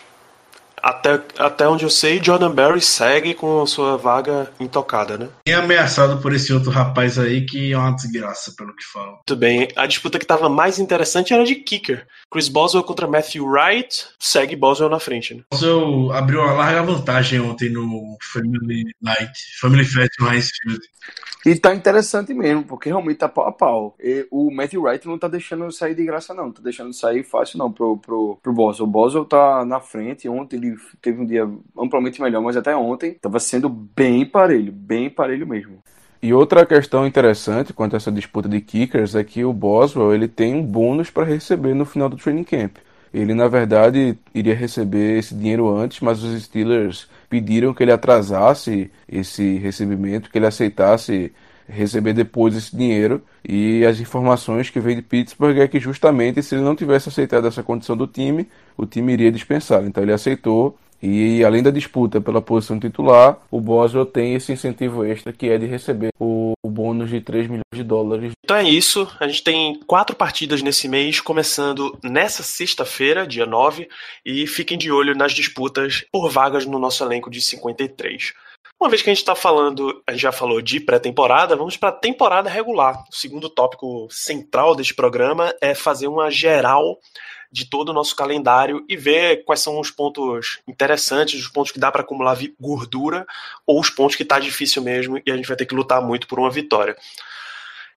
até, 0.87 1.21
até 1.37 1.69
onde 1.69 1.85
eu 1.85 1.91
sei, 1.91 2.23
Jordan 2.23 2.53
Berry 2.53 2.81
segue 2.81 3.35
com 3.35 3.61
a 3.61 3.67
sua 3.67 3.97
vaga 3.97 4.49
intocada, 4.61 5.19
né? 5.19 5.29
E 5.45 5.53
ameaçado 5.53 6.23
por 6.23 6.33
esse 6.33 6.53
outro 6.53 6.71
rapaz 6.71 7.19
aí 7.19 7.45
que 7.45 7.73
é 7.73 7.77
uma 7.77 7.91
desgraça, 7.91 8.55
pelo 8.57 8.75
que 8.75 8.85
falam. 8.85 9.15
Muito 9.15 9.35
bem. 9.35 9.67
A 9.75 9.85
disputa 9.85 10.17
que 10.17 10.25
estava 10.25 10.49
mais 10.49 10.79
interessante 10.79 11.35
era 11.35 11.45
de 11.45 11.57
kicker. 11.57 12.07
Chris 12.31 12.49
Boswell 12.49 12.85
contra 12.85 13.09
Matthew 13.09 13.45
Wright. 13.45 14.07
Segue 14.21 14.55
Boswell 14.55 14.89
na 14.89 15.01
frente, 15.01 15.35
né? 15.35 15.43
Eu 15.61 16.13
abriu 16.13 16.41
uma 16.41 16.53
larga 16.53 16.83
vantagem 16.85 17.41
ontem 17.41 17.69
no 17.69 18.17
Family 18.33 18.85
Night, 19.03 19.33
Family 19.61 19.85
Fest 19.85 20.13
no 20.21 20.33
Heinz 20.33 20.51
Field. 20.63 20.81
E 21.47 21.55
tá 21.55 21.73
interessante 21.73 22.35
mesmo, 22.35 22.65
porque 22.65 22.89
realmente 22.89 23.19
tá 23.19 23.29
pau 23.29 23.47
a 23.47 23.53
pau. 23.53 23.95
E 24.01 24.27
o 24.33 24.51
Matthew 24.51 24.83
Wright 24.83 25.07
não 25.07 25.17
tá 25.17 25.29
deixando 25.29 25.71
sair 25.71 25.95
de 25.95 26.05
graça, 26.05 26.35
não. 26.35 26.51
Tá 26.51 26.61
deixando 26.61 26.93
sair 26.93 27.23
fácil, 27.23 27.59
não, 27.59 27.71
pro, 27.71 27.97
pro, 27.99 28.37
pro 28.43 28.53
Boswell. 28.53 28.89
O 28.89 28.91
Boswell 28.91 29.25
tá 29.25 29.65
na 29.65 29.79
frente. 29.79 30.29
Ontem 30.29 30.57
ele 30.57 30.76
teve 31.01 31.21
um 31.21 31.27
dia 31.27 31.49
amplamente 31.79 32.21
melhor, 32.21 32.43
mas 32.43 32.57
até 32.57 32.77
ontem 32.77 33.15
tava 33.15 33.39
sendo 33.41 33.69
bem 33.69 34.25
parelho, 34.25 34.73
bem 34.73 35.11
parelho 35.11 35.47
mesmo. 35.47 35.79
E 36.23 36.33
outra 36.33 36.65
questão 36.67 37.07
interessante 37.07 37.73
quanto 37.73 37.95
a 37.95 37.99
essa 37.99 38.11
disputa 38.11 38.49
de 38.49 38.61
kickers 38.61 39.15
é 39.15 39.23
que 39.23 39.45
o 39.45 39.53
Boswell 39.53 40.15
ele 40.15 40.27
tem 40.27 40.55
um 40.55 40.63
bônus 40.63 41.11
para 41.11 41.25
receber 41.25 41.75
no 41.75 41.85
final 41.85 42.09
do 42.09 42.17
training 42.17 42.45
camp. 42.45 42.77
Ele, 43.13 43.33
na 43.33 43.49
verdade, 43.49 44.19
iria 44.35 44.55
receber 44.55 45.19
esse 45.19 45.35
dinheiro 45.35 45.75
antes, 45.75 46.01
mas 46.01 46.23
os 46.23 46.43
Steelers 46.43 47.09
pediram 47.31 47.73
que 47.73 47.83
ele 47.83 47.93
atrasasse 47.93 48.91
esse 49.09 49.57
recebimento, 49.59 50.31
que 50.31 50.39
ele 50.39 50.47
aceitasse 50.47 51.33
receber 51.69 52.13
depois 52.13 52.57
esse 52.57 52.77
dinheiro. 52.77 53.23
E 53.47 53.85
as 53.85 54.01
informações 54.01 54.71
que 54.71 54.81
veio 54.81 54.97
de 54.97 55.03
Pittsburgh 55.03 55.59
é 55.59 55.69
que 55.69 55.81
justamente 55.81 56.43
se 56.43 56.55
ele 56.55 56.65
não 56.65 56.77
tivesse 56.77 57.09
aceitado 57.09 57.47
essa 57.47 57.63
condição 57.63 57.97
do 57.97 58.07
time, 58.07 58.49
o 58.77 58.87
time 58.87 59.13
iria 59.13 59.33
dispensá-lo. 59.33 59.87
Então 59.87 60.03
ele 60.03 60.13
aceitou. 60.13 60.77
E 61.03 61.45
além 61.45 61.63
da 61.63 61.71
disputa 61.71 62.21
pela 62.21 62.41
posição 62.41 62.81
titular, 62.81 63.39
o 63.51 63.61
Boswell 63.61 64.07
tem 64.07 64.35
esse 64.35 64.51
incentivo 64.51 65.05
extra 65.05 65.33
que 65.33 65.49
é 65.49 65.59
de 65.59 65.67
receber 65.67 66.09
o, 66.19 66.55
o 66.63 66.71
bônus 66.71 67.11
de 67.11 67.21
3 67.21 67.49
milhões 67.49 67.63
de 67.73 67.83
dólares. 67.83 68.33
Então 68.43 68.57
é 68.57 68.65
isso. 68.65 69.07
A 69.21 69.29
gente 69.29 69.45
tem 69.45 69.79
quatro 69.87 70.17
partidas 70.17 70.63
nesse 70.63 70.89
mês, 70.89 71.21
começando 71.21 71.97
nessa 72.03 72.43
sexta-feira, 72.43 73.27
dia 73.27 73.45
9. 73.45 73.89
E 74.25 74.47
fiquem 74.47 74.79
de 74.79 74.91
olho 74.91 75.15
nas 75.15 75.33
disputas 75.33 76.05
por 76.11 76.31
vagas 76.31 76.65
no 76.65 76.79
nosso 76.79 77.05
elenco 77.05 77.31
de 77.31 77.43
53. 77.43 78.33
Uma 78.79 78.91
vez 78.91 79.01
que 79.01 79.09
a 79.09 79.13
gente 79.15 79.23
está 79.23 79.35
falando, 79.35 80.03
a 80.07 80.13
gente 80.13 80.21
já 80.21 80.31
falou 80.31 80.61
de 80.61 80.79
pré-temporada, 80.81 81.57
vamos 81.57 81.79
para 81.79 81.89
a 81.89 81.93
temporada 81.93 82.51
regular. 82.51 83.05
O 83.11 83.15
segundo 83.15 83.49
tópico 83.49 84.07
central 84.11 84.77
deste 84.77 84.95
programa 84.95 85.55
é 85.63 85.75
fazer 85.75 86.09
uma 86.09 86.31
geral 86.31 86.99
de 87.51 87.65
todo 87.65 87.89
o 87.89 87.93
nosso 87.95 88.15
calendário 88.15 88.85
e 88.87 88.95
ver 88.95 89.45
quais 89.45 89.61
são 89.61 89.81
os 89.81 89.91
pontos 89.91 90.61
interessantes, 90.69 91.41
os 91.41 91.49
pontos 91.49 91.73
que 91.73 91.79
dá 91.79 91.91
para 91.91 92.03
acumular 92.03 92.37
gordura 92.61 93.27
ou 93.67 93.81
os 93.81 93.89
pontos 93.89 94.15
que 94.15 94.27
tá 94.27 94.39
difícil 94.39 94.83
mesmo 94.83 95.19
e 95.25 95.31
a 95.31 95.37
gente 95.37 95.49
vai 95.49 95.57
ter 95.57 95.65
que 95.65 95.75
lutar 95.75 96.03
muito 96.03 96.27
por 96.27 96.39
uma 96.39 96.51
vitória. 96.51 96.95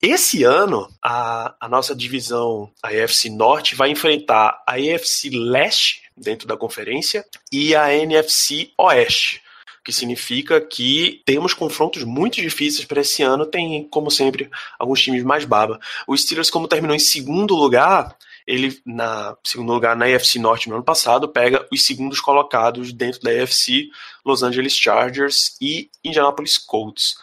Esse 0.01 0.45
ano, 0.45 0.87
a, 1.03 1.55
a 1.59 1.67
nossa 1.67 1.93
divisão, 1.93 2.71
a 2.81 2.87
AFC 2.87 3.29
Norte, 3.29 3.75
vai 3.75 3.89
enfrentar 3.89 4.63
a 4.65 4.75
AFC 4.75 5.29
Leste 5.29 6.03
dentro 6.15 6.47
da 6.47 6.55
conferência, 6.55 7.25
e 7.51 7.75
a 7.75 7.93
NFC 7.93 8.71
Oeste 8.77 9.41
que 9.89 9.95
significa 9.95 10.61
que 10.61 11.23
temos 11.25 11.51
confrontos 11.51 12.03
muito 12.03 12.39
difíceis 12.39 12.85
para 12.85 13.01
esse 13.01 13.23
ano. 13.23 13.43
Tem, 13.43 13.87
como 13.89 14.11
sempre, 14.11 14.47
alguns 14.77 15.01
times 15.01 15.23
mais 15.23 15.45
baba. 15.45 15.79
O 16.07 16.15
Steelers, 16.15 16.51
como 16.51 16.67
terminou 16.67 16.95
em 16.95 16.99
segundo 16.99 17.55
lugar, 17.55 18.15
ele, 18.45 18.79
na 18.85 19.35
segundo 19.43 19.73
lugar 19.73 19.95
na 19.95 20.05
AFC 20.05 20.37
Norte 20.37 20.69
no 20.69 20.75
ano 20.75 20.83
passado, 20.83 21.27
pega 21.27 21.65
os 21.71 21.83
segundos 21.83 22.21
colocados 22.21 22.93
dentro 22.93 23.19
da 23.21 23.31
AFC, 23.31 23.89
Los 24.23 24.43
Angeles 24.43 24.73
Chargers 24.73 25.57
e 25.59 25.89
Indianapolis 26.03 26.59
Colts. 26.59 27.15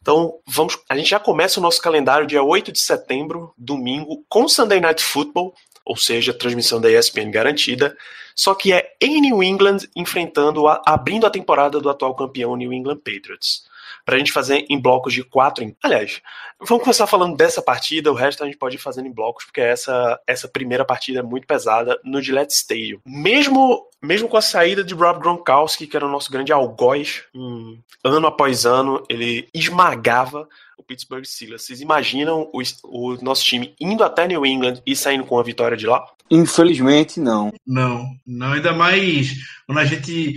Então, 0.00 0.34
vamos, 0.46 0.78
a 0.88 0.96
gente 0.96 1.10
já 1.10 1.20
começa 1.20 1.60
o 1.60 1.62
nosso 1.62 1.80
calendário 1.80 2.26
dia 2.26 2.42
8 2.42 2.72
de 2.72 2.80
setembro, 2.80 3.52
domingo, 3.56 4.24
com 4.30 4.48
Sunday 4.48 4.80
Night 4.80 5.02
Football, 5.02 5.54
ou 5.84 5.96
seja, 5.96 6.32
transmissão 6.32 6.80
da 6.80 6.90
ESPN 6.90 7.30
garantida, 7.30 7.96
só 8.34 8.54
que 8.54 8.72
é 8.72 8.94
em 9.00 9.20
New 9.20 9.42
England 9.42 9.78
enfrentando, 9.94 10.66
a, 10.66 10.82
abrindo 10.86 11.26
a 11.26 11.30
temporada 11.30 11.80
do 11.80 11.88
atual 11.88 12.14
campeão 12.14 12.56
New 12.56 12.72
England 12.72 12.98
Patriots. 12.98 13.72
Para 14.04 14.16
a 14.16 14.18
gente 14.18 14.32
fazer 14.32 14.66
em 14.68 14.78
blocos 14.78 15.14
de 15.14 15.22
quatro. 15.22 15.64
Em... 15.64 15.74
Aliás, 15.82 16.20
vamos 16.60 16.84
começar 16.84 17.06
falando 17.06 17.36
dessa 17.36 17.62
partida, 17.62 18.10
o 18.12 18.14
resto 18.14 18.42
a 18.42 18.46
gente 18.46 18.58
pode 18.58 18.76
ir 18.76 18.78
fazendo 18.80 19.06
em 19.06 19.12
blocos, 19.12 19.44
porque 19.44 19.62
essa, 19.62 20.20
essa 20.26 20.46
primeira 20.46 20.84
partida 20.84 21.20
é 21.20 21.22
muito 21.22 21.46
pesada 21.46 21.98
no 22.04 22.20
Gillette 22.20 22.52
Stadium. 22.52 23.00
Mesmo, 23.06 23.86
mesmo 24.02 24.28
com 24.28 24.36
a 24.36 24.42
saída 24.42 24.84
de 24.84 24.92
Rob 24.92 25.20
Gronkowski, 25.20 25.86
que 25.86 25.96
era 25.96 26.06
o 26.06 26.10
nosso 26.10 26.30
grande 26.30 26.52
algoz, 26.52 27.24
um, 27.34 27.78
ano 28.02 28.26
após 28.26 28.66
ano, 28.66 29.02
ele 29.08 29.48
esmagava 29.54 30.46
o 30.78 30.82
Pittsburgh 30.82 31.24
Steelers. 31.24 31.62
Vocês 31.62 31.80
imaginam 31.80 32.48
o, 32.52 32.62
o 32.84 33.22
nosso 33.22 33.44
time 33.44 33.74
indo 33.80 34.04
até 34.04 34.26
New 34.26 34.44
England 34.44 34.82
e 34.86 34.94
saindo 34.94 35.24
com 35.24 35.38
a 35.38 35.42
vitória 35.42 35.76
de 35.76 35.86
lá? 35.86 36.04
Infelizmente, 36.30 37.20
não. 37.20 37.52
Não, 37.66 38.06
não, 38.26 38.52
ainda 38.52 38.72
mais 38.72 39.34
quando 39.66 39.78
a 39.78 39.84
gente. 39.84 40.36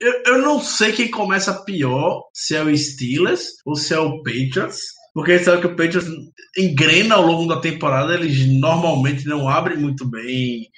Eu, 0.00 0.22
eu 0.26 0.38
não 0.38 0.60
sei 0.60 0.92
quem 0.92 1.10
começa 1.10 1.62
pior, 1.64 2.24
se 2.32 2.56
é 2.56 2.62
o 2.62 2.76
Steelers 2.76 3.44
ou 3.64 3.76
se 3.76 3.94
é 3.94 3.98
o 3.98 4.22
Patriots. 4.22 4.80
Porque 5.14 5.38
sabe 5.38 5.60
que 5.60 5.66
o 5.66 5.76
Patriots 5.76 6.08
engrena 6.56 7.16
ao 7.16 7.26
longo 7.26 7.46
da 7.46 7.60
temporada, 7.60 8.14
eles 8.14 8.46
normalmente 8.48 9.26
não 9.26 9.48
abrem 9.48 9.76
muito 9.76 10.08
bem 10.08 10.70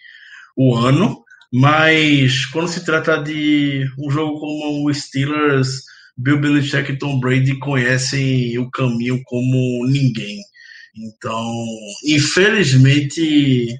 o 0.56 0.74
ano. 0.74 1.24
Mas 1.52 2.46
quando 2.46 2.66
se 2.66 2.84
trata 2.84 3.16
de 3.22 3.86
um 3.96 4.10
jogo 4.10 4.40
como 4.40 4.88
o 4.88 4.92
Steelers, 4.92 5.84
Bill 6.16 6.40
Belichick 6.40 6.92
e 6.92 6.98
Tom 6.98 7.18
Brady 7.18 7.58
conhecem 7.58 8.58
o 8.58 8.70
caminho 8.70 9.20
como 9.24 9.86
ninguém. 9.86 10.40
Então, 10.96 11.66
infelizmente, 12.04 13.76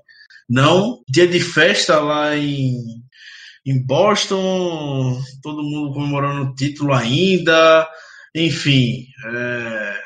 não. 0.48 1.02
Dia 1.08 1.26
de 1.26 1.40
festa 1.40 2.00
lá 2.00 2.36
em, 2.36 2.76
em 3.64 3.84
Boston, 3.84 5.20
todo 5.42 5.62
mundo 5.62 5.92
comemorando 5.92 6.50
o 6.50 6.54
título 6.54 6.92
ainda. 6.92 7.88
Enfim, 8.34 9.06
é, 9.26 9.96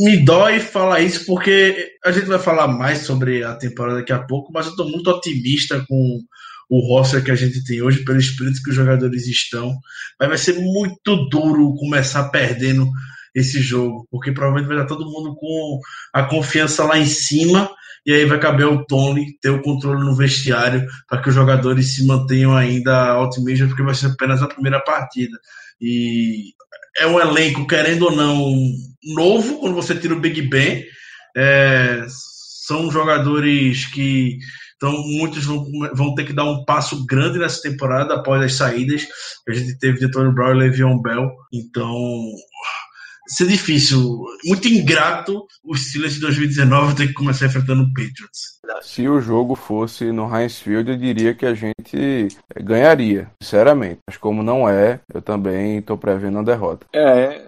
me 0.00 0.24
dói 0.24 0.58
falar 0.58 1.00
isso 1.00 1.26
porque 1.26 1.92
a 2.02 2.10
gente 2.10 2.26
vai 2.26 2.38
falar 2.38 2.66
mais 2.68 3.00
sobre 3.00 3.44
a 3.44 3.54
temporada 3.54 3.98
daqui 3.98 4.12
a 4.12 4.22
pouco, 4.22 4.50
mas 4.52 4.64
eu 4.66 4.70
estou 4.70 4.88
muito 4.88 5.10
otimista 5.10 5.84
com 5.86 6.18
o 6.72 6.80
roster 6.80 7.22
que 7.22 7.30
a 7.30 7.34
gente 7.34 7.62
tem 7.62 7.82
hoje, 7.82 8.02
pelo 8.02 8.18
espírito 8.18 8.62
que 8.62 8.70
os 8.70 8.74
jogadores 8.74 9.26
estão. 9.26 9.78
Mas 10.18 10.28
vai 10.30 10.38
ser 10.38 10.58
muito 10.58 11.28
duro 11.28 11.74
começar 11.74 12.30
perdendo 12.30 12.90
esse 13.34 13.60
jogo, 13.60 14.08
porque 14.10 14.32
provavelmente 14.32 14.68
vai 14.68 14.82
estar 14.82 14.88
todo 14.88 15.10
mundo 15.10 15.36
com 15.36 15.78
a 16.14 16.22
confiança 16.22 16.82
lá 16.84 16.98
em 16.98 17.04
cima, 17.04 17.70
e 18.06 18.12
aí 18.14 18.24
vai 18.24 18.40
caber 18.40 18.64
ao 18.64 18.86
Tony 18.86 19.36
ter 19.42 19.50
o 19.50 19.60
controle 19.60 20.02
no 20.02 20.16
vestiário 20.16 20.86
para 21.06 21.20
que 21.20 21.28
os 21.28 21.34
jogadores 21.34 21.94
se 21.94 22.06
mantenham 22.06 22.56
ainda 22.56 23.20
otimistas, 23.20 23.68
porque 23.68 23.82
vai 23.82 23.94
ser 23.94 24.06
apenas 24.06 24.42
a 24.42 24.48
primeira 24.48 24.80
partida. 24.80 25.38
E 25.78 26.54
é 26.96 27.06
um 27.06 27.20
elenco, 27.20 27.66
querendo 27.66 28.06
ou 28.06 28.16
não, 28.16 28.50
novo, 29.14 29.60
quando 29.60 29.74
você 29.74 29.94
tira 29.94 30.14
o 30.14 30.20
Big 30.20 30.40
Ben. 30.40 30.82
É, 31.36 32.06
são 32.66 32.90
jogadores 32.90 33.84
que 33.86 34.38
então, 34.82 35.00
muitos 35.00 35.44
vão, 35.44 35.64
vão, 35.94 36.12
ter 36.12 36.24
que 36.24 36.32
dar 36.32 36.42
um 36.42 36.64
passo 36.64 37.06
grande 37.06 37.38
nessa 37.38 37.62
temporada 37.62 38.14
após 38.14 38.42
as 38.42 38.54
saídas. 38.54 39.06
A 39.48 39.52
gente 39.52 39.78
teve 39.78 40.00
de 40.00 40.10
Tony 40.10 40.34
Brown 40.34 40.56
e 40.56 40.58
Le'Veon 40.58 41.00
Bell. 41.00 41.30
Então, 41.52 41.94
ser 43.28 43.46
difícil, 43.46 44.24
muito 44.44 44.66
ingrato 44.66 45.46
o 45.62 45.76
Steelers 45.76 46.14
de 46.14 46.20
2019 46.22 46.96
ter 46.96 47.06
que 47.06 47.12
começar 47.12 47.46
enfrentando 47.46 47.84
o 47.84 47.94
Patriots. 47.94 48.60
Se 48.80 49.08
o 49.08 49.20
jogo 49.20 49.54
fosse 49.54 50.10
no 50.10 50.28
Heinz 50.36 50.58
Field, 50.58 50.90
eu 50.90 50.98
diria 50.98 51.32
que 51.32 51.46
a 51.46 51.54
gente 51.54 52.26
ganharia, 52.60 53.30
sinceramente. 53.40 54.00
Mas 54.04 54.16
como 54.16 54.42
não 54.42 54.68
é, 54.68 54.98
eu 55.14 55.22
também 55.22 55.78
estou 55.78 55.96
prevendo 55.96 56.40
a 56.40 56.42
derrota. 56.42 56.86
É, 56.92 57.40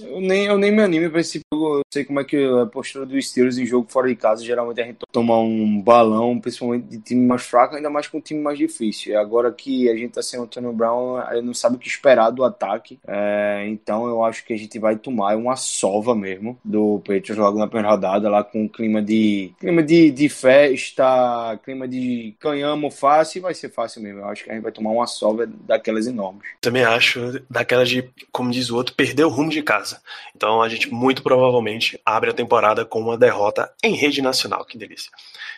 eu 0.00 0.20
nem, 0.20 0.46
eu 0.46 0.56
nem 0.56 0.72
me 0.72 0.82
animo 0.82 1.10
pra 1.10 1.20
esse 1.20 1.40
jogo. 1.52 1.78
Eu 1.78 1.82
sei 1.92 2.04
como 2.04 2.20
é 2.20 2.24
que 2.24 2.36
a 2.36 2.66
postura 2.66 3.04
dos 3.04 3.28
Steelers 3.28 3.58
em 3.58 3.66
jogo 3.66 3.86
fora 3.90 4.08
de 4.08 4.16
casa. 4.16 4.44
Geralmente 4.44 4.80
a 4.80 4.84
gente 4.84 4.98
toma 5.10 5.38
um 5.38 5.80
balão, 5.80 6.40
principalmente 6.40 6.86
de 6.86 6.98
time 6.98 7.26
mais 7.26 7.42
fraco, 7.42 7.76
ainda 7.76 7.90
mais 7.90 8.08
com 8.08 8.18
um 8.18 8.20
time 8.20 8.40
mais 8.40 8.56
difícil. 8.56 9.18
Agora 9.18 9.52
que 9.52 9.90
a 9.90 9.96
gente 9.96 10.12
tá 10.12 10.22
sem 10.22 10.40
o 10.40 10.44
Antonio 10.44 10.72
Brown, 10.72 11.20
gente 11.34 11.44
não 11.44 11.54
sabe 11.54 11.76
o 11.76 11.78
que 11.78 11.88
esperar 11.88 12.30
do 12.30 12.42
ataque. 12.42 12.98
É, 13.06 13.66
então 13.68 14.06
eu 14.06 14.24
acho 14.24 14.44
que 14.46 14.54
a 14.54 14.56
gente 14.56 14.78
vai 14.78 14.96
tomar 14.96 15.36
uma 15.36 15.56
sova 15.56 16.14
mesmo 16.14 16.58
do 16.64 16.98
Patriots 17.00 17.36
logo 17.36 17.58
na 17.58 17.66
primeira 17.66 17.90
rodada, 17.90 18.30
lá 18.30 18.42
com 18.42 18.62
um 18.62 18.68
clima 18.68 19.02
de 19.02 19.52
clima 19.60 19.82
de, 19.82 20.10
de 20.10 20.28
festa, 20.28 21.58
clima 21.64 21.86
de 21.86 22.34
canhamo 22.40 22.90
fácil, 22.90 23.42
vai 23.42 23.52
ser 23.52 23.68
fácil 23.68 24.02
mesmo. 24.02 24.20
Eu 24.20 24.28
acho 24.28 24.44
que 24.44 24.50
a 24.50 24.54
gente 24.54 24.62
vai 24.62 24.72
tomar 24.72 24.90
uma 24.90 25.06
sova 25.06 25.46
daquelas 25.46 26.06
enormes. 26.06 26.44
Também 26.60 26.82
acho, 26.82 27.42
daquelas 27.50 27.90
de, 27.90 28.08
como 28.30 28.50
diz 28.50 28.70
o 28.70 28.76
outro, 28.76 28.94
perder 28.94 29.24
o 29.24 29.28
rumo 29.28 29.50
de 29.50 29.62
casa 29.62 29.81
casa. 29.82 30.00
Então 30.34 30.62
a 30.62 30.68
gente 30.68 30.88
muito 30.92 31.22
provavelmente 31.22 32.00
abre 32.06 32.30
a 32.30 32.34
temporada 32.34 32.84
com 32.84 33.00
uma 33.00 33.18
derrota 33.18 33.72
em 33.82 33.94
rede 33.94 34.22
nacional. 34.22 34.64
Que 34.64 34.78
delícia. 34.78 35.10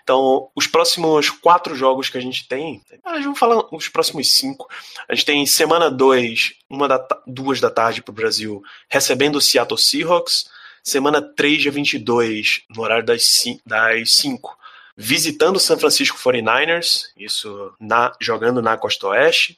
Então, 0.03 0.51
os 0.55 0.66
próximos 0.66 1.31
quatro 1.31 1.75
jogos 1.75 2.11
que 2.11 2.18
a 2.18 2.20
gente 2.20 2.47
tem, 2.49 2.83
ah, 3.05 3.18
vamos 3.20 3.39
falar 3.39 3.64
os 3.72 3.89
próximos 3.89 4.37
cinco. 4.37 4.68
A 5.09 5.14
gente 5.14 5.25
tem 5.25 5.47
semana 5.47 5.91
2, 5.91 6.55
uma 6.68 6.89
da, 6.89 7.07
duas 7.27 7.61
da 7.61 7.70
tarde 7.70 8.03
para 8.03 8.12
o 8.12 8.14
Brasil, 8.14 8.62
recebendo 8.89 9.37
o 9.37 9.41
Seattle 9.41 9.79
Seahawks. 9.79 10.53
Semana 10.83 11.22
3, 11.22 11.62
dia 11.62 11.72
22, 11.72 12.64
no 12.68 12.83
horário 12.83 13.07
das 13.07 13.25
5, 13.25 14.59
visitando 14.95 15.57
o 15.57 15.61
San 15.61 15.79
Francisco 15.79 16.18
49ers, 16.18 17.05
isso 17.16 17.72
na, 17.81 18.12
jogando 18.20 18.61
na 18.61 18.77
Costa 18.77 19.07
Oeste. 19.09 19.57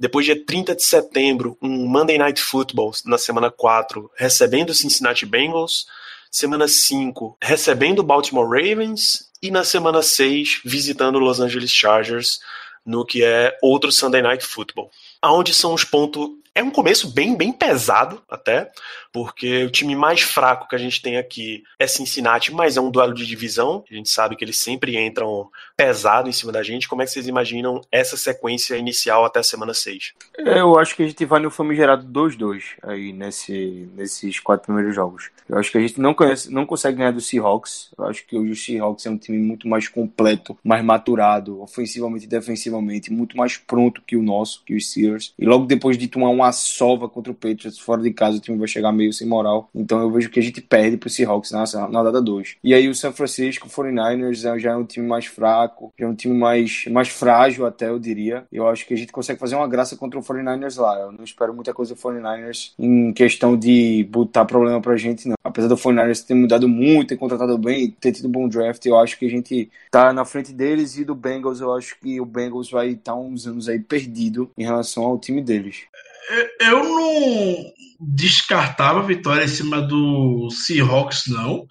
Depois, 0.00 0.24
dia 0.24 0.44
30 0.46 0.74
de 0.74 0.82
setembro, 0.82 1.58
um 1.60 1.86
Monday 1.86 2.16
Night 2.16 2.40
Football 2.40 2.92
na 3.04 3.18
semana 3.18 3.50
4, 3.50 4.10
recebendo 4.16 4.70
o 4.70 4.74
Cincinnati 4.74 5.26
Bengals. 5.26 5.84
Semana 6.30 6.66
5, 6.66 7.36
recebendo 7.42 7.98
o 7.98 8.02
Baltimore 8.02 8.48
Ravens. 8.48 9.28
E 9.42 9.50
na 9.50 9.62
semana 9.62 10.02
6, 10.02 10.62
visitando 10.64 11.16
o 11.16 11.18
Los 11.18 11.38
Angeles 11.38 11.70
Chargers, 11.70 12.40
no 12.84 13.04
que 13.04 13.22
é 13.22 13.54
outro 13.62 13.92
Sunday 13.92 14.22
Night 14.22 14.42
Football. 14.42 14.90
Aonde 15.20 15.52
são 15.52 15.74
os 15.74 15.84
pontos 15.84 16.30
é 16.60 16.62
um 16.62 16.70
começo 16.70 17.10
bem, 17.12 17.34
bem 17.34 17.52
pesado 17.52 18.22
até, 18.28 18.70
porque 19.12 19.64
o 19.64 19.70
time 19.70 19.96
mais 19.96 20.20
fraco 20.20 20.68
que 20.68 20.76
a 20.76 20.78
gente 20.78 21.00
tem 21.00 21.16
aqui 21.16 21.64
é 21.78 21.86
Cincinnati, 21.86 22.52
mas 22.52 22.76
é 22.76 22.80
um 22.80 22.90
duelo 22.90 23.14
de 23.14 23.26
divisão. 23.26 23.82
A 23.90 23.94
gente 23.94 24.10
sabe 24.10 24.36
que 24.36 24.44
eles 24.44 24.58
sempre 24.58 24.96
entram 24.96 25.48
pesado 25.74 26.28
em 26.28 26.32
cima 26.32 26.52
da 26.52 26.62
gente. 26.62 26.86
Como 26.86 27.00
é 27.00 27.06
que 27.06 27.10
vocês 27.10 27.26
imaginam 27.26 27.80
essa 27.90 28.16
sequência 28.16 28.76
inicial 28.76 29.24
até 29.24 29.40
a 29.40 29.42
semana 29.42 29.72
6? 29.72 30.12
Eu 30.38 30.78
acho 30.78 30.94
que 30.94 31.02
a 31.02 31.06
gente 31.06 31.24
vai 31.24 31.40
no 31.40 31.50
famigerado 31.50 32.06
2-2 32.06 32.62
aí 32.82 33.12
nesse, 33.12 33.88
nesses 33.96 34.38
quatro 34.38 34.66
primeiros 34.66 34.94
jogos. 34.94 35.30
Eu 35.48 35.58
acho 35.58 35.72
que 35.72 35.78
a 35.78 35.80
gente 35.80 35.98
não, 35.98 36.12
conhece, 36.12 36.52
não 36.52 36.66
consegue 36.66 36.98
ganhar 36.98 37.10
do 37.10 37.20
Seahawks. 37.20 37.90
Eu 37.98 38.04
acho 38.04 38.24
que 38.26 38.36
hoje 38.36 38.52
o 38.52 38.56
Seahawks 38.56 39.06
é 39.06 39.10
um 39.10 39.18
time 39.18 39.38
muito 39.38 39.66
mais 39.66 39.88
completo, 39.88 40.56
mais 40.62 40.84
maturado, 40.84 41.60
ofensivamente 41.62 42.26
e 42.26 42.28
defensivamente, 42.28 43.10
muito 43.10 43.36
mais 43.36 43.56
pronto 43.56 44.02
que 44.06 44.16
o 44.16 44.22
nosso, 44.22 44.62
que 44.64 44.76
os 44.76 44.88
Steelers. 44.88 45.34
E 45.38 45.44
logo 45.46 45.64
depois 45.64 45.96
de 45.96 46.06
tomar 46.06 46.28
uma 46.28 46.49
sova 46.52 47.08
contra 47.08 47.32
o 47.32 47.34
Patriots 47.34 47.78
fora 47.78 48.02
de 48.02 48.12
casa, 48.12 48.38
o 48.38 48.40
time 48.40 48.58
vai 48.58 48.68
chegar 48.68 48.92
meio 48.92 49.12
sem 49.12 49.26
moral. 49.26 49.68
Então 49.74 50.00
eu 50.00 50.10
vejo 50.10 50.30
que 50.30 50.40
a 50.40 50.42
gente 50.42 50.60
perde 50.60 50.96
pro 50.96 51.10
Seahawks 51.10 51.50
na, 51.50 51.64
na 51.88 52.02
data 52.02 52.20
2. 52.20 52.56
E 52.62 52.74
aí 52.74 52.88
o 52.88 52.94
San 52.94 53.12
Francisco 53.12 53.68
49ers 53.68 54.58
já 54.58 54.72
é 54.72 54.76
um 54.76 54.84
time 54.84 55.06
mais 55.06 55.26
fraco, 55.26 55.92
já 55.98 56.06
é 56.06 56.08
um 56.08 56.14
time 56.14 56.36
mais, 56.36 56.84
mais 56.90 57.08
frágil 57.08 57.66
até, 57.66 57.88
eu 57.88 57.98
diria. 57.98 58.44
Eu 58.52 58.68
acho 58.68 58.86
que 58.86 58.94
a 58.94 58.96
gente 58.96 59.12
consegue 59.12 59.38
fazer 59.38 59.56
uma 59.56 59.68
graça 59.68 59.96
contra 59.96 60.18
o 60.18 60.22
49ers 60.22 60.80
lá. 60.80 60.98
Eu 61.00 61.12
não 61.12 61.24
espero 61.24 61.54
muita 61.54 61.72
coisa 61.72 61.94
do 61.94 62.00
49ers 62.00 62.72
em 62.78 63.12
questão 63.12 63.56
de 63.56 64.06
botar 64.10 64.44
problema 64.44 64.80
pra 64.80 64.96
gente, 64.96 65.28
não. 65.28 65.36
Apesar 65.42 65.68
do 65.68 65.76
49ers 65.76 66.24
ter 66.24 66.34
mudado 66.34 66.68
muito, 66.68 67.08
ter 67.08 67.16
contratado 67.16 67.56
bem, 67.58 67.90
ter 68.00 68.12
tido 68.12 68.28
bom 68.28 68.48
draft, 68.48 68.84
eu 68.86 68.98
acho 68.98 69.18
que 69.18 69.26
a 69.26 69.30
gente 69.30 69.70
tá 69.90 70.12
na 70.12 70.24
frente 70.24 70.52
deles 70.52 70.96
e 70.96 71.04
do 71.04 71.14
Bengals, 71.14 71.60
eu 71.60 71.74
acho 71.74 71.98
que 72.00 72.20
o 72.20 72.24
Bengals 72.24 72.70
vai 72.70 72.90
estar 72.90 73.12
tá 73.12 73.18
uns 73.18 73.46
anos 73.46 73.68
aí 73.68 73.78
perdido 73.78 74.50
em 74.56 74.64
relação 74.64 75.04
ao 75.04 75.18
time 75.18 75.42
deles 75.42 75.84
eu 76.60 76.84
não 76.84 77.64
descartava 78.00 79.00
a 79.00 79.06
vitória 79.06 79.44
em 79.44 79.48
cima 79.48 79.80
do 79.80 80.48
Seahawks, 80.50 81.24
não. 81.26 81.66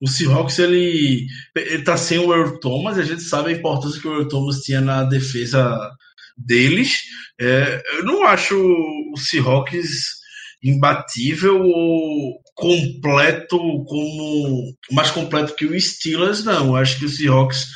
o 0.00 0.08
Seahawks 0.08 0.58
ele, 0.58 1.26
ele 1.54 1.82
tá 1.82 1.96
sem 1.96 2.18
o 2.18 2.34
Earl 2.34 2.58
Thomas, 2.58 2.98
a 2.98 3.02
gente 3.02 3.22
sabe 3.22 3.50
a 3.50 3.56
importância 3.56 4.00
que 4.00 4.08
o 4.08 4.14
Earl 4.14 4.28
Thomas 4.28 4.60
tinha 4.60 4.80
na 4.80 5.04
defesa 5.04 5.90
deles. 6.36 7.02
É, 7.40 7.82
eu 7.94 8.04
não 8.04 8.24
acho 8.24 8.56
o 8.56 9.16
Seahawks 9.16 10.20
imbatível 10.62 11.62
ou 11.62 12.40
completo 12.54 13.58
como 13.84 14.74
mais 14.92 15.10
completo 15.10 15.54
que 15.54 15.64
o 15.64 15.80
Steelers, 15.80 16.44
não. 16.44 16.68
Eu 16.68 16.76
acho 16.76 16.98
que 16.98 17.06
o 17.06 17.08
Seahawks 17.08 17.68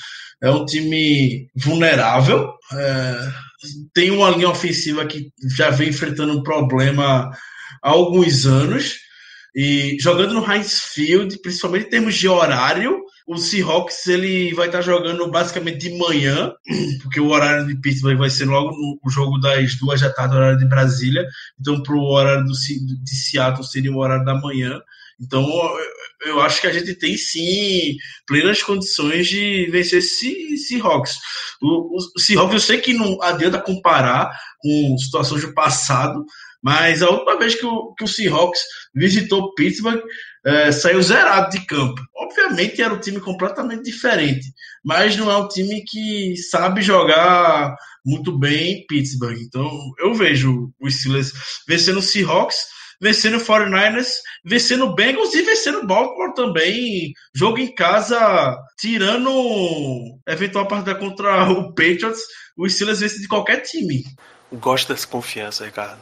é 0.42 0.50
um 0.50 0.64
time 0.64 1.48
vulnerável. 1.56 2.52
É, 2.72 3.32
tem 3.92 4.10
uma 4.10 4.30
linha 4.30 4.48
ofensiva 4.48 5.06
que 5.06 5.30
já 5.56 5.70
vem 5.70 5.88
enfrentando 5.88 6.32
um 6.32 6.42
problema 6.42 7.30
há 7.82 7.90
alguns 7.90 8.46
anos. 8.46 8.96
E 9.54 9.96
jogando 10.00 10.34
no 10.34 10.52
Heinz 10.52 10.80
Field, 10.80 11.38
principalmente 11.40 11.86
em 11.86 11.90
termos 11.90 12.16
de 12.16 12.28
horário, 12.28 13.04
o 13.26 13.38
Seahawks 13.38 14.06
ele 14.06 14.52
vai 14.52 14.66
estar 14.66 14.82
jogando 14.82 15.30
basicamente 15.30 15.78
de 15.78 15.96
manhã, 15.96 16.52
porque 17.02 17.20
o 17.20 17.28
horário 17.28 17.66
de 17.66 17.76
Pittsburgh 17.76 18.18
vai 18.18 18.30
ser 18.30 18.44
logo 18.46 18.70
no 18.72 19.10
jogo 19.10 19.38
das 19.38 19.76
duas 19.76 20.00
da 20.00 20.10
tarde, 20.10 20.34
horário 20.34 20.58
de 20.58 20.66
Brasília. 20.66 21.24
Então, 21.58 21.82
para 21.82 21.94
o 21.94 22.04
horário 22.04 22.44
do, 22.44 22.52
de 22.52 23.16
Seattle 23.16 23.64
seria 23.64 23.92
o 23.92 23.98
horário 23.98 24.24
da 24.24 24.34
manhã. 24.34 24.80
Então, 25.20 25.46
eu 26.24 26.40
acho 26.40 26.60
que 26.60 26.66
a 26.66 26.72
gente 26.72 26.94
tem 26.94 27.16
sim 27.16 27.96
plenas 28.26 28.62
condições 28.62 29.26
de 29.28 29.68
vencer 29.70 29.98
esse 29.98 30.56
Seahawks. 30.56 31.14
O, 31.62 31.96
o 31.96 32.20
Seahawks, 32.20 32.54
eu 32.54 32.60
sei 32.60 32.80
que 32.80 32.94
não 32.94 33.20
adianta 33.22 33.60
comparar 33.60 34.30
com 34.58 34.96
situações 34.98 35.42
do 35.42 35.54
passado, 35.54 36.24
mas 36.62 37.02
a 37.02 37.10
última 37.10 37.38
vez 37.38 37.54
que 37.54 37.66
o, 37.66 37.94
que 37.94 38.04
o 38.04 38.08
Seahawks 38.08 38.60
visitou 38.94 39.54
Pittsburgh, 39.54 40.00
é, 40.46 40.70
saiu 40.72 41.02
zerado 41.02 41.50
de 41.50 41.64
campo. 41.66 42.00
Obviamente 42.14 42.82
era 42.82 42.92
um 42.92 43.00
time 43.00 43.20
completamente 43.20 43.82
diferente, 43.82 44.46
mas 44.84 45.16
não 45.16 45.30
é 45.30 45.36
um 45.36 45.48
time 45.48 45.82
que 45.86 46.36
sabe 46.36 46.82
jogar 46.82 47.74
muito 48.04 48.38
bem 48.38 48.72
em 48.72 48.86
Pittsburgh. 48.86 49.38
Então 49.40 49.70
eu 49.98 50.14
vejo 50.14 50.70
os 50.80 51.00
Steelers 51.00 51.32
vencendo 51.66 51.98
o 51.98 52.02
Seahawks, 52.02 52.56
vencendo 53.00 53.36
o 53.36 53.40
49ers, 53.40 54.08
vencendo 54.44 54.86
o 54.86 54.94
Bengals 54.94 55.34
e 55.34 55.42
vencendo 55.42 55.80
o 55.80 55.86
Baltimore 55.86 56.34
também. 56.34 57.12
Jogo 57.34 57.58
em 57.58 57.74
casa, 57.74 58.56
tirando 58.78 60.18
eventual 60.26 60.66
partida 60.66 60.94
contra 60.94 61.50
o 61.50 61.68
Patriots, 61.74 62.20
os 62.56 62.74
Steelers 62.74 63.00
vencem 63.00 63.20
de 63.20 63.28
qualquer 63.28 63.60
time. 63.60 64.04
Gosto 64.52 64.92
dessa 64.92 65.06
confiança, 65.06 65.64
Ricardo. 65.64 66.00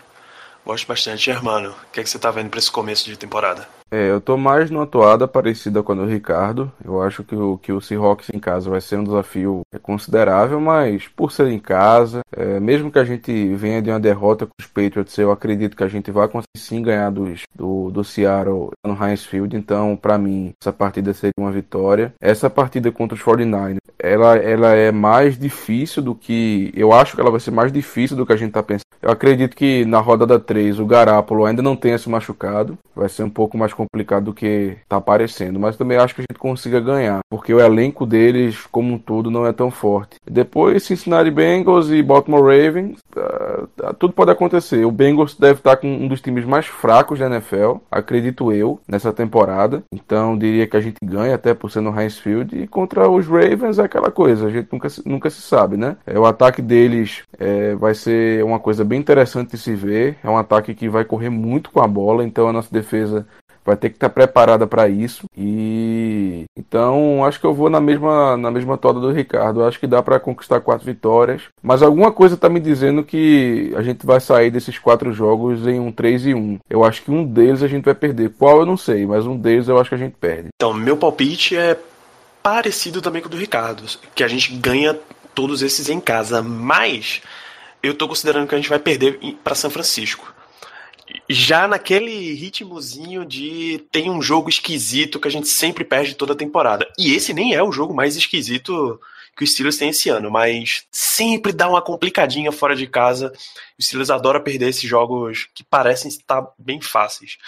Gosto 0.65 0.87
bastante. 0.87 1.25
Germano, 1.25 1.71
o 1.71 1.93
que, 1.93 2.01
é 2.01 2.03
que 2.03 2.11
você 2.11 2.19
tá 2.19 2.31
vendo 2.31 2.51
para 2.51 2.59
esse 2.59 2.71
começo 2.71 3.05
de 3.05 3.17
temporada? 3.17 3.69
É, 3.93 4.11
eu 4.11 4.23
tô 4.23 4.39
mais 4.39 4.71
numa 4.71 4.87
toada 4.87 5.29
parecida 5.29 5.83
com 5.83 5.93
a 5.93 5.95
do 5.95 6.07
Ricardo. 6.07 6.73
Eu 6.83 7.03
acho 7.03 7.23
que 7.23 7.37
o, 7.37 7.59
que 7.59 7.71
o 7.71 7.81
Seahawks 7.81 8.31
em 8.33 8.39
casa 8.39 8.71
vai 8.71 8.81
ser 8.81 8.97
um 8.97 9.05
desafio 9.05 9.61
considerável, 9.83 10.59
mas 10.59 11.09
por 11.09 11.31
ser 11.31 11.49
em 11.49 11.59
casa, 11.59 12.23
é, 12.35 12.59
mesmo 12.59 12.91
que 12.91 12.99
a 12.99 13.05
gente 13.05 13.55
venha 13.55 13.83
de 13.83 13.91
uma 13.91 14.01
derrota 14.01 14.47
com 14.47 14.53
os 14.59 14.67
Patriots, 14.67 15.19
eu 15.19 15.31
acredito 15.31 15.77
que 15.77 15.85
a 15.85 15.89
gente 15.89 16.11
vai 16.11 16.27
conseguir 16.27 16.57
sim 16.57 16.81
ganhar 16.81 17.11
dos, 17.11 17.43
do, 17.55 17.91
do 17.91 18.03
Seattle 18.03 18.71
no 18.83 18.95
Heinz 18.95 19.27
Field. 19.27 19.55
Então, 19.55 19.95
para 19.95 20.17
mim, 20.17 20.55
essa 20.59 20.73
partida 20.73 21.13
seria 21.13 21.35
uma 21.39 21.53
vitória. 21.53 22.15
Essa 22.19 22.49
partida 22.49 22.91
contra 22.91 23.15
os 23.15 23.23
49ers, 23.23 23.77
ela, 23.99 24.37
ela 24.37 24.75
é 24.75 24.91
mais 24.91 25.39
difícil 25.39 26.03
do 26.03 26.15
que. 26.15 26.73
Eu 26.75 26.95
acho 26.95 27.15
que 27.15 27.21
ela 27.21 27.31
vai 27.31 27.41
ser 27.41 27.51
mais 27.51 27.71
difícil 27.71 28.17
do 28.17 28.25
que 28.25 28.33
a 28.33 28.37
gente 28.37 28.53
tá 28.53 28.63
pensando. 28.63 28.87
Eu 29.03 29.11
acredito 29.11 29.57
que 29.57 29.85
na 29.85 29.99
rodada 29.99 30.39
3 30.39 30.79
o 30.79 30.87
Garápolo 30.87 31.45
ainda 31.45 31.61
não 31.61 31.77
tenha 31.77 31.99
se 31.99 32.09
machucado. 32.09 32.79
Vai 32.95 33.09
ser 33.09 33.25
um 33.25 33.31
pouco 33.31 33.59
mais 33.59 33.75
complicado 33.85 34.25
do 34.25 34.35
que 34.35 34.77
tá 34.89 34.97
aparecendo. 34.97 35.59
Mas 35.59 35.77
também 35.77 35.99
acho 35.99 36.15
que 36.15 36.23
a 36.23 36.27
gente 36.31 36.39
consiga 36.39 36.81
ganhar. 36.81 37.21
Porque 37.31 37.53
o 37.53 37.61
elenco 37.61 38.07
deles, 38.07 38.67
como 38.71 38.95
um 38.95 38.99
todo, 38.99 39.31
não 39.31 39.47
é 39.47 39.53
tão 39.53 39.71
forte. 39.71 40.17
Depois, 40.29 40.83
Cincinnati 40.83 41.31
Bengals 41.31 41.91
e 41.91 42.03
Baltimore 42.03 42.43
Ravens. 42.43 42.99
Uh, 43.17 43.95
tudo 43.99 44.13
pode 44.13 44.31
acontecer. 44.31 44.85
O 44.85 44.91
Bengals 44.91 45.35
deve 45.35 45.61
estar 45.61 45.77
com 45.77 45.89
um 45.89 46.09
dos 46.09 46.21
times 46.21 46.45
mais 46.45 46.67
fracos 46.67 47.19
da 47.19 47.27
NFL. 47.27 47.77
Acredito 47.91 48.53
eu, 48.53 48.81
nessa 48.87 49.13
temporada. 49.13 49.83
Então 49.93 50.37
diria 50.37 50.67
que 50.67 50.77
a 50.77 50.81
gente 50.81 50.97
ganha, 51.03 51.35
até 51.35 51.55
por 51.55 51.71
ser 51.71 51.81
no 51.81 51.99
Heinz 51.99 52.19
Field. 52.19 52.57
E 52.57 52.67
contra 52.67 53.09
os 53.09 53.27
Ravens 53.27 53.79
é 53.79 53.85
aquela 53.85 54.11
coisa. 54.11 54.47
A 54.47 54.51
gente 54.51 54.69
nunca, 54.73 54.89
nunca 55.05 55.31
se 55.31 55.41
sabe, 55.41 55.77
né? 55.77 55.97
É, 56.07 56.19
o 56.19 56.27
ataque 56.27 56.63
deles 56.63 57.23
é, 57.39 57.75
vai 57.75 57.95
ser 57.95 58.45
uma 58.45 58.59
coisa 58.59 58.85
bem 58.85 59.01
interessante 59.01 59.53
de 59.53 59.59
se 59.59 59.75
ver. 59.75 60.17
É 60.23 60.29
um 60.29 60.37
ataque 60.37 60.75
que 60.75 60.89
vai 60.89 61.05
correr 61.05 61.31
muito 61.31 61.71
com 61.71 61.81
a 61.81 61.87
bola. 61.87 62.25
Então 62.25 62.49
a 62.49 62.53
nossa 62.53 62.69
defesa 62.73 63.27
vai 63.65 63.77
ter 63.77 63.91
que 63.91 63.97
estar 63.97 64.11
preparada 64.11 64.67
para 64.67 64.89
isso. 64.89 65.27
E 65.37 66.45
então 66.57 67.25
acho 67.25 67.41
que 67.41 67.47
eu 67.47 67.55
vou 67.55 67.71
na 67.71 67.81
mesma 67.81 68.37
na 68.37 68.51
mesma 68.51 68.77
toda 68.77 69.01
do 69.01 69.13
Ricardo. 69.13 69.65
Acho 69.65 69.79
que 69.79 69.87
dá 69.87 70.03
para 70.03 70.21
conquistar 70.21 70.61
quatro 70.61 70.87
vitórias, 70.87 71.43
mas 71.63 71.83
alguma 71.83 72.13
coisa 72.13 72.35
está 72.35 72.49
me 72.49 72.61
dizendo 72.61 73.03
que 73.03 73.73
a 73.77 73.83
gente 73.83 74.05
vai 74.05 74.21
sair 74.21 74.51
desses 74.51 74.79
quatro 74.79 75.13
jogos 75.13 75.67
em 75.67 75.79
um 75.79 75.93
3 75.93 76.27
e 76.27 76.35
1. 76.35 76.59
Eu 76.69 76.85
acho 76.85 77.03
que 77.03 77.11
um 77.11 77.25
deles 77.25 77.63
a 77.63 77.69
gente 77.69 77.85
vai 77.85 77.95
perder. 77.95 78.33
Qual 78.39 78.61
eu 78.61 78.67
não 78.67 78.77
sei, 78.77 79.07
mas 79.07 79.27
um 79.27 79.37
deles 79.37 79.69
eu 79.69 79.79
acho 79.79 79.89
que 79.89 79.95
a 79.95 79.99
gente 79.99 80.17
perde. 80.21 80.49
Então, 80.55 80.73
meu 80.73 80.97
palpite 80.97 81.57
é 81.57 81.79
parecido 82.43 83.01
também 83.01 83.23
com 83.23 83.29
o 83.29 83.31
do 83.31 83.37
Ricardo, 83.37 83.85
que 84.15 84.25
a 84.25 84.29
gente 84.29 84.55
ganha 84.57 84.99
todos 85.35 85.63
esses 85.63 85.89
em 85.89 86.01
casa, 86.01 86.43
mas 86.43 87.23
eu 87.83 87.95
tô 87.95 88.09
considerando 88.09 88.49
que 88.49 88.55
a 88.55 88.59
gente 88.59 88.69
vai 88.69 88.79
perder 88.79 89.19
para 89.43 89.55
São 89.55 89.71
Francisco 89.71 90.32
já 91.29 91.67
naquele 91.67 92.35
ritmozinho 92.35 93.25
de 93.25 93.85
tem 93.91 94.11
um 94.11 94.23
jogo 94.23 94.49
esquisito 94.49 95.21
que 95.21 95.29
a 95.29 95.31
gente 95.31 95.49
sempre 95.49 95.85
perde 95.85 96.15
toda 96.15 96.33
a 96.33 96.37
temporada. 96.37 96.87
E 96.99 97.15
esse 97.15 97.33
nem 97.33 97.55
é 97.55 97.63
o 97.63 97.73
jogo 97.73 97.95
mais 97.95 98.17
esquisito 98.17 99.01
que 99.37 99.45
o 99.45 99.47
Steelers 99.47 99.79
tem 99.79 99.89
esse 99.89 100.09
ano, 100.09 100.31
mas 100.31 100.85
sempre 100.91 101.53
dá 101.53 101.69
uma 101.69 101.81
complicadinha 101.81 102.53
fora 102.53 102.77
de 102.77 102.87
casa. 102.87 103.33
O 103.79 103.83
Steelers 103.83 104.11
adora 104.11 104.41
perder 104.41 104.69
esses 104.69 104.89
jogos 104.89 105.49
que 105.55 105.65
parecem 105.65 106.09
estar 106.09 106.47
bem 106.59 106.81
fáceis. 106.81 107.39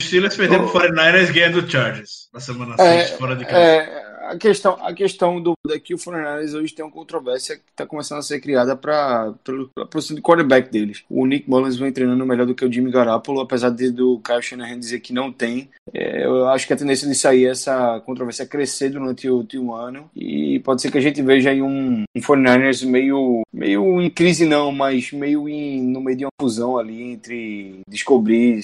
O 0.00 0.02
Steelers 0.02 0.36
perdeu 0.36 0.68
pro 0.68 0.80
49ers 0.80 1.32
ganhando 1.32 1.62
do 1.62 1.70
Chargers 1.70 2.28
na 2.32 2.40
semana 2.40 2.76
6, 2.76 2.88
é, 2.88 3.16
fora 3.16 3.34
de 3.34 3.44
casa. 3.44 3.58
É, 3.58 4.17
a 4.28 4.36
questão, 4.36 4.78
a 4.80 4.92
questão 4.92 5.40
do 5.40 5.54
daqui 5.66 5.94
o 5.94 5.98
Fernandes 5.98 6.54
hoje 6.54 6.74
tem 6.74 6.84
uma 6.84 6.90
controvérsia 6.90 7.56
que 7.56 7.62
está 7.70 7.86
começando 7.86 8.18
a 8.18 8.22
ser 8.22 8.40
criada 8.40 8.76
para 8.76 9.32
a 9.76 9.86
posição 9.86 10.14
de 10.14 10.22
quarterback 10.22 10.70
deles. 10.70 11.04
O 11.08 11.26
Nick 11.26 11.48
Mullins 11.48 11.76
vem 11.76 11.92
treinando 11.92 12.26
melhor 12.26 12.46
do 12.46 12.54
que 12.54 12.64
o 12.64 12.72
Jimmy 12.72 12.90
Garoppolo, 12.90 13.40
apesar 13.40 13.70
de 13.70 13.90
do 13.90 14.20
Kyle 14.20 14.42
Shanahan 14.42 14.78
dizer 14.78 15.00
que 15.00 15.12
não 15.12 15.32
tem. 15.32 15.68
É, 15.92 16.24
eu 16.24 16.48
acho 16.48 16.66
que 16.66 16.72
a 16.72 16.76
tendência 16.76 17.08
de 17.08 17.14
sair 17.14 17.46
essa 17.46 18.00
controvérsia 18.04 18.42
é 18.42 18.46
crescer 18.46 18.90
durante 18.90 19.28
o 19.28 19.36
último 19.36 19.74
ano 19.74 20.10
e 20.14 20.58
pode 20.60 20.82
ser 20.82 20.90
que 20.90 20.98
a 20.98 21.00
gente 21.02 21.22
veja 21.22 21.50
aí 21.50 21.62
um, 21.62 22.04
um 22.14 22.20
49ers 22.20 22.86
meio, 22.86 23.42
meio 23.52 24.00
em 24.00 24.10
crise 24.10 24.44
não, 24.44 24.70
mas 24.70 25.12
meio 25.12 25.48
em, 25.48 25.82
no 25.82 26.00
meio 26.00 26.16
de 26.16 26.24
uma 26.24 26.30
fusão 26.40 26.76
ali 26.76 27.02
entre 27.02 27.80
descobrir 27.88 28.60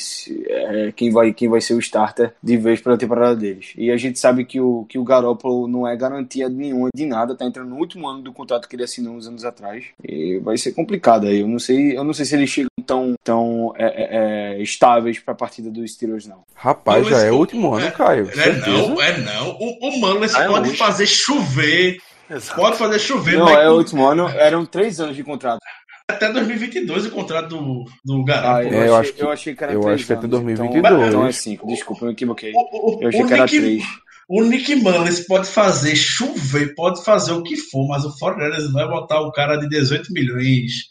é, 0.47 0.93
quem, 0.95 1.11
vai, 1.11 1.33
quem 1.33 1.49
vai 1.49 1.61
ser 1.61 1.75
o 1.75 1.79
starter 1.79 2.35
de 2.43 2.57
vez 2.57 2.81
pela 2.81 2.99
temporada 2.99 3.37
deles. 3.37 3.73
E 3.77 3.91
a 3.91 3.97
gente 3.97 4.19
sabe 4.19 4.45
que 4.45 4.61
o, 4.61 4.85
que 4.89 4.99
o 4.99 5.05
Garoppolo 5.05 5.54
não 5.69 5.87
é 5.87 5.97
garantia 5.97 6.49
nenhuma 6.49 6.89
de 6.95 7.07
nada, 7.07 7.35
tá 7.35 7.45
entrando 7.45 7.71
no 7.71 7.77
último 7.77 8.09
ano 8.09 8.23
do 8.23 8.33
contrato 8.33 8.69
que 8.69 8.77
ele 8.77 8.85
assinou 8.85 9.15
uns 9.15 9.27
anos 9.27 9.45
atrás. 9.45 9.85
E 10.03 10.39
vai 10.39 10.57
ser 10.57 10.73
complicado 10.73 11.27
aí. 11.27 11.41
Eu 11.41 11.49
não 11.49 11.59
sei, 11.59 11.97
eu 11.97 12.05
não 12.05 12.13
sei 12.13 12.25
se 12.25 12.35
eles 12.35 12.51
chegam 12.51 12.71
tão, 12.87 13.15
tão 13.23 13.75
é, 13.77 13.87
é, 13.87 14.57
é 14.59 14.63
estáveis 14.63 15.19
para 15.19 15.33
a 15.33 15.37
partida 15.37 15.71
dos 15.71 15.93
Steelers, 15.93 16.27
não. 16.27 16.45
Rapaz, 16.55 17.07
já 17.07 17.21
é 17.21 17.31
o 17.31 17.37
último 17.37 17.75
ano, 17.75 17.87
é, 17.87 17.91
Caio. 17.91 18.31
É 18.31 18.53
não, 18.67 19.01
é 19.01 19.19
não. 19.19 19.51
O, 19.59 19.89
o 19.89 20.01
Mullins 20.01 20.35
ah, 20.35 20.47
pode 20.47 20.77
fazer 20.77 21.07
chover. 21.07 21.99
Exato. 22.29 22.61
Pode 22.61 22.77
fazer 22.77 22.99
chover. 22.99 23.39
Não, 23.39 23.49
é 23.49 23.69
o 23.71 23.77
último 23.77 24.07
ano. 24.07 24.29
Eram 24.29 24.65
três 24.65 25.01
anos 25.01 25.17
de 25.17 25.23
contrato 25.23 25.61
até 26.09 26.31
2022 26.31 27.07
o 27.07 27.11
contrato 27.11 27.49
do, 27.49 27.85
do 28.05 28.25
Garoppolo. 28.25 28.75
Ah, 28.75 28.87
eu, 28.87 28.97
achei, 28.97 29.15
eu, 29.19 29.31
achei, 29.31 29.55
que 29.55 29.65
era 29.65 29.73
Eu 29.73 29.89
acho 29.89 30.07
que 30.07 30.13
até 30.13 30.27
2022. 30.27 30.79
Então, 30.79 31.07
então 31.09 31.27
é 31.27 31.33
5, 31.33 31.67
desculpa, 31.67 32.03
eu 32.03 32.07
me 32.09 32.13
equivoquei. 32.13 32.53
O, 32.55 32.99
o, 32.99 33.03
eu 33.03 33.09
achei 33.09 33.25
que 33.25 33.33
era 33.33 33.47
3. 33.47 33.85
O 34.29 34.43
Nick 34.43 34.75
Mullins 34.77 35.21
pode 35.21 35.49
fazer 35.49 35.95
chover, 35.95 36.75
pode 36.75 37.05
fazer 37.05 37.33
o 37.33 37.43
que 37.43 37.57
for, 37.57 37.87
mas 37.89 38.05
o 38.05 38.19
Fortaleza 38.19 38.67
não 38.67 38.73
vai 38.73 38.89
botar 38.89 39.21
o 39.21 39.33
cara 39.33 39.57
de 39.57 39.69
18 39.69 40.13
milhões 40.13 40.89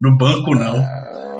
no 0.00 0.16
banco, 0.16 0.54
não. 0.54 0.84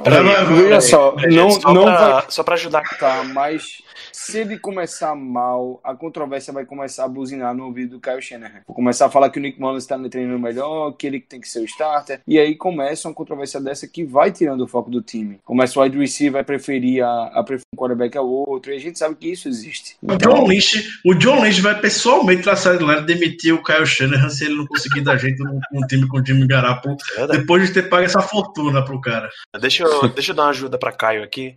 Olha 0.07 0.81
só, 0.81 1.15
não, 1.31 1.51
só 1.51 1.75
não 1.75 1.85
pra, 1.85 2.11
vai... 2.13 2.25
Só 2.29 2.43
para 2.43 2.55
ajudar. 2.55 2.83
Tá, 2.99 3.25
mas 3.25 3.83
se 4.13 4.39
ele 4.39 4.59
começar 4.59 5.15
mal, 5.15 5.81
a 5.83 5.95
controvérsia 5.95 6.53
vai 6.53 6.65
começar 6.65 7.05
a 7.05 7.09
buzinar 7.09 7.55
no 7.55 7.65
ouvido 7.65 7.97
do 7.97 8.01
Kyle 8.01 8.21
Shanahan. 8.21 8.63
Vou 8.67 8.75
começar 8.75 9.07
a 9.07 9.11
falar 9.11 9.31
que 9.31 9.39
o 9.39 9.43
Nick 9.43 9.61
Mullins 9.61 9.85
está 9.85 9.99
treinando 10.09 10.39
melhor, 10.39 10.93
que 10.93 11.07
ele 11.07 11.21
tem 11.21 11.41
que 11.41 11.49
ser 11.49 11.61
o 11.61 11.65
starter. 11.65 12.21
E 12.27 12.39
aí 12.39 12.55
começa 12.55 13.09
uma 13.09 13.15
controvérsia 13.15 13.61
dessa 13.61 13.87
que 13.87 14.05
vai 14.05 14.31
tirando 14.31 14.63
o 14.63 14.69
foco 14.69 14.91
do 14.91 15.01
time. 15.01 15.41
Começa 15.45 15.79
o 15.79 15.83
wide 15.83 15.99
receiver 15.99 16.37
vai 16.37 16.45
preferir 16.45 17.03
a, 17.03 17.27
a 17.27 17.43
preferir 17.43 17.67
um 17.73 17.79
quarterback 17.79 18.17
ao 18.17 18.29
outro. 18.29 18.73
E 18.73 18.77
a 18.77 18.81
gente 18.81 18.99
sabe 18.99 19.15
que 19.15 19.31
isso 19.31 19.49
existe. 19.49 19.97
Então... 20.03 20.17
O, 20.17 20.35
John 20.37 20.47
Lynch, 20.47 21.01
o 21.05 21.15
John 21.15 21.43
Lynch 21.43 21.61
vai 21.61 21.81
pessoalmente 21.81 22.43
pra 22.43 22.57
sideline 22.57 23.07
demitir 23.07 23.55
o 23.55 23.63
Kyle 23.63 23.87
Shanahan 23.87 24.29
se 24.29 24.45
ele 24.45 24.57
não 24.57 24.67
conseguir 24.67 25.01
dar 25.01 25.17
jeito 25.17 25.43
num, 25.43 25.61
num 25.73 25.87
time 25.87 26.07
com 26.09 26.19
o 26.19 26.27
Jimmy 26.27 26.47
Garoppolo 26.47 26.97
depois 27.31 27.67
de 27.67 27.75
ter 27.75 27.89
pago 27.89 28.05
essa 28.05 28.21
fortuna 28.21 28.85
pro 28.85 29.01
cara. 29.01 29.31
Deixa 29.61 29.85
eu, 29.85 30.03
eu, 30.03 30.09
deixa 30.09 30.33
eu 30.33 30.37
dar 30.37 30.45
uma 30.45 30.51
ajuda 30.51 30.79
para 30.79 30.93
Caio 30.93 31.23
aqui. 31.23 31.55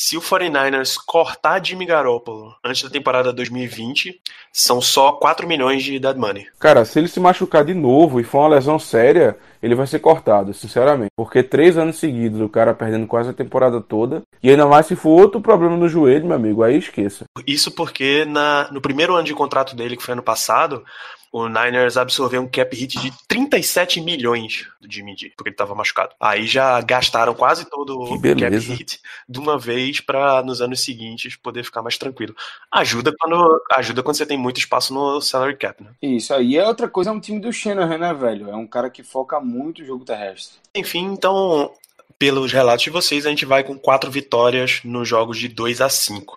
Se 0.00 0.16
o 0.16 0.20
49ers 0.20 0.94
cortar 1.04 1.60
Jimmy 1.60 1.84
Garoppolo 1.84 2.54
antes 2.64 2.84
da 2.84 2.88
temporada 2.88 3.32
2020, 3.32 4.20
são 4.52 4.80
só 4.80 5.10
4 5.10 5.44
milhões 5.44 5.82
de 5.82 5.98
dead 5.98 6.16
money. 6.16 6.46
Cara, 6.60 6.84
se 6.84 7.00
ele 7.00 7.08
se 7.08 7.18
machucar 7.18 7.64
de 7.64 7.74
novo 7.74 8.20
e 8.20 8.22
for 8.22 8.38
uma 8.38 8.50
lesão 8.50 8.78
séria, 8.78 9.36
ele 9.60 9.74
vai 9.74 9.88
ser 9.88 9.98
cortado, 9.98 10.54
sinceramente. 10.54 11.10
Porque 11.16 11.42
três 11.42 11.76
anos 11.76 11.96
seguidos 11.96 12.40
o 12.40 12.48
cara 12.48 12.72
perdendo 12.74 13.08
quase 13.08 13.30
a 13.30 13.32
temporada 13.32 13.80
toda. 13.80 14.22
E 14.40 14.48
ainda 14.48 14.66
mais 14.66 14.86
se 14.86 14.94
for 14.94 15.20
outro 15.20 15.40
problema 15.40 15.76
no 15.76 15.88
joelho, 15.88 16.26
meu 16.26 16.36
amigo, 16.36 16.62
aí 16.62 16.78
esqueça. 16.78 17.24
Isso 17.44 17.72
porque 17.72 18.24
na, 18.24 18.70
no 18.70 18.80
primeiro 18.80 19.16
ano 19.16 19.24
de 19.24 19.34
contrato 19.34 19.74
dele, 19.74 19.96
que 19.96 20.04
foi 20.04 20.12
ano 20.12 20.22
passado, 20.22 20.84
o 21.32 21.48
Niners 21.48 21.96
absorveu 21.96 22.40
um 22.40 22.48
cap 22.48 22.74
hit 22.74 22.98
de 22.98 23.12
37 23.26 24.00
milhões 24.00 24.66
do 24.80 24.90
Jimmy 24.90 25.16
G, 25.16 25.32
porque 25.36 25.50
ele 25.50 25.54
estava 25.54 25.74
machucado. 25.74 26.14
Aí 26.18 26.46
já 26.46 26.80
gastaram 26.80 27.34
quase 27.34 27.64
todo 27.68 28.00
o 28.00 28.20
cap 28.20 28.56
hit 28.58 29.00
de 29.28 29.38
uma 29.38 29.58
vez 29.58 30.00
para 30.00 30.42
nos 30.42 30.62
anos 30.62 30.80
seguintes 30.80 31.36
poder 31.36 31.64
ficar 31.64 31.82
mais 31.82 31.98
tranquilo. 31.98 32.34
Ajuda 32.72 33.12
quando 33.18 33.62
ajuda 33.72 34.02
quando 34.02 34.16
você 34.16 34.26
tem 34.26 34.38
muito 34.38 34.58
espaço 34.58 34.92
no 34.94 35.20
salary 35.20 35.56
cap, 35.56 35.82
né? 35.82 35.90
Isso 36.00 36.32
aí 36.32 36.56
é 36.56 36.66
outra 36.66 36.88
coisa, 36.88 37.10
é 37.10 37.12
um 37.12 37.20
time 37.20 37.40
do 37.40 37.52
Shanahan, 37.52 37.98
né, 37.98 38.14
velho? 38.14 38.50
É 38.50 38.56
um 38.56 38.66
cara 38.66 38.88
que 38.88 39.02
foca 39.02 39.40
muito 39.40 39.82
o 39.82 39.84
jogo 39.84 40.04
terrestre. 40.04 40.58
Enfim, 40.74 41.04
então, 41.04 41.70
pelos 42.18 42.52
relatos 42.52 42.84
de 42.84 42.90
vocês, 42.90 43.26
a 43.26 43.30
gente 43.30 43.44
vai 43.44 43.62
com 43.62 43.78
quatro 43.78 44.10
vitórias 44.10 44.80
nos 44.84 45.08
jogos 45.08 45.38
de 45.38 45.48
2 45.48 45.80
a 45.80 45.88
5. 45.88 46.36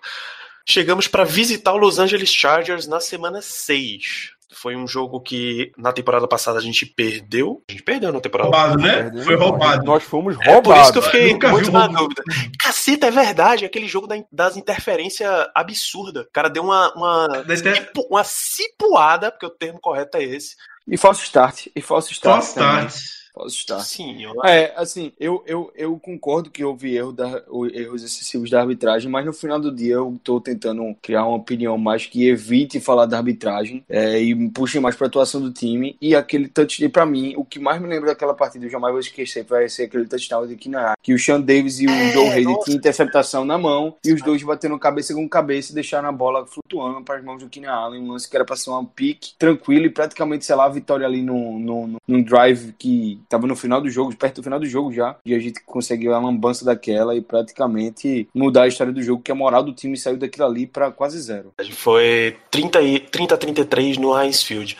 Chegamos 0.64 1.08
para 1.08 1.24
visitar 1.24 1.72
o 1.72 1.76
Los 1.76 1.98
Angeles 1.98 2.30
Chargers 2.30 2.86
na 2.86 3.00
semana 3.00 3.42
6. 3.42 4.31
Foi 4.52 4.76
um 4.76 4.86
jogo 4.86 5.20
que 5.20 5.72
na 5.76 5.92
temporada 5.92 6.28
passada 6.28 6.58
a 6.58 6.62
gente 6.62 6.86
perdeu. 6.86 7.62
A 7.68 7.72
gente 7.72 7.82
perdeu 7.82 8.12
na 8.12 8.20
temporada 8.20 8.50
Roubado, 8.50 8.78
né? 8.82 9.02
Perdeu, 9.04 9.22
Foi 9.24 9.34
roubado. 9.36 9.84
Nós 9.84 10.02
fomos 10.02 10.36
É 10.40 10.60
por 10.60 10.76
isso 10.76 10.92
que 10.92 10.98
eu 10.98 11.02
roubados. 11.02 11.04
fiquei 11.06 11.32
Nunca 11.32 11.48
muito 11.50 11.70
na 11.72 11.86
dúvida. 11.86 12.22
Caceta, 12.60 13.06
é 13.06 13.10
verdade. 13.10 13.64
Aquele 13.64 13.88
jogo 13.88 14.06
da- 14.06 14.22
das 14.30 14.56
interferências 14.56 15.30
absurda. 15.54 16.22
O 16.22 16.32
cara 16.32 16.48
deu 16.48 16.62
uma, 16.62 16.92
uma, 16.94 17.44
inter- 17.48 17.90
uma 18.10 18.24
cipuada, 18.24 19.30
porque 19.30 19.46
o 19.46 19.50
termo 19.50 19.80
correto 19.80 20.16
é 20.16 20.22
esse. 20.24 20.54
E 20.86 20.96
falso 20.96 21.22
start. 21.24 21.66
E 21.74 21.80
falso 21.80 22.12
start. 22.12 22.36
False 22.36 22.54
também. 22.54 22.86
start. 22.86 23.21
Falso 23.34 23.56
start. 23.56 23.84
Sim, 23.84 24.22
eu 24.22 24.44
É, 24.44 24.72
assim, 24.76 25.12
eu, 25.18 25.42
eu, 25.46 25.72
eu 25.74 25.98
concordo 25.98 26.50
que 26.50 26.62
houve 26.62 26.94
erro 26.94 27.12
da, 27.12 27.42
erros 27.72 28.02
excessivos 28.02 28.50
da 28.50 28.60
arbitragem, 28.60 29.10
mas 29.10 29.24
no 29.24 29.32
final 29.32 29.58
do 29.58 29.74
dia 29.74 29.94
eu 29.94 30.20
tô 30.22 30.40
tentando 30.40 30.94
criar 31.00 31.24
uma 31.26 31.36
opinião 31.36 31.78
mais 31.78 32.04
que 32.06 32.28
evite 32.28 32.78
falar 32.78 33.06
da 33.06 33.16
arbitragem 33.16 33.84
é, 33.88 34.20
e 34.20 34.50
puxe 34.50 34.78
mais 34.78 34.94
pra 34.94 35.06
atuação 35.06 35.40
do 35.40 35.52
time. 35.52 35.96
E 36.00 36.14
aquele 36.14 36.48
touchdown, 36.48 36.90
pra 36.90 37.06
mim, 37.06 37.34
o 37.36 37.44
que 37.44 37.58
mais 37.58 37.80
me 37.80 37.88
lembra 37.88 38.10
daquela 38.10 38.34
partida, 38.34 38.66
eu 38.66 38.70
jamais 38.70 38.92
vou 38.92 39.00
esquecer, 39.00 39.44
vai 39.44 39.68
ser 39.68 39.84
aquele 39.84 40.06
touchdown 40.06 40.46
de 40.46 40.56
Kina, 40.56 40.94
que 41.02 41.14
o 41.14 41.18
Sean 41.18 41.40
Davis 41.40 41.80
e 41.80 41.86
o 41.86 41.90
É, 41.90 42.12
Joe 42.12 42.28
Hayden 42.28 42.58
tinham 42.64 42.76
interceptação 42.76 43.44
na 43.44 43.56
mão 43.56 43.96
e 44.04 44.12
os 44.12 44.20
dois 44.22 44.42
batendo 44.42 44.78
cabeça 44.78 45.14
com 45.14 45.26
cabeça 45.28 45.72
e 45.72 45.74
deixaram 45.74 46.08
a 46.08 46.12
bola 46.12 46.46
flutuando 46.46 47.02
para 47.02 47.16
as 47.16 47.24
mãos 47.24 47.42
do 47.42 47.50
Allen, 47.66 48.02
um 48.02 48.12
lance 48.12 48.28
que 48.28 48.36
era 48.36 48.44
pra 48.44 48.56
ser 48.56 48.70
uma 48.70 48.84
pique 48.84 49.34
tranquilo 49.38 49.86
e 49.86 49.90
praticamente, 49.90 50.44
sei 50.44 50.56
lá, 50.56 50.64
a 50.64 50.68
vitória 50.68 51.06
ali 51.06 51.22
no, 51.22 51.58
no, 51.58 51.86
no, 51.86 51.98
num 52.06 52.22
drive 52.22 52.74
que 52.78 53.21
tava 53.32 53.46
no 53.46 53.56
final 53.56 53.80
do 53.80 53.88
jogo, 53.90 54.14
perto 54.14 54.36
do 54.36 54.44
final 54.44 54.60
do 54.60 54.66
jogo 54.66 54.92
já, 54.92 55.16
e 55.24 55.34
a 55.34 55.38
gente 55.38 55.60
conseguiu 55.64 56.14
a 56.14 56.18
lambança 56.18 56.64
daquela 56.64 57.16
e 57.16 57.22
praticamente 57.22 58.28
mudar 58.34 58.64
a 58.64 58.68
história 58.68 58.92
do 58.92 59.02
jogo, 59.02 59.22
que 59.22 59.32
a 59.32 59.34
moral 59.34 59.62
do 59.62 59.72
time 59.72 59.96
saiu 59.96 60.18
daquilo 60.18 60.44
ali 60.46 60.66
pra 60.66 60.90
quase 60.90 61.18
zero. 61.20 61.52
Foi 61.70 62.36
30, 62.50 62.82
e- 62.82 63.00
30 63.00 63.34
a 63.34 63.38
33 63.38 63.96
no 63.96 64.18
Heinz 64.18 64.42
Field. 64.42 64.76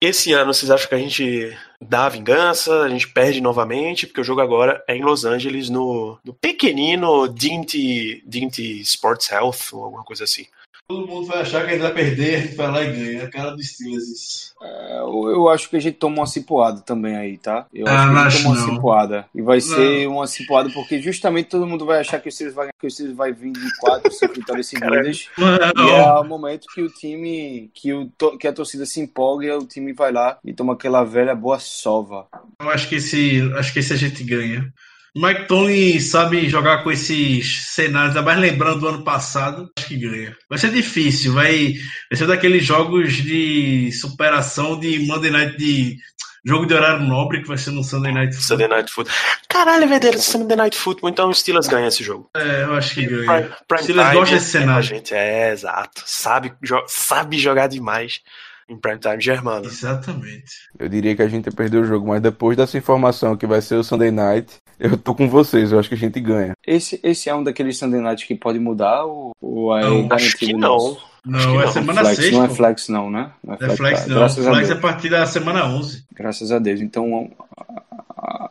Esse 0.00 0.32
ano, 0.32 0.52
vocês 0.52 0.70
acham 0.70 0.88
que 0.88 0.94
a 0.94 0.98
gente 0.98 1.56
dá 1.80 2.06
a 2.06 2.08
vingança, 2.10 2.82
a 2.82 2.88
gente 2.88 3.08
perde 3.08 3.40
novamente, 3.40 4.06
porque 4.06 4.20
o 4.20 4.24
jogo 4.24 4.40
agora 4.40 4.82
é 4.88 4.96
em 4.96 5.02
Los 5.02 5.24
Angeles, 5.24 5.70
no, 5.70 6.18
no 6.24 6.34
pequenino 6.34 7.28
Dignity, 7.28 8.22
Dignity 8.26 8.80
Sports 8.80 9.30
Health, 9.30 9.72
ou 9.72 9.84
alguma 9.84 10.04
coisa 10.04 10.24
assim. 10.24 10.46
Todo 10.86 11.06
mundo 11.06 11.26
vai 11.26 11.40
achar 11.40 11.62
que 11.64 11.70
a 11.70 11.72
gente 11.72 11.80
vai 11.82 11.94
perder, 11.94 12.34
a 12.34 12.40
gente 12.40 12.54
vai 12.56 12.70
lá 12.70 12.82
e 12.82 12.92
ganha. 12.92 13.24
A 13.24 13.30
cara 13.30 13.50
do 13.52 13.62
Steelers 13.62 14.04
isso. 14.04 14.54
É, 14.62 14.98
Eu, 14.98 15.30
eu 15.30 15.48
acho 15.48 15.70
que 15.70 15.76
a 15.76 15.80
gente 15.80 15.96
toma 15.96 16.16
uma 16.16 16.26
cipuada 16.26 16.82
também 16.82 17.16
aí, 17.16 17.38
tá? 17.38 17.66
Eu 17.72 17.88
Ah, 17.88 18.02
acho 18.04 18.06
que 18.08 18.12
não 18.14 18.20
a 18.20 18.28
gente 18.28 18.42
toma 18.42 18.54
uma 18.54 18.66
não. 18.66 18.74
cipuada. 18.74 19.26
E 19.34 19.40
vai 19.40 19.60
ser 19.62 20.06
uma 20.08 20.26
cipuada 20.26 20.68
porque 20.70 21.00
justamente 21.00 21.48
todo 21.48 21.66
mundo 21.66 21.86
vai 21.86 22.00
achar 22.00 22.20
que 22.20 22.28
o 22.28 22.32
Steelers 22.32 22.54
vai, 22.54 22.68
que 22.78 22.86
o 22.86 22.90
Steelers 22.90 23.16
vai 23.16 23.32
vir 23.32 23.52
de 23.52 23.76
quatro, 23.80 24.12
cinco 24.12 24.34
vitórias 24.34 24.66
seguidas. 24.68 25.30
E 25.38 25.90
é 25.90 26.02
o 26.20 26.24
momento 26.24 26.66
que 26.74 26.82
o 26.82 26.88
time, 26.90 27.70
que, 27.72 27.92
o, 27.94 28.10
que 28.38 28.46
a 28.46 28.52
torcida 28.52 28.84
se 28.84 29.00
empolga, 29.00 29.56
o 29.56 29.66
time 29.66 29.94
vai 29.94 30.12
lá 30.12 30.38
e 30.44 30.52
toma 30.52 30.74
aquela 30.74 31.02
velha 31.02 31.34
boa 31.34 31.58
sova. 31.58 32.26
Eu 32.60 32.68
acho 32.68 32.90
que 32.90 32.96
esse, 32.96 33.40
acho 33.56 33.72
que 33.72 33.78
esse 33.78 33.94
a 33.94 33.96
gente 33.96 34.22
ganha. 34.22 34.70
O 35.16 35.24
Mike 35.24 35.46
Tony 35.46 36.00
sabe 36.00 36.48
jogar 36.48 36.82
com 36.82 36.90
esses 36.90 37.66
cenários, 37.72 38.16
ainda 38.16 38.22
mais 38.22 38.38
lembrando 38.38 38.80
do 38.80 38.88
ano 38.88 39.04
passado, 39.04 39.70
acho 39.78 39.86
que 39.86 39.96
ganha. 39.96 40.36
Vai 40.50 40.58
ser 40.58 40.72
difícil, 40.72 41.32
vai, 41.32 41.74
vai 42.10 42.18
ser 42.18 42.26
daqueles 42.26 42.64
jogos 42.64 43.12
de 43.14 43.92
superação 43.92 44.78
de 44.78 44.98
Monday 45.06 45.30
Night 45.30 45.56
de 45.56 45.96
jogo 46.44 46.66
de 46.66 46.74
horário 46.74 47.06
nobre 47.06 47.40
que 47.42 47.48
vai 47.48 47.56
ser 47.56 47.70
no 47.70 47.84
Sunday 47.84 48.12
Night 48.12 48.34
Football. 48.34 48.48
Sunday 48.58 48.68
Night 48.68 48.92
Football. 48.92 49.14
Caralho, 49.48 49.84
é 49.84 49.86
verdade, 49.86 50.20
Sunday 50.20 50.56
Night 50.56 50.76
Football, 50.76 51.10
então 51.10 51.28
o 51.30 51.34
Steelers 51.34 51.68
ganha 51.68 51.86
esse 51.86 52.02
jogo. 52.02 52.28
É, 52.36 52.64
eu 52.64 52.74
acho 52.74 52.94
que 52.94 53.06
ganha. 53.06 53.24
Prime, 53.24 53.54
prime 53.68 53.82
Steelers 53.84 54.12
gosta 54.12 54.34
desse 54.34 54.50
cenário. 54.50 54.78
A 54.78 54.82
gente 54.82 55.14
é 55.14 55.52
exato. 55.52 56.02
Sabe, 56.04 56.52
jo- 56.60 56.84
sabe 56.88 57.38
jogar 57.38 57.68
demais 57.68 58.20
em 58.68 58.76
prime 58.76 58.98
time 58.98 59.20
germano. 59.20 59.66
Exatamente. 59.66 60.44
Eu 60.78 60.88
diria 60.88 61.14
que 61.14 61.22
a 61.22 61.28
gente 61.28 61.50
perdeu 61.50 61.82
o 61.82 61.84
jogo, 61.84 62.08
mas 62.08 62.20
depois 62.22 62.56
dessa 62.56 62.76
informação 62.78 63.36
que 63.36 63.46
vai 63.46 63.60
ser 63.60 63.76
o 63.76 63.84
Sunday 63.84 64.10
Night, 64.10 64.54
eu 64.78 64.96
tô 64.96 65.14
com 65.14 65.28
vocês, 65.28 65.70
eu 65.72 65.78
acho 65.78 65.88
que 65.88 65.94
a 65.94 65.98
gente 65.98 66.18
ganha. 66.20 66.52
Esse, 66.66 66.98
esse 67.02 67.28
é 67.28 67.34
um 67.34 67.42
daqueles 67.44 67.76
Sunday 67.78 68.00
Nights 68.00 68.24
que 68.24 68.34
pode 68.34 68.58
mudar 68.58 69.04
ou, 69.04 69.32
ou 69.40 69.76
é 69.76 69.82
Não, 69.82 70.08
Acho 70.12 70.36
que 70.36 70.46
garantido 70.46 70.58
não. 70.58 70.68
nosso? 70.68 71.14
Não, 71.26 71.60
é 71.60 71.64
não. 71.64 71.72
semana 71.72 72.00
Flex, 72.02 72.16
6. 72.18 72.32
não 72.34 72.44
é 72.44 72.48
flex 72.50 72.88
não, 72.88 73.10
né? 73.10 73.30
Não 73.42 73.56
Não 73.58 73.66
é 73.66 73.76
flex, 73.76 74.00
tá. 74.02 74.06
não. 74.08 74.16
Graças 74.16 74.46
a 74.46 74.50
Flex 74.50 74.68
é 74.68 74.72
Deus. 74.74 74.78
a 74.78 74.82
partir 74.82 75.08
da 75.08 75.24
semana 75.26 75.64
11. 75.66 76.04
Graças 76.14 76.52
a 76.52 76.58
Deus. 76.58 76.80
Então 76.82 77.30
a- 77.56 77.62
a- 77.62 77.82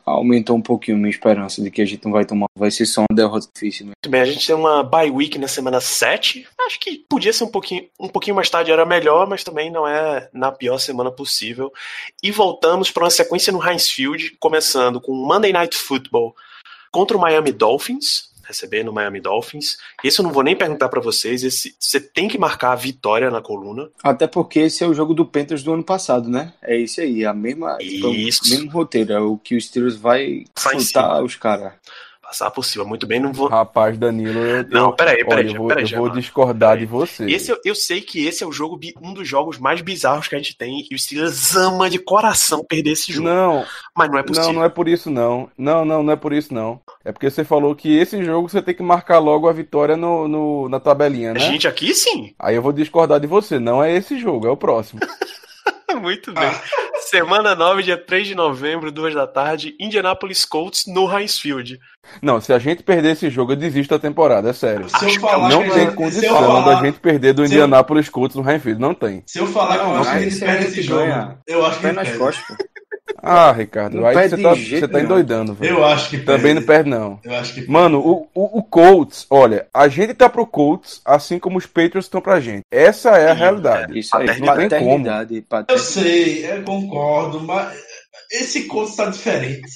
aumentou 0.05 0.55
um 0.55 0.61
pouquinho 0.61 0.97
minha 0.97 1.09
esperança 1.09 1.61
de 1.61 1.69
que 1.71 1.81
a 1.81 1.85
gente 1.85 2.03
não 2.05 2.11
vai 2.11 2.25
tomar. 2.25 2.47
Vai 2.57 2.71
ser 2.71 2.85
só 2.85 3.01
uma 3.01 3.15
derrota 3.15 3.47
difícil. 3.53 3.85
Né? 3.85 3.91
Muito 3.97 4.11
bem, 4.11 4.21
a 4.21 4.25
gente 4.25 4.45
tem 4.45 4.55
uma 4.55 4.83
bye 4.83 5.09
week 5.09 5.37
na 5.37 5.47
semana 5.47 5.79
7. 5.79 6.47
Acho 6.67 6.79
que 6.79 7.05
podia 7.09 7.33
ser 7.33 7.43
um 7.43 7.51
pouquinho, 7.51 7.87
um 7.99 8.07
pouquinho 8.07 8.35
mais 8.35 8.49
tarde, 8.49 8.71
era 8.71 8.85
melhor, 8.85 9.27
mas 9.27 9.43
também 9.43 9.71
não 9.71 9.87
é 9.87 10.29
na 10.33 10.51
pior 10.51 10.77
semana 10.77 11.11
possível. 11.11 11.71
E 12.21 12.31
voltamos 12.31 12.91
para 12.91 13.03
uma 13.03 13.09
sequência 13.09 13.51
no 13.51 13.65
Heinz 13.65 13.89
Field, 13.89 14.35
começando 14.39 14.99
com 14.99 15.13
Monday 15.13 15.53
Night 15.53 15.75
Football 15.75 16.35
contra 16.91 17.17
o 17.17 17.19
Miami 17.19 17.51
Dolphins, 17.51 18.32
recebendo 18.53 18.89
o 18.89 18.93
Miami 18.93 19.19
Dolphins. 19.19 19.77
Esse 20.03 20.19
eu 20.19 20.23
não 20.23 20.31
vou 20.31 20.43
nem 20.43 20.55
perguntar 20.55 20.87
para 20.87 21.01
vocês, 21.01 21.43
esse 21.43 21.75
você 21.79 21.99
tem 21.99 22.27
que 22.27 22.37
marcar 22.37 22.71
a 22.71 22.75
vitória 22.75 23.29
na 23.29 23.41
coluna. 23.41 23.89
Até 24.03 24.27
porque 24.27 24.59
esse 24.59 24.83
é 24.83 24.87
o 24.87 24.93
jogo 24.93 25.13
do 25.13 25.25
Panthers 25.25 25.63
do 25.63 25.73
ano 25.73 25.83
passado, 25.83 26.29
né? 26.29 26.53
É 26.61 26.77
isso 26.77 27.01
aí, 27.01 27.25
a 27.25 27.33
mesma, 27.33 27.77
tipo, 27.77 28.07
o 28.07 28.13
Isso. 28.13 28.49
mesmo 28.49 28.71
roteiro, 28.71 29.13
é 29.13 29.19
o 29.19 29.37
que 29.37 29.55
o 29.55 29.61
Steelers 29.61 29.95
vai 29.95 30.23
em 30.25 30.45
chutar 30.79 31.23
os 31.23 31.35
caras. 31.35 31.73
Passar 32.33 32.49
por 32.49 32.65
cima, 32.65 32.83
muito 32.83 33.05
bem, 33.05 33.19
não 33.19 33.31
vou. 33.31 33.47
Rapaz, 33.47 33.95
Danilo, 33.95 34.39
eu, 34.39 34.67
Não, 34.67 34.91
peraí, 34.91 35.23
peraí, 35.23 35.45
olha, 35.45 35.51
eu 35.53 35.57
vou, 35.59 35.67
peraí, 35.67 35.83
eu 35.91 35.99
vou 35.99 36.09
discordar 36.09 36.71
Peraí. 36.71 36.79
de 36.87 36.91
você. 36.91 37.25
Esse 37.25 37.51
eu, 37.51 37.59
eu 37.63 37.75
sei 37.75 38.01
que 38.01 38.25
esse 38.25 38.43
é 38.43 38.47
o 38.47 38.51
jogo 38.51 38.79
um 39.03 39.13
dos 39.13 39.27
jogos 39.27 39.59
mais 39.59 39.81
bizarros 39.81 40.27
que 40.27 40.33
a 40.33 40.39
gente 40.39 40.57
tem 40.57 40.83
e 40.89 40.95
o 40.95 40.97
Steelers 40.97 41.55
ama 41.55 41.91
de 41.91 41.99
coração 41.99 42.65
perder 42.67 42.93
esse 42.93 43.13
jogo, 43.13 43.27
Não, 43.27 43.63
mas 43.95 44.09
não 44.09 44.17
é 44.17 44.23
possível. 44.23 44.47
não, 44.51 44.59
não 44.61 44.65
é 44.65 44.69
por 44.69 44.87
isso 44.87 45.11
não. 45.11 45.47
Não, 45.55 45.85
não, 45.85 46.01
não 46.01 46.11
é 46.13 46.15
por 46.15 46.33
isso 46.33 46.51
não. 46.51 46.81
É 47.05 47.11
porque 47.11 47.29
você 47.29 47.43
falou 47.43 47.75
que 47.75 47.95
esse 47.95 48.23
jogo 48.25 48.49
você 48.49 48.63
tem 48.63 48.73
que 48.73 48.81
marcar 48.81 49.19
logo 49.19 49.47
a 49.47 49.53
vitória 49.53 49.95
no, 49.95 50.27
no- 50.27 50.69
na 50.69 50.79
tabelinha, 50.79 51.33
né? 51.35 51.39
gente 51.39 51.67
aqui 51.67 51.93
sim. 51.93 52.33
Aí 52.39 52.55
eu 52.55 52.63
vou 52.63 52.73
discordar 52.73 53.19
de 53.19 53.27
você. 53.27 53.59
Não 53.59 53.83
é 53.83 53.95
esse 53.95 54.17
jogo, 54.17 54.47
é 54.47 54.49
o 54.49 54.57
próximo. 54.57 54.99
Muito 56.01 56.33
bem. 56.33 56.49
Semana 57.17 57.53
9, 57.53 57.83
dia 57.83 57.95
3 57.95 58.25
de 58.29 58.33
novembro, 58.33 58.91
2 58.91 59.13
da 59.13 59.27
tarde, 59.27 59.75
Indianapolis 59.79 60.45
Colts 60.45 60.85
no 60.87 61.07
Heinz 61.15 61.37
Field. 61.37 61.79
Não, 62.23 62.41
se 62.41 62.51
a 62.51 62.57
gente 62.57 62.81
perder 62.81 63.11
esse 63.11 63.29
jogo, 63.29 63.51
eu 63.51 63.55
desisto 63.55 63.93
da 63.93 63.99
temporada, 63.99 64.49
é 64.49 64.53
sério. 64.53 64.89
Se 64.89 65.05
eu 65.05 65.19
falar 65.21 65.47
Não 65.47 65.61
tem 65.69 65.83
eu 65.85 65.93
condição 65.93 66.35
falar- 66.35 66.73
da 66.73 66.81
gente 66.81 66.99
perder 66.99 67.33
do 67.33 67.43
eu- 67.43 67.45
Indianapolis 67.45 68.09
Colts 68.09 68.35
no 68.35 68.41
Rainfield. 68.41 68.81
Não 68.81 68.95
tem. 68.95 69.21
Se 69.27 69.37
eu 69.37 69.45
falar 69.45 69.77
que 69.77 69.83
eu 69.85 69.91
acho 69.95 70.01
que 70.01 70.07
a 70.09 70.11
aí 70.13 70.23
gente 70.23 70.33
se 70.35 70.43
a 70.43 70.47
perde 70.47 70.63
gente 70.63 70.71
esse 70.79 70.81
jogo, 70.81 71.01
ganha, 71.03 71.37
eu 71.45 71.63
acho 71.67 71.79
que 71.79 71.87
perde. 71.93 72.17
costas. 72.17 72.57
Ah, 73.21 73.51
Ricardo, 73.51 73.97
Não 73.97 74.05
aí 74.05 74.29
você 74.29 74.37
tá, 74.37 74.53
você 74.53 74.87
tá 74.87 74.99
endoidando, 75.01 75.53
velho. 75.53 75.77
Eu 75.77 75.85
acho 75.85 76.09
que 76.09 76.17
perde. 76.17 76.25
Também 76.41 76.53
não 76.53 76.61
perde, 76.63 76.89
não. 76.89 77.19
Eu 77.23 77.35
acho 77.35 77.49
que 77.53 77.59
perde. 77.61 77.71
Mano, 77.71 77.99
o, 77.99 78.27
o, 78.33 78.59
o 78.59 78.63
Colts, 78.63 79.25
olha, 79.29 79.67
a 79.73 79.87
gente 79.87 80.13
tá 80.13 80.29
pro 80.29 80.45
Colts 80.45 81.01
assim 81.03 81.37
como 81.37 81.57
os 81.57 81.65
Patriots 81.65 82.05
estão 82.05 82.21
pra 82.21 82.39
gente. 82.39 82.63
Essa 82.71 83.11
é 83.17 83.29
a 83.31 83.33
Sim, 83.33 83.39
realidade. 83.39 83.99
Isso 83.99 84.15
aí. 84.15 84.39
Não 84.39 84.55
tem 84.55 84.69
como. 84.79 85.05
Eu 85.67 85.79
sei, 85.79 86.49
eu 86.49 86.63
concordo, 86.63 87.41
mas 87.41 87.77
esse 88.31 88.63
Colts 88.65 88.95
tá 88.95 89.05
diferente. 89.09 89.69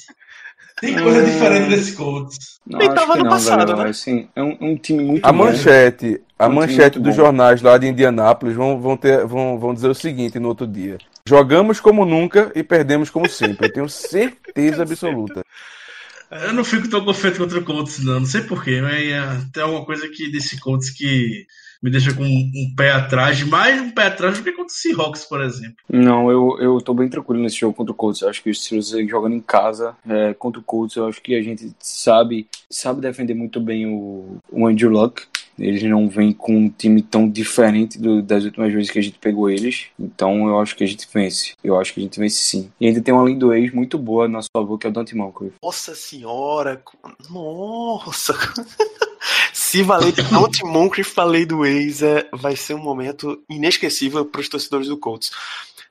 Tem 0.80 0.94
coisa 0.94 1.22
diferente 1.24 1.70
nesse 1.70 1.92
Colts. 1.92 2.38
Não, 2.66 2.78
Ele 2.80 2.88
acho 2.88 2.94
tava 2.96 3.16
no 3.16 3.24
não, 3.24 3.30
passado, 3.30 3.66
velho. 3.72 3.82
né? 3.84 3.90
Assim, 3.90 4.28
é 4.36 4.42
um, 4.42 4.56
um 4.60 4.76
time 4.76 5.02
muito 5.04 5.24
A 5.26 5.32
bom. 5.32 5.38
manchete, 5.38 6.20
a 6.38 6.46
Um 6.46 6.52
manchete 6.52 6.98
dos 7.00 7.16
bom. 7.16 7.22
jornais 7.24 7.60
lá 7.62 7.76
de 7.78 7.88
Indianápolis 7.88 8.54
vão, 8.54 8.80
vão, 8.80 8.96
ter, 8.96 9.26
vão, 9.26 9.58
vão 9.58 9.74
dizer 9.74 9.88
o 9.88 9.94
seguinte 9.94 10.38
no 10.38 10.48
outro 10.48 10.66
dia: 10.68 10.98
Jogamos 11.28 11.78
como 11.78 12.06
nunca 12.06 12.50
e 12.54 12.62
perdemos 12.62 13.10
como 13.10 13.28
sempre. 13.28 13.66
Eu 13.66 13.72
tenho 13.72 13.88
certeza 13.88 14.82
absoluta. 14.82 15.44
Eu 16.30 16.54
não 16.54 16.64
fico 16.64 16.88
tão 16.88 17.04
confiante 17.04 17.36
contra 17.36 17.58
o 17.58 17.64
Colts, 17.64 18.02
não. 18.02 18.20
Não 18.20 18.26
sei 18.26 18.40
porquê, 18.40 18.80
mas 18.80 18.94
é, 18.94 19.20
tem 19.52 19.62
alguma 19.62 19.84
coisa 19.84 20.08
que 20.08 20.32
desse 20.32 20.58
Colts 20.58 20.88
que 20.88 21.46
me 21.82 21.90
deixa 21.90 22.14
com 22.14 22.24
um 22.24 22.74
pé 22.74 22.92
atrás, 22.92 23.42
mais 23.42 23.78
um 23.78 23.90
pé 23.90 24.06
atrás 24.06 24.38
do 24.38 24.42
que 24.42 24.52
contra 24.52 24.72
o 24.72 24.74
Seahawks, 24.74 25.26
por 25.26 25.42
exemplo. 25.42 25.76
Não, 25.86 26.30
eu, 26.30 26.56
eu 26.60 26.80
tô 26.80 26.94
bem 26.94 27.10
tranquilo 27.10 27.42
nesse 27.42 27.60
jogo 27.60 27.74
contra 27.74 27.92
o 27.92 27.94
Colts. 27.94 28.22
Eu 28.22 28.30
acho 28.30 28.42
que 28.42 28.48
os 28.48 28.64
Steelers 28.64 28.88
jogando 29.06 29.34
em 29.34 29.40
casa 29.40 29.94
é, 30.08 30.32
contra 30.32 30.58
o 30.58 30.64
Colts, 30.64 30.96
eu 30.96 31.06
acho 31.06 31.20
que 31.20 31.34
a 31.34 31.42
gente 31.42 31.70
sabe, 31.78 32.48
sabe 32.70 33.02
defender 33.02 33.34
muito 33.34 33.60
bem 33.60 33.86
o, 33.86 34.38
o 34.50 34.66
Andrew 34.66 34.90
Luck. 34.90 35.24
Eles 35.58 35.82
não 35.82 36.08
vêm 36.08 36.32
com 36.32 36.56
um 36.56 36.68
time 36.68 37.02
tão 37.02 37.28
diferente 37.28 37.98
do, 37.98 38.22
das 38.22 38.44
últimas 38.44 38.72
vezes 38.72 38.90
que 38.90 38.98
a 38.98 39.02
gente 39.02 39.18
pegou 39.18 39.50
eles. 39.50 39.86
Então 39.98 40.46
eu 40.46 40.60
acho 40.60 40.76
que 40.76 40.84
a 40.84 40.86
gente 40.86 41.06
vence. 41.12 41.54
Eu 41.62 41.78
acho 41.78 41.92
que 41.92 42.00
a 42.00 42.02
gente 42.02 42.18
vence 42.18 42.36
sim. 42.36 42.70
E 42.80 42.86
ainda 42.86 43.00
tem 43.00 43.12
uma 43.12 43.24
linha 43.24 43.38
ex 43.56 43.72
muito 43.72 43.98
boa 43.98 44.26
a 44.26 44.28
nosso 44.28 44.48
favor, 44.52 44.78
que 44.78 44.86
é 44.86 44.90
o 44.90 44.92
Dante 44.92 45.16
Moncrief. 45.16 45.54
Nossa 45.62 45.94
senhora! 45.94 46.82
Nossa! 47.30 48.34
Se 49.52 49.82
valer 49.82 50.12
de 50.12 50.22
Dante 50.22 50.64
Moncrief 50.64 51.14
pra 51.14 51.24
lei 51.24 51.44
do 51.44 51.66
ex, 51.66 52.02
é, 52.02 52.28
vai 52.32 52.56
ser 52.56 52.74
um 52.74 52.82
momento 52.82 53.42
inesquecível 53.50 54.24
para 54.24 54.40
os 54.40 54.48
torcedores 54.48 54.88
do 54.88 54.96
Colts. 54.96 55.30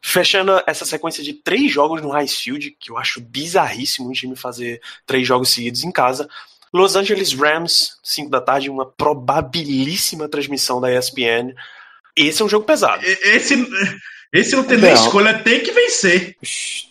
Fechando 0.02 0.62
essa 0.66 0.86
sequência 0.86 1.24
de 1.24 1.34
três 1.34 1.72
jogos 1.72 2.02
no 2.02 2.10
High 2.10 2.28
Field, 2.28 2.72
que 2.80 2.92
eu 2.92 2.98
acho 2.98 3.20
bizarríssimo 3.20 4.10
um 4.10 4.14
time 4.14 4.36
fazer 4.36 4.82
três 5.06 5.28
jogos 5.28 5.50
seguidos 5.50 5.84
em 5.84 5.92
casa. 5.92 6.30
Los 6.78 6.96
Angeles 6.96 7.34
Rams, 7.34 7.98
5 8.04 8.30
da 8.30 8.40
tarde, 8.40 8.70
uma 8.70 8.86
probabilíssima 8.86 10.30
transmissão 10.30 10.80
da 10.80 10.94
ESPN. 10.94 11.54
Esse 12.16 12.42
é 12.42 12.46
um 12.46 12.50
jogo 12.50 12.66
pesado. 12.66 13.04
Esse, 13.06 13.68
esse 14.32 14.56
não 14.56 14.64
tem 14.64 14.78
nem 14.78 14.94
escolha, 14.94 15.40
tem 15.40 15.62
que 15.62 15.72
vencer. 15.72 16.36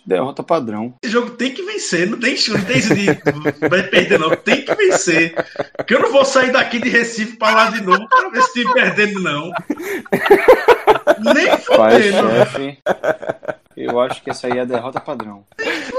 Derrota 0.05 0.41
padrão. 0.41 0.95
Esse 1.03 1.13
jogo 1.13 1.31
tem 1.31 1.53
que 1.53 1.61
vencer, 1.61 2.09
não 2.09 2.19
tem, 2.19 2.35
não 2.47 2.63
tem 2.63 2.77
esse 2.77 2.95
de 2.95 3.05
vai 3.69 3.83
perder, 3.83 4.19
não. 4.19 4.35
Tem 4.35 4.63
que 4.63 4.73
vencer. 4.73 5.35
Porque 5.75 5.93
eu 5.93 5.99
não 5.99 6.11
vou 6.11 6.25
sair 6.25 6.51
daqui 6.51 6.79
de 6.79 6.89
Recife 6.89 7.37
pra 7.37 7.51
lá 7.51 7.69
de 7.69 7.81
novo 7.81 8.07
pra 8.09 8.29
ver 8.29 8.41
se 8.43 8.73
perdendo, 8.73 9.21
não. 9.21 9.51
Nem 11.33 11.57
fodendo. 11.59 12.77
Eu 13.77 13.99
acho 13.99 14.23
que 14.23 14.29
essa 14.29 14.47
aí 14.47 14.57
é 14.57 14.61
a 14.61 14.65
derrota 14.65 14.99
padrão. 14.99 15.43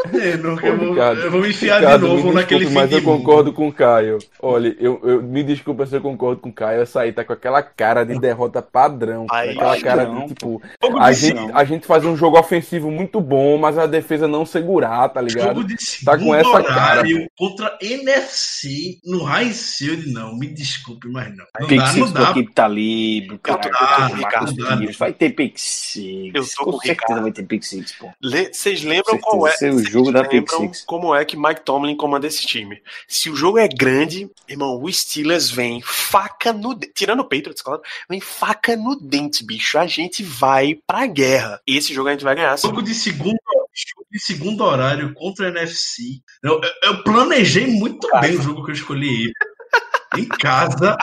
Fudendo, 0.03 0.49
eu, 0.61 0.77
vou, 0.77 0.97
eu 0.97 1.31
vou 1.31 1.41
me 1.41 1.51
enfiar 1.51 1.79
Ricardo, 1.81 2.01
de 2.03 2.07
novo 2.07 2.15
desculpe, 2.17 2.37
naquele 2.41 2.67
fim 2.67 2.75
Mas 2.75 2.93
eu 2.93 3.03
concordo 3.03 3.53
com 3.53 3.69
o 3.69 3.73
Caio. 3.73 4.19
Olha, 4.41 4.77
eu, 4.79 5.01
eu, 5.03 5.23
me 5.23 5.43
desculpa 5.43 5.87
se 5.87 5.97
eu 5.97 6.01
concordo 6.01 6.41
com 6.41 6.49
o 6.49 6.53
Caio. 6.53 6.83
Essa 6.83 7.01
aí 7.01 7.13
tá 7.13 7.25
com 7.25 7.33
aquela 7.33 7.63
cara 7.63 8.05
de 8.05 8.19
derrota 8.19 8.61
padrão. 8.61 9.27
Ai, 9.31 9.51
aquela 9.51 9.81
cara 9.81 10.05
não. 10.07 10.27
de 10.27 10.35
tipo. 10.35 10.61
A 10.99 11.13
gente, 11.13 11.41
a 11.53 11.65
gente 11.65 11.87
faz 11.87 12.05
um 12.05 12.17
jogo 12.17 12.39
ofensivo 12.39 12.91
muito 12.91 13.21
bom, 13.21 13.57
mas 13.59 13.79
a 13.79 13.87
defesa 13.87 14.27
não 14.29 14.45
segurar, 14.45 15.09
tá 15.09 15.21
ligado? 15.21 15.49
Jogo 15.57 15.65
de 15.65 15.77
Tá 16.05 16.19
com 16.19 16.35
essa 16.35 16.63
cara. 16.63 17.01
horário 17.01 17.27
contra 17.37 17.77
NFC 17.81 18.99
no 19.05 19.23
High 19.25 19.53
Shield, 19.53 20.13
não. 20.13 20.37
Me 20.37 20.47
desculpe, 20.49 21.09
mas 21.09 21.29
não. 21.37 21.45
Não 21.61 21.69
Pick 21.69 21.79
dá, 21.79 21.93
não 21.93 22.07
do 22.07 22.13
dá. 22.13 22.35
Talib, 22.55 23.39
caralho, 23.39 23.71
tô- 23.71 24.99
vai 24.99 25.13
ter 25.13 25.27
Ricardo, 25.27 25.35
Pick 25.37 25.59
Six. 25.59 26.35
Eu 26.35 26.65
tô 26.65 26.73
com 26.73 26.79
certeza 26.81 26.93
Ricardo. 26.93 27.23
vai 27.23 27.33
ter 27.33 27.43
Pick 27.45 27.63
Six, 27.69 27.93
pô. 27.93 28.11
Le- 28.23 28.53
Vocês 28.53 28.83
lembram 28.83 29.15
Certeza, 29.15 29.23
qual 29.23 29.47
é? 29.47 29.83
jogo 29.83 30.13
da 30.13 30.23
Pick 30.25 30.33
lembram 30.53 30.73
Six. 30.73 30.85
como 30.87 31.15
é 31.15 31.25
que 31.25 31.37
Mike 31.37 31.61
Tomlin 31.63 31.97
comanda 31.97 32.27
esse 32.27 32.47
time? 32.47 32.83
Se 33.07 33.31
o 33.31 33.37
jogo 33.37 33.59
é 33.59 33.69
grande, 33.69 34.31
irmão, 34.49 34.83
o 34.83 34.93
Steelers 34.93 35.51
vem 35.51 35.81
faca 35.83 36.53
no 36.53 36.75
dente. 36.75 36.93
Tirando 36.95 37.21
o 37.21 37.25
Patriots, 37.25 37.63
claro, 37.63 37.81
vem 38.09 38.21
faca 38.21 38.77
no 38.77 38.97
dente, 39.01 39.45
bicho. 39.45 39.79
A 39.79 39.87
gente 39.87 40.23
vai 40.23 40.75
pra 40.87 41.07
guerra. 41.07 41.61
Esse 41.67 41.93
jogo 41.95 42.09
a 42.09 42.13
gente 42.13 42.25
vai 42.25 42.35
ganhar. 42.35 42.57
sim. 42.57 42.69
Jogo 42.69 42.83
de 42.83 42.95
segundo, 42.95 43.39
de 44.11 44.19
segundo 44.21 44.65
horário 44.65 45.13
contra 45.15 45.47
a 45.47 45.51
NFC. 45.51 46.21
Eu, 46.43 46.61
eu- 46.61 46.91
eu 46.91 47.03
planejei 47.03 47.67
muito 47.67 48.09
bem 48.21 48.37
o 48.37 48.43
jogo 48.43 48.65
que 48.65 48.71
eu 48.71 48.75
escolhi. 48.75 49.33
em 50.17 50.25
casa. 50.25 50.97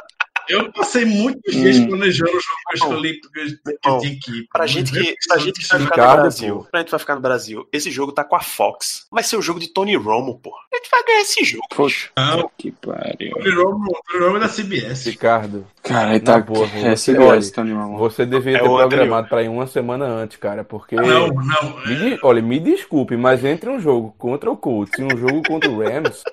Eu 0.49 0.71
passei 0.71 1.05
muitos 1.05 1.53
dias 1.53 1.77
Hum. 1.77 1.87
planejando 1.87 2.31
o 2.31 2.33
jogo 2.33 2.55
que 2.69 2.73
eu 2.73 2.75
escolhi 2.87 3.19
porque 3.21 3.39
eu, 3.39 3.45
que 3.45 3.87
eu 3.87 3.91
Bom, 3.91 3.99
que 3.99 4.31
ir. 4.39 4.47
Pra 4.51 4.67
gente 4.67 4.91
que, 4.91 5.15
pra 5.27 5.37
gente 5.37 5.59
que 5.61 5.67
vai 5.67 5.79
ficar 5.79 6.07
no 6.15 6.21
Brasil, 6.21 6.67
pra 6.71 6.79
gente 6.79 6.85
que 6.87 6.91
vai 6.91 6.99
ficar 6.99 7.15
no 7.15 7.21
Brasil, 7.21 7.67
esse 7.73 7.91
jogo 7.91 8.11
tá 8.11 8.23
com 8.23 8.35
a 8.35 8.39
Fox. 8.41 9.07
Vai 9.11 9.23
ser 9.23 9.37
o 9.37 9.41
jogo 9.41 9.59
de 9.59 9.67
Tony 9.73 9.95
Romo, 9.95 10.39
pô. 10.39 10.51
A 10.73 10.77
gente 10.77 10.89
vai 10.91 11.03
ganhar 11.03 11.21
esse 11.21 11.43
jogo. 11.43 11.63
bicho. 11.77 12.11
Não, 12.17 12.49
Que 12.57 12.71
pariu. 12.71 13.33
o 13.35 13.63
Romo 13.71 13.91
o 14.15 14.19
Romo 14.23 14.37
é 14.37 14.39
da 14.39 14.49
CBS. 14.49 15.05
Ricardo, 15.09 15.65
Caralho, 15.83 16.13
Na 16.13 16.19
tá. 16.19 16.39
boa, 16.39 16.65
é, 16.67 16.95
você- 16.95 17.13
CBS, 17.13 17.29
olha, 17.29 17.51
Tony 17.53 17.73
Romo. 17.73 17.97
você 17.97 18.25
deveria 18.25 18.57
É 18.59 18.61
ter 18.61 18.65
anterior. 18.67 18.87
programado 18.89 19.27
pra 19.29 19.43
ir 19.43 19.49
uma 19.49 19.67
semana 19.67 20.05
antes, 20.05 20.37
cara, 20.37 20.63
porque. 20.63 20.95
Não, 20.95 21.27
não. 21.27 21.85
Me 21.85 21.95
di- 21.95 22.19
olha, 22.23 22.41
me 22.41 22.59
desculpe, 22.59 23.15
mas 23.15 23.43
entre 23.45 23.69
um 23.69 23.79
jogo 23.79 24.13
contra 24.17 24.49
o 24.51 24.57
Colts 24.57 24.97
e 24.99 25.03
um 25.03 25.17
jogo 25.17 25.41
contra 25.47 25.69
o 25.69 25.79
Rams, 25.83 26.23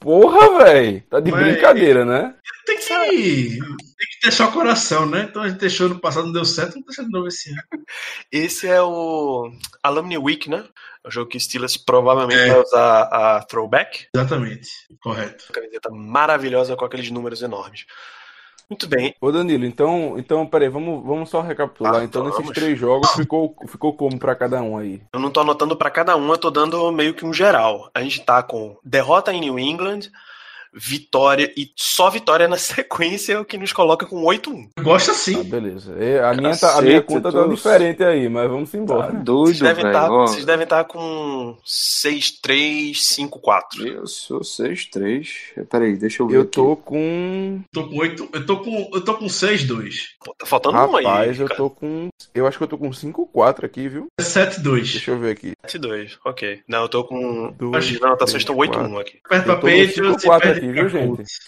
porra, 0.00 0.64
velho, 0.64 1.02
tá 1.08 1.20
de 1.20 1.30
Mas- 1.30 1.40
brincadeira, 1.42 2.04
né? 2.04 2.34
Tem 2.66 2.76
que, 2.78 2.86
tem 2.88 3.58
que 3.60 4.20
ter 4.22 4.32
só 4.32 4.50
coração, 4.50 5.04
né? 5.06 5.26
Então 5.28 5.42
a 5.42 5.48
gente 5.48 5.58
deixou 5.58 5.88
no 5.88 5.98
passado, 5.98 6.26
não 6.26 6.32
deu 6.32 6.44
certo, 6.44 6.72
vamos 6.72 6.86
deixar 6.86 7.02
de 7.04 7.10
novo 7.10 7.26
esse 7.28 7.50
ano. 7.50 7.84
Esse 8.30 8.66
é 8.68 8.80
o 8.80 9.50
Alumni 9.82 10.16
Week, 10.18 10.48
né? 10.48 10.64
É 11.04 11.08
o 11.08 11.10
jogo 11.10 11.30
que 11.30 11.36
o 11.36 11.40
Steelers 11.40 11.76
provavelmente 11.76 12.38
É. 12.38 12.48
vai 12.48 12.60
usar 12.60 13.02
a 13.04 13.42
throwback. 13.42 14.06
Exatamente. 14.14 14.68
Correto. 15.02 15.52
Camiseta 15.52 15.90
maravilhosa 15.90 16.76
com 16.76 16.84
aqueles 16.84 17.10
números 17.10 17.42
enormes. 17.42 17.86
Muito 18.70 18.88
bem. 18.88 19.14
Ô 19.20 19.32
Danilo, 19.32 19.66
então, 19.66 20.14
então 20.16 20.46
peraí, 20.46 20.68
vamos, 20.68 21.04
vamos 21.04 21.28
só 21.28 21.40
recapitular. 21.40 21.96
Ah, 21.96 22.04
então, 22.04 22.22
nesses 22.22 22.38
vamos. 22.38 22.54
três 22.54 22.78
jogos, 22.78 23.10
ficou, 23.10 23.56
ficou 23.66 23.92
como 23.92 24.16
pra 24.16 24.36
cada 24.36 24.62
um 24.62 24.78
aí? 24.78 25.02
Eu 25.12 25.18
não 25.18 25.28
tô 25.28 25.40
anotando 25.40 25.76
pra 25.76 25.90
cada 25.90 26.16
um, 26.16 26.30
eu 26.30 26.38
tô 26.38 26.50
dando 26.50 26.92
meio 26.92 27.12
que 27.12 27.26
um 27.26 27.32
geral. 27.32 27.90
A 27.92 28.00
gente 28.00 28.22
tá 28.22 28.40
com 28.44 28.76
derrota 28.84 29.32
em 29.32 29.40
New 29.40 29.58
England, 29.58 30.02
vitória 30.72 31.52
e 31.56 31.70
só 31.76 32.08
vitória 32.10 32.46
na 32.48 32.56
sequência 32.58 33.32
é 33.34 33.38
o 33.38 33.44
que 33.44 33.58
nos 33.58 33.72
coloca 33.72 34.06
com 34.06 34.22
8-1. 34.24 34.68
Eu 34.76 34.84
gosto 34.84 35.10
Ah, 35.10 35.12
assim. 35.12 35.42
beleza. 35.42 35.94
E 35.98 36.18
a, 36.18 36.32
minha, 36.34 36.56
tá- 36.56 36.78
a 36.78 36.82
minha 36.82 37.02
conta 37.02 37.32
tá 37.32 37.46
diferente 37.46 38.02
aí, 38.04 38.28
mas 38.28 38.48
vamos 38.48 38.70
Tá 38.70 38.78
embora. 38.78 39.12
doido, 39.12 39.46
Vocês 39.48 39.60
devem, 39.60 39.82
velho. 39.84 39.94
tá, 39.94 40.44
devem 40.46 40.64
estar 40.64 40.84
com 40.84 41.56
6-3, 41.64 42.92
5-4. 42.96 43.86
Eu 43.86 44.06
sou 44.06 44.40
6-3. 44.40 45.28
Peraí, 45.70 45.96
deixa 45.96 46.22
eu 46.22 46.28
ver. 46.28 46.36
Eu 46.36 46.42
aqui. 46.42 46.50
tô 46.52 46.76
com. 46.76 47.60
Tô 47.72 47.88
com 47.88 47.96
8. 47.98 48.28
Eu 48.32 48.46
tô 48.46 48.56
com. 48.58 48.90
Eu 48.92 49.00
tô 49.04 49.14
com 49.14 49.26
6-2. 49.26 49.94
Pô, 50.24 50.34
tá 50.38 50.46
faltando 50.46 50.76
um 50.78 50.96
aí. 50.96 51.04
Rapaz, 51.04 51.40
eu 51.40 51.46
cara. 51.46 51.56
tô 51.56 51.70
com. 51.70 52.08
Eu 52.34 52.46
acho 52.46 52.58
que 52.58 52.64
eu 52.64 52.68
tô 52.68 52.78
com 52.78 52.90
5-4 52.90 53.64
aqui, 53.64 53.88
viu? 53.88 54.06
7-2. 54.20 54.92
Deixa 54.92 55.10
eu 55.10 55.18
ver 55.18 55.32
aqui. 55.32 55.52
7-2, 55.66 56.16
ok. 56.24 56.60
Não, 56.68 56.82
eu 56.82 56.88
tô 56.88 57.04
com. 57.04 57.52
Dois, 57.58 57.84
As 57.96 58.02
anotações 58.02 58.42
estão 58.42 58.54
quatro. 58.56 58.80
8-1 58.82 59.00
aqui. 59.00 59.18
No 59.46 59.54
Patriots 59.56 59.96
e 59.96 60.26
5-4 60.26 60.40
perde 60.40 60.59
aqui, 60.64 60.72
pra 60.72 60.82
viu, 60.82 60.88
gente? 60.88 61.16
Colts. 61.16 61.38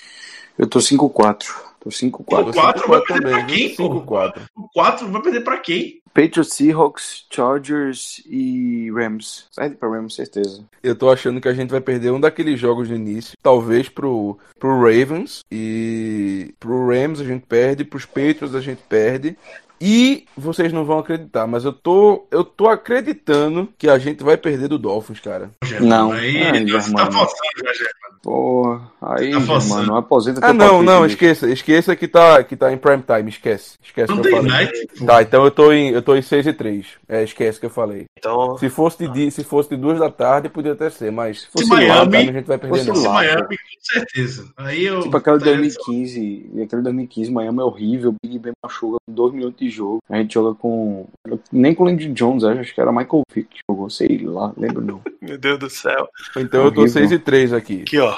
Eu 0.59 0.67
tô 0.67 0.79
5-4. 0.79 1.47
Tô 1.81 1.91
5-4. 1.91 2.51
O 2.51 2.53
quatro 2.53 2.89
vai 2.89 3.01
perder 3.01 3.31
pra 3.31 3.39
viu? 3.39 3.47
quem, 3.47 3.75
pô? 3.75 4.05
5-4. 4.05 4.43
O 4.55 4.69
4 4.73 5.09
vai 5.09 5.23
perder 5.23 5.41
pra 5.41 5.59
quem? 5.59 6.03
Patriots, 6.15 6.55
Seahawks, 6.55 7.25
Chargers 7.31 8.23
e 8.27 8.91
Rams. 8.93 9.47
Perde 9.57 9.77
pra 9.77 9.89
Rams, 9.89 10.15
certeza. 10.15 10.63
Eu 10.83 10.95
tô 10.95 11.11
achando 11.11 11.41
que 11.41 11.49
a 11.49 11.55
gente 11.55 11.71
vai 11.71 11.81
perder 11.81 12.13
um 12.13 12.21
daqueles 12.21 12.61
jogos 12.61 12.89
no 12.89 12.95
início. 12.95 13.37
Talvez 13.43 13.89
pro, 13.89 14.39
pro 14.61 14.79
Ravens. 14.79 15.43
E 15.51 16.55
pro 16.61 16.87
Rams 16.87 17.21
a 17.21 17.25
gente 17.25 17.47
perde. 17.47 17.85
Pros 17.85 18.05
Patriots 18.05 18.55
a 18.55 18.61
gente 18.61 18.83
perde. 18.89 19.37
E 19.81 20.27
vocês 20.37 20.73
não 20.73 20.85
vão 20.85 21.01
acreditar, 21.01 21.45
mas 21.49 21.65
eu 21.65 21.73
tô, 21.73 22.25
eu 22.31 22.45
tô 22.45 22.69
acreditando 22.69 23.69
que 23.77 23.89
a 23.89 23.99
gente 23.99 24.23
vai 24.23 24.37
perder 24.37 24.69
do 24.69 24.79
Dolphins, 24.79 25.19
cara. 25.19 25.51
Não. 25.81 26.13
Aí 26.13 26.41
Ai, 26.41 26.65
você 26.67 26.93
tá 26.93 27.11
forçando, 27.11 27.65
já, 27.65 27.73
já. 27.73 27.91
Porra, 28.23 28.81
aí, 29.03 29.33
Tá 29.33 29.41
mano, 29.69 29.97
aposenta 29.97 30.41
Ah, 30.47 30.53
não, 30.53 30.69
palpite, 30.69 30.87
não, 30.87 31.03
bicho. 31.03 31.15
esqueça. 31.15 31.51
Esqueça 31.51 31.97
que 31.97 32.07
tá, 32.07 32.43
que 32.45 32.55
tá 32.55 32.73
em 32.73 32.77
prime 32.79 33.03
time. 33.03 33.29
Esquece. 33.29 33.77
Esquece 33.83 34.13
Não 34.15 34.23
que 34.23 34.29
eu 34.29 34.33
tem 34.41 34.49
falei. 34.49 34.65
night. 34.67 35.05
Tá, 35.05 35.23
então 35.23 35.45
eu 35.45 35.51
tô 35.51 35.73
em, 35.73 35.91
eu 35.91 36.01
tô 36.01 36.15
em 36.15 36.23
6 36.23 36.47
e 36.47 36.53
3. 36.53 36.87
É, 37.09 37.25
esquece 37.25 37.59
que 37.59 37.67
eu 37.67 37.71
falei. 37.71 38.05
Então, 38.17 38.57
Se 38.59 38.69
fosse 38.71 38.99
de, 38.99 39.09
dia- 39.09 39.31
se 39.33 39.43
fosse 39.43 39.71
de 39.71 39.77
duas 39.77 39.99
da 39.99 40.09
tarde, 40.09 40.49
podia 40.49 40.73
até 40.73 40.89
ser, 40.89 41.11
mas 41.11 41.41
se 41.43 41.47
fosse 41.49 41.65
Se 41.65 41.71
Miami- 41.71 42.13
tarde, 42.13 42.17
a 42.17 42.33
gente 42.33 42.47
vai 42.47 42.59
perder 42.59 42.77
fosse 42.79 42.89
não. 42.89 42.95
Se 42.97 43.07
lá, 43.09 43.13
Miami, 43.15 43.41
com 43.49 43.81
certeza. 43.81 44.53
Aí 44.57 44.85
eu. 44.87 45.01
Tipo 45.03 45.17
aquela 45.17 45.39
de 45.39 45.45
tá 45.45 45.51
2015, 45.51 46.51
e 46.55 46.63
aquele 46.63 46.83
2015, 46.83 47.31
Miami 47.33 47.59
é 47.59 47.65
horrível, 47.65 48.15
Big 48.23 48.39
Ben 48.39 48.53
machuca 48.65 48.99
com 49.05 49.13
2 49.13 49.33
minutos 49.35 49.59
de 49.59 49.69
jogo. 49.69 49.99
A 50.09 50.17
gente 50.19 50.35
joga 50.35 50.55
com. 50.55 51.07
Nem 51.51 51.75
com 51.75 51.83
o 51.83 51.87
Landry 51.87 52.09
Jones, 52.13 52.45
acho, 52.45 52.73
que 52.73 52.81
era 52.81 52.93
Michael 52.93 53.23
Vick 53.35 53.49
que 53.49 53.61
jogou, 53.69 53.91
sei 53.91 54.19
lá, 54.23 54.53
lembro 54.57 54.81
não. 54.81 55.01
meu 55.21 55.37
Deus 55.37 55.59
do 55.59 55.69
céu. 55.69 56.09
Então 56.37 56.65
eu 56.65 56.71
tô 56.73 56.83
Horrível. 56.83 57.01
6 57.01 57.13
e 57.13 57.19
3 57.19 57.53
aqui. 57.53 57.83
Aqui, 57.83 57.99
ó. 57.99 58.12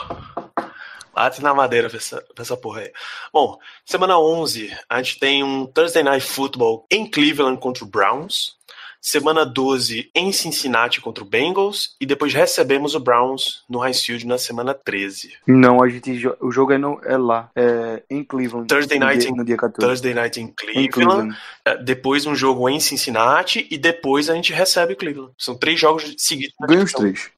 Bate 1.14 1.40
na 1.42 1.54
madeira 1.54 1.88
pra 1.88 1.98
essa, 1.98 2.20
pra 2.34 2.42
essa 2.42 2.56
porra 2.56 2.80
aí. 2.80 2.92
Bom, 3.32 3.56
semana 3.86 4.18
11, 4.18 4.76
a 4.88 5.00
gente 5.00 5.20
tem 5.20 5.44
um 5.44 5.64
Thursday 5.64 6.02
Night 6.02 6.26
Football 6.26 6.86
em 6.90 7.08
Cleveland 7.08 7.60
contra 7.60 7.84
o 7.84 7.86
Browns. 7.86 8.56
Semana 9.00 9.44
12 9.44 10.10
em 10.14 10.32
Cincinnati 10.32 10.98
contra 10.98 11.22
o 11.22 11.26
Bengals. 11.26 11.94
E 12.00 12.06
depois 12.06 12.32
recebemos 12.32 12.94
o 12.94 13.00
Browns 13.00 13.62
no 13.68 13.78
High 13.78 13.92
Field 13.92 14.26
na 14.26 14.38
semana 14.38 14.72
13. 14.72 15.34
Não, 15.46 15.82
a 15.82 15.88
gente. 15.90 16.26
O 16.40 16.50
jogo 16.50 16.72
é, 16.72 16.78
no, 16.78 16.98
é 17.04 17.16
lá, 17.18 17.50
é 17.54 18.02
em 18.08 18.24
Cleveland. 18.24 18.66
Thursday 18.66 18.98
no 18.98 19.04
night 19.04 19.26
dia, 19.26 19.36
no 19.36 19.44
dia 19.44 19.56
14. 19.58 19.86
Thursday 19.86 20.14
Night 20.14 20.40
em 20.40 20.44
Em 20.44 20.48
Cleveland. 20.48 20.90
Cleveland. 20.90 21.36
É, 21.66 21.76
Depois 21.76 22.24
um 22.24 22.34
jogo 22.34 22.66
em 22.66 22.80
Cincinnati. 22.80 23.68
E 23.70 23.76
depois 23.76 24.30
a 24.30 24.34
gente 24.34 24.54
recebe 24.54 24.96
Cleveland. 24.96 25.32
São 25.38 25.54
três 25.54 25.78
jogos 25.78 26.14
seguidos. 26.16 26.54
Ganha 26.66 26.82
os 26.82 26.92
três. 26.92 27.30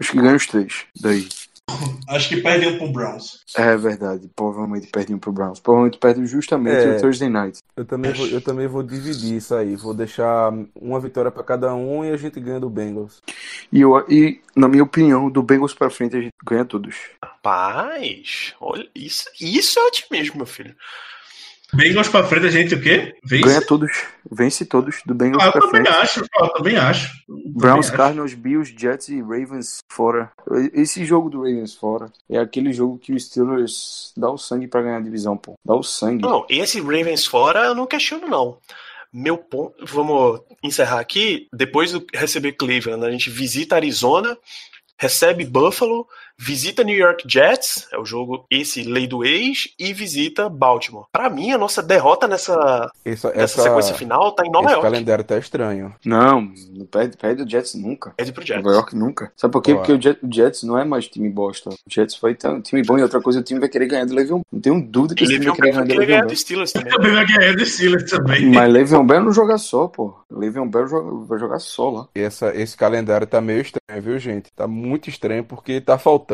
Acho 0.00 0.12
que 0.12 0.18
ganha 0.18 0.36
os 0.36 0.46
três. 0.46 0.86
Daí. 0.98 1.28
Acho 2.08 2.28
que 2.30 2.40
perdem 2.40 2.78
pro 2.78 2.88
Browns. 2.88 3.42
É 3.56 3.76
verdade, 3.76 4.28
provavelmente 4.34 4.86
perdem 4.88 5.18
pro 5.18 5.32
Browns. 5.32 5.60
Provavelmente 5.60 5.98
perdem 5.98 6.26
justamente 6.26 6.76
É. 6.76 6.96
o 6.96 7.00
Thursday 7.00 7.28
Night. 7.28 7.58
Eu 7.76 7.84
também, 7.84 8.12
vou, 8.12 8.26
eu 8.26 8.40
também 8.40 8.66
vou 8.66 8.82
dividir 8.82 9.36
isso 9.36 9.54
aí. 9.54 9.76
Vou 9.76 9.92
deixar 9.94 10.52
uma 10.80 10.98
vitória 11.00 11.30
pra 11.30 11.44
cada 11.44 11.74
um 11.74 12.04
e 12.04 12.10
a 12.10 12.16
gente 12.16 12.40
ganha 12.40 12.58
do 12.58 12.70
Bengals. 12.70 13.22
E, 13.70 13.80
eu, 13.80 13.98
e, 14.08 14.40
na 14.56 14.68
minha 14.68 14.82
opinião, 14.82 15.30
do 15.30 15.42
Bengals 15.42 15.74
pra 15.74 15.90
frente 15.90 16.16
a 16.16 16.20
gente 16.20 16.34
ganha 16.44 16.64
todos. 16.64 16.96
Rapaz, 17.22 18.54
olha, 18.60 18.88
isso, 18.94 19.26
isso 19.40 19.78
é 19.78 19.82
otimismo, 19.86 20.36
meu 20.38 20.46
filho. 20.46 20.74
Bengals 21.74 22.08
pra 22.08 22.24
frente, 22.24 22.46
a 22.46 22.50
gente 22.50 22.74
o 22.74 22.80
quê? 22.80 23.14
Vence? 23.22 23.42
Ganha 23.44 23.60
todos. 23.60 23.90
Vence 24.30 24.64
todos 24.64 25.02
do 25.04 25.14
Bengals 25.14 25.42
Ah, 25.42 25.46
eu 25.48 25.52
pra 25.52 25.60
também 25.60 25.84
frente. 25.84 25.96
acho, 25.96 26.20
eu 26.20 26.48
também 26.54 26.76
acho. 26.76 27.12
Browns, 27.28 27.52
Também 27.56 27.78
acho. 27.80 27.92
Cardinals, 27.92 28.34
Bills, 28.34 28.74
Jets 28.76 29.08
e 29.08 29.20
Ravens 29.20 29.78
fora. 29.90 30.30
Esse 30.72 31.04
jogo 31.04 31.28
do 31.28 31.38
Ravens 31.38 31.74
fora 31.74 32.10
é 32.28 32.38
aquele 32.38 32.72
jogo 32.72 32.98
que 32.98 33.12
o 33.12 33.20
Steelers 33.20 34.12
dá 34.16 34.30
o 34.30 34.38
sangue 34.38 34.66
pra 34.66 34.80
ganhar 34.82 34.96
a 34.96 35.02
divisão, 35.02 35.36
pô. 35.36 35.54
Dá 35.64 35.74
o 35.74 35.82
sangue. 35.82 36.22
Não, 36.22 36.46
esse 36.48 36.80
Ravens 36.80 37.26
fora 37.26 37.66
eu 37.66 37.74
não 37.74 37.86
questiono, 37.86 38.26
não. 38.26 38.58
Meu 39.12 39.36
ponto. 39.38 39.74
Vamos 39.86 40.40
encerrar 40.62 41.00
aqui. 41.00 41.48
Depois 41.52 41.92
de 41.92 42.04
receber 42.14 42.52
Cleveland, 42.52 43.04
a 43.04 43.10
gente 43.10 43.30
visita 43.30 43.74
Arizona, 43.76 44.36
recebe 44.98 45.44
Buffalo, 45.44 46.06
visita 46.38 46.84
New 46.84 46.96
York 46.96 47.24
Jets, 47.26 47.88
é 47.92 47.98
o 47.98 48.04
jogo 48.04 48.44
esse 48.50 48.82
lei 48.82 49.06
do 49.06 49.24
ex, 49.24 49.68
e 49.78 49.92
visita 49.92 50.48
Baltimore. 50.48 51.06
Pra 51.12 51.28
mim, 51.28 51.50
a 51.52 51.58
nossa 51.58 51.82
derrota 51.82 52.26
nessa, 52.28 52.90
Essa, 53.04 53.28
nessa 53.28 53.40
essa, 53.42 53.62
sequência 53.62 53.94
final 53.94 54.32
tá 54.32 54.44
em 54.46 54.50
Nova 54.50 54.66
esse 54.66 54.74
York. 54.74 54.90
calendário 54.90 55.24
tá 55.24 55.36
estranho. 55.38 55.94
Não, 56.04 56.52
não 56.72 56.86
perde, 56.86 57.16
perde 57.16 57.42
o 57.42 57.48
Jets 57.48 57.74
nunca. 57.74 58.12
É 58.16 58.24
de 58.24 58.32
pro 58.32 58.44
Jets. 58.46 58.62
Nova 58.62 58.76
York 58.76 58.96
nunca. 58.96 59.32
Sabe 59.36 59.52
por 59.52 59.62
quê? 59.62 59.72
Boa. 59.72 59.84
Porque 59.84 59.92
o 59.98 60.00
Jet- 60.02 60.18
o 60.24 60.32
Jets 60.32 60.62
não 60.62 60.78
é 60.78 60.84
mais 60.84 61.08
time 61.08 61.28
bosta. 61.28 61.70
O 61.70 61.76
Jets 61.88 62.18
vai 62.20 62.34
ter 62.34 62.48
um 62.48 62.60
time 62.60 62.82
bom 62.82 62.98
e 62.98 63.02
outra 63.02 63.20
coisa, 63.20 63.40
o 63.40 63.42
time 63.42 63.60
vai 63.60 63.68
querer 63.68 63.86
ganhar 63.86 64.04
do 64.06 64.14
Le'Veon. 64.14 64.40
Não 64.52 64.60
tenho 64.60 64.80
dúvida 64.80 65.14
que 65.14 65.24
esse 65.24 65.32
time 65.34 65.46
vai 65.46 65.54
querer 65.56 65.72
ganhar 65.72 65.84
ganhar 65.86 65.98
Le'Veon 66.00 66.26
do. 66.26 66.36
Steelers 66.36 66.72
também. 66.72 66.92
Também 66.98 67.12
vai 67.12 67.26
ganhar 67.26 67.56
do 67.56 67.66
Steelers 67.66 68.10
também. 68.10 68.50
Mas 68.52 68.72
Le'Veon 68.72 69.06
Bell 69.06 69.24
não 69.24 69.32
joga 69.32 69.58
só, 69.58 69.86
pô. 69.88 70.14
Le'Veon 70.30 70.68
Bell 70.68 70.86
joga- 70.86 71.24
vai 71.26 71.38
jogar 71.38 71.58
só 71.58 71.90
lá. 71.90 72.08
Essa, 72.14 72.54
esse 72.54 72.76
calendário 72.76 73.26
tá 73.26 73.40
meio 73.40 73.60
estranho, 73.60 74.02
viu, 74.02 74.18
gente? 74.18 74.50
Tá 74.54 74.66
muito 74.66 75.08
estranho 75.08 75.42
porque 75.44 75.80
tá 75.80 75.98
faltando, 75.98 76.27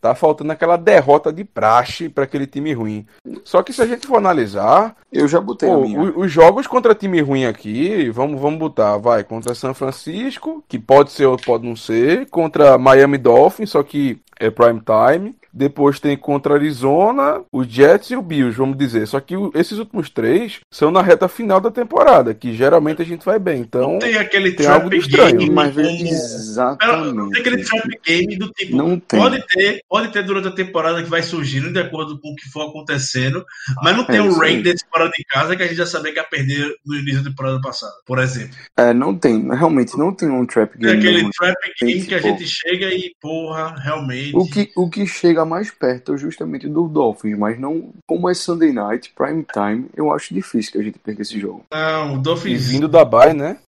tá 0.00 0.14
faltando 0.14 0.52
aquela 0.52 0.76
derrota 0.76 1.32
de 1.32 1.44
praxe 1.44 2.08
pra 2.08 2.24
aquele 2.24 2.46
time 2.46 2.72
ruim. 2.72 3.06
Só 3.44 3.62
que 3.62 3.72
se 3.72 3.82
a 3.82 3.86
gente 3.86 4.06
for 4.06 4.16
analisar, 4.16 4.96
Eu 5.12 5.26
já 5.26 5.40
botei 5.40 5.68
pô, 5.68 5.80
minha. 5.82 6.00
o- 6.00 6.20
os 6.20 6.30
jogos 6.30 6.66
contra 6.66 6.94
time 6.94 7.20
ruim 7.20 7.44
aqui, 7.44 8.08
vamos, 8.10 8.40
vamos 8.40 8.58
botar, 8.58 8.96
vai, 8.98 9.24
contra 9.24 9.54
São 9.54 9.74
Francisco, 9.74 10.62
que 10.68 10.78
pode 10.78 11.10
ser 11.12 11.26
ou 11.26 11.36
pode 11.36 11.66
não 11.66 11.74
ser, 11.76 12.28
contra 12.30 12.78
Miami 12.78 13.18
Dolphins, 13.18 13.70
só 13.70 13.82
que 13.82 14.20
é 14.38 14.50
prime 14.50 14.80
time. 14.80 15.34
Depois 15.52 16.00
tem 16.00 16.16
contra 16.16 16.54
Arizona, 16.54 17.42
os 17.52 17.66
Jets 17.66 18.10
e 18.10 18.16
o 18.16 18.22
Bills, 18.22 18.56
vamos 18.56 18.76
dizer. 18.78 19.06
Só 19.06 19.20
que 19.20 19.36
o- 19.36 19.50
esses 19.54 19.78
últimos 19.78 20.08
três 20.08 20.60
são 20.70 20.90
na 20.90 21.02
reta 21.02 21.28
final 21.28 21.60
da 21.60 21.70
temporada, 21.70 22.32
que 22.34 22.54
geralmente 22.54 23.02
a 23.02 23.04
gente 23.04 23.24
vai 23.24 23.38
bem. 23.38 23.60
Então, 23.60 23.98
Tem 23.98 24.16
aquele 24.16 24.52
tem 24.52 24.66
trap 24.66 24.82
algo 24.82 24.94
estranho, 24.94 25.38
game. 25.38 25.50
Mas 25.50 25.74
como- 25.74 25.86
exatamente. 25.88 27.14
Não, 27.14 27.30
tem 27.30 27.40
aquele 27.40 27.64
trap 27.64 27.88
game 28.06 28.36
do 28.38 28.48
tipo. 28.50 28.76
Não 28.76 28.98
tem. 28.98 29.20
Pode 29.20 29.46
ter, 29.46 29.82
pode 29.88 30.08
ter 30.12 30.22
durante 30.24 30.48
a 30.48 30.52
temporada 30.52 31.02
que 31.02 31.08
vai 31.10 31.22
surgindo 31.22 31.72
de 31.72 31.78
acordo 31.80 32.18
com 32.18 32.32
o 32.32 32.36
que 32.36 32.48
for 32.50 32.68
acontecendo, 32.68 33.44
mas 33.82 33.96
não 33.96 34.04
tem 34.04 34.16
É 34.16 34.22
um 34.22 34.40
aí. 34.42 34.52
Raiders 34.54 34.80
fora 34.90 35.08
de 35.10 35.24
casa 35.24 35.56
que 35.56 35.62
a 35.62 35.66
gente 35.66 35.76
já 35.76 35.86
sabia 35.86 36.12
que 36.12 36.18
ia 36.18 36.24
perder 36.24 36.74
no 36.84 36.94
início 36.96 37.22
da 37.22 37.30
temporada 37.30 37.60
passada, 37.60 37.92
por 38.06 38.18
exemplo. 38.18 38.56
É, 38.76 38.92
não 38.92 39.14
tem, 39.16 39.48
realmente 39.48 39.96
não 39.98 40.14
tem 40.14 40.28
um 40.28 40.46
trap 40.46 40.72
Tem 40.72 40.80
game. 40.80 40.98
aquele 40.98 41.22
não. 41.24 41.30
trap 41.30 41.54
game 41.80 41.94
Tem, 42.00 42.04
que 42.06 42.14
a 42.14 42.20
gente 42.20 42.46
chega 42.46 42.86
e, 42.92 43.12
porra, 43.20 43.74
realmente. 43.82 44.32
O 44.36 44.46
que, 44.46 44.70
o 44.76 44.88
que 44.88 45.06
chega 45.06 45.41
mais 45.44 45.70
perto 45.70 46.16
justamente 46.16 46.68
do 46.68 46.88
Dolphins, 46.88 47.36
mas 47.38 47.58
não 47.58 47.90
como 48.06 48.28
é 48.28 48.34
Sunday 48.34 48.72
Night, 48.72 49.12
prime 49.16 49.44
time, 49.52 49.86
eu 49.96 50.12
acho 50.12 50.34
difícil 50.34 50.72
que 50.72 50.78
a 50.78 50.82
gente 50.82 50.98
perca 50.98 51.22
esse 51.22 51.38
jogo. 51.38 51.64
Não, 51.72 52.14
o 52.14 52.16
e 52.16 52.22
Dolphins. 52.22 52.68
vindo 52.68 52.88
da 52.88 53.04
Bay, 53.04 53.32
né? 53.32 53.58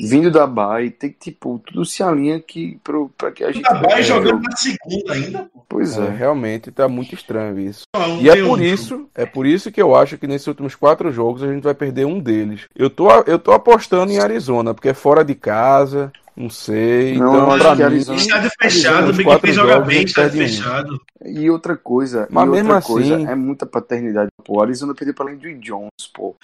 Vindo 0.00 0.30
da 0.30 0.46
Bay, 0.46 0.90
tem 0.90 1.10
que, 1.10 1.18
tipo, 1.32 1.60
tudo 1.66 1.84
se 1.84 2.04
alinha 2.04 2.36
aqui 2.36 2.78
pro, 2.84 3.10
pra 3.18 3.32
que 3.32 3.42
a 3.42 3.50
gente. 3.50 3.68
Perca 3.68 3.98
esse 3.98 4.08
jogando 4.08 4.42
na 4.42 4.56
segunda 4.56 5.12
ainda, 5.12 5.50
pô. 5.52 5.64
Pois 5.68 5.98
É, 5.98 6.06
é. 6.06 6.10
realmente 6.10 6.70
tá 6.70 6.86
muito 6.88 7.16
estranho 7.16 7.58
isso. 7.58 7.82
Não, 7.96 8.20
E 8.20 8.30
é 8.30 8.44
por 8.44 8.62
isso, 8.62 9.08
é 9.12 9.26
por 9.26 9.44
isso 9.44 9.72
que 9.72 9.82
eu 9.82 9.96
acho 9.96 10.16
que 10.16 10.28
nesses 10.28 10.46
últimos 10.46 10.76
quatro 10.76 11.10
jogos 11.10 11.42
a 11.42 11.52
gente 11.52 11.64
vai 11.64 11.74
perder 11.74 12.06
um 12.06 12.20
deles. 12.20 12.66
Eu 12.76 12.88
tô, 12.88 13.10
eu 13.26 13.40
tô 13.40 13.50
apostando 13.50 14.12
em 14.12 14.20
Arizona, 14.20 14.72
porque 14.72 14.88
é 14.88 14.94
fora 14.94 15.24
de 15.24 15.34
casa, 15.34 16.12
não 16.38 16.48
sei. 16.50 17.16
Não, 17.18 17.34
então, 17.34 17.46
eu 17.46 17.52
acho 17.52 17.76
que 17.76 17.84
mim, 17.90 18.16
Estádio 18.16 18.50
fechado, 18.60 19.10
o 19.10 19.12
Big 19.12 19.38
Ben 19.40 19.52
joga 19.52 19.80
bem, 19.80 19.98
gente 19.98 20.08
estádio 20.08 20.38
fechado. 20.38 21.00
E 21.24 21.50
outra 21.50 21.76
coisa, 21.76 22.28
Mas 22.30 22.44
e 22.44 22.48
outra 22.48 22.64
mesmo 22.64 22.82
coisa, 22.82 23.16
assim- 23.16 23.26
é 23.26 23.34
muita 23.34 23.66
paternidade. 23.66 24.28
Pô, 24.44 24.62
Arizona 24.62 24.94
perdeu 24.94 25.12
pra 25.14 25.24
Landry 25.26 25.54
Jones, 25.58 25.90
pô. 26.14 26.36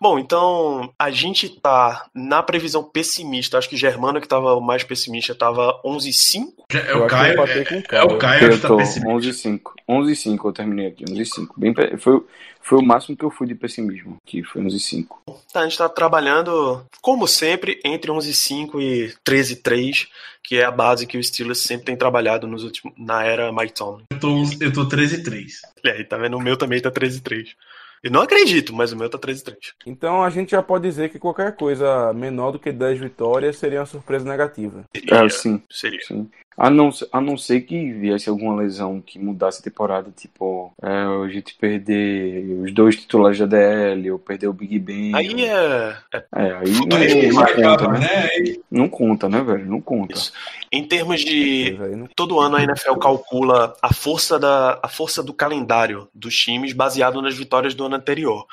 Bom, 0.00 0.18
então 0.18 0.90
a 0.98 1.08
gente 1.10 1.48
tá 1.48 2.04
na 2.14 2.42
previsão 2.42 2.82
pessimista. 2.82 3.56
Acho 3.58 3.68
que 3.68 3.76
Germano, 3.76 4.20
que 4.20 4.26
tava 4.28 4.54
o 4.54 4.60
mais 4.60 4.82
pessimista, 4.82 5.34
tava 5.34 5.80
11,5. 5.84 6.52
Já- 6.70 6.80
É 6.80 6.92
eu 6.92 6.98
o 7.00 7.04
acho 7.04 7.08
que 7.08 7.14
eu 7.14 7.18
Caio. 7.18 7.38
É, 7.38 7.42
o 7.42 7.78
é 7.78 7.82
Caio. 7.82 8.06
o 8.10 8.18
Caio 8.18 8.38
que 8.40 8.44
Eu 8.56 8.60
tá 8.60 8.76
pessimista. 8.76 9.08
11,5. 9.08 9.72
11,5 9.88 10.48
eu 10.48 10.52
terminei 10.52 10.86
aqui, 10.88 11.04
11,5. 11.08 11.54
Bem, 11.56 11.72
pe- 11.72 11.96
foi, 11.96 12.20
foi 12.68 12.78
o 12.78 12.84
máximo 12.84 13.16
que 13.16 13.24
eu 13.24 13.30
fui 13.30 13.46
de 13.46 13.54
pessimismo, 13.54 14.18
que 14.26 14.44
foi 14.44 14.60
11,5. 14.62 15.06
Tá, 15.50 15.60
a 15.60 15.64
gente 15.64 15.78
tá 15.78 15.88
trabalhando, 15.88 16.84
como 17.00 17.26
sempre, 17.26 17.80
entre 17.82 18.10
11,5 18.10 18.78
e 18.78 19.14
13,3, 19.24 20.06
que 20.42 20.58
é 20.58 20.64
a 20.64 20.70
base 20.70 21.06
que 21.06 21.16
o 21.16 21.24
Steelers 21.24 21.62
sempre 21.62 21.86
tem 21.86 21.96
trabalhado 21.96 22.46
nos 22.46 22.64
últimos, 22.64 22.92
na 22.98 23.24
era 23.24 23.50
Mike 23.50 23.72
Tomlin. 23.72 24.04
Eu 24.10 24.20
tô, 24.20 24.44
eu 24.60 24.72
tô 24.72 24.86
13 24.86 25.14
e 25.14 25.22
3. 25.22 25.62
E 25.82 25.88
aí, 25.88 26.04
tá 26.04 26.18
vendo? 26.18 26.36
O 26.36 26.42
meu 26.42 26.58
também 26.58 26.78
tá 26.78 26.90
13,3. 26.90 27.54
Eu 28.02 28.10
não 28.10 28.20
acredito, 28.20 28.74
mas 28.74 28.92
o 28.92 28.96
meu 28.96 29.08
tá 29.08 29.18
13,3. 29.18 29.56
Então 29.86 30.22
a 30.22 30.28
gente 30.28 30.50
já 30.50 30.62
pode 30.62 30.86
dizer 30.86 31.08
que 31.08 31.18
qualquer 31.18 31.56
coisa 31.56 32.12
menor 32.12 32.52
do 32.52 32.58
que 32.58 32.70
10 32.70 33.00
vitórias 33.00 33.56
seria 33.56 33.80
uma 33.80 33.86
surpresa 33.86 34.28
negativa. 34.28 34.84
Seria. 34.94 35.24
É, 35.24 35.28
sim, 35.30 35.62
seria. 35.70 36.00
sim. 36.02 36.30
A 36.58 36.68
não, 36.68 36.90
ser- 36.90 37.08
a 37.12 37.20
não 37.20 37.36
ser 37.38 37.60
que 37.60 37.92
viesse 37.92 38.28
alguma 38.28 38.56
lesão 38.56 39.00
que 39.00 39.16
mudasse 39.18 39.60
a 39.60 39.62
temporada, 39.64 40.10
tipo, 40.10 40.72
é, 40.82 40.88
a 40.88 41.28
gente 41.28 41.54
perder 41.54 42.62
os 42.64 42.72
dois 42.72 42.96
titulares 42.96 43.38
da 43.38 43.46
DL, 43.46 44.10
ou 44.10 44.18
perder 44.18 44.48
o 44.48 44.52
Big 44.52 44.76
Ben. 44.78 45.14
Aí 45.14 45.44
é, 45.44 45.96
é- 46.12 46.24
É, 46.34 46.52
aí 46.56 46.72
não, 46.86 46.96
Aí 46.98 47.30
não 47.30 47.44
conta, 47.46 47.88
né? 47.92 47.98
né? 48.00 48.28
Não 48.70 48.88
conta, 48.88 49.28
né, 49.28 49.40
velho? 49.42 49.66
Não 49.66 49.80
conta. 49.80 50.14
Isso. 50.14 50.32
Em 50.72 50.82
termos 50.84 51.20
de. 51.20 51.78
Não- 51.96 52.08
Todo 52.16 52.40
ano 52.40 52.56
a 52.56 52.62
NFL 52.64 52.96
calcula 52.96 53.76
a 53.80 53.94
força, 53.94 54.38
da, 54.38 54.80
a 54.82 54.88
força 54.88 55.22
do 55.22 55.32
calendário 55.32 56.08
dos 56.12 56.34
times 56.36 56.72
baseado 56.72 57.22
nas 57.22 57.36
vitórias 57.36 57.74
do 57.74 57.84
ano 57.84 57.94
anterior. 57.96 58.44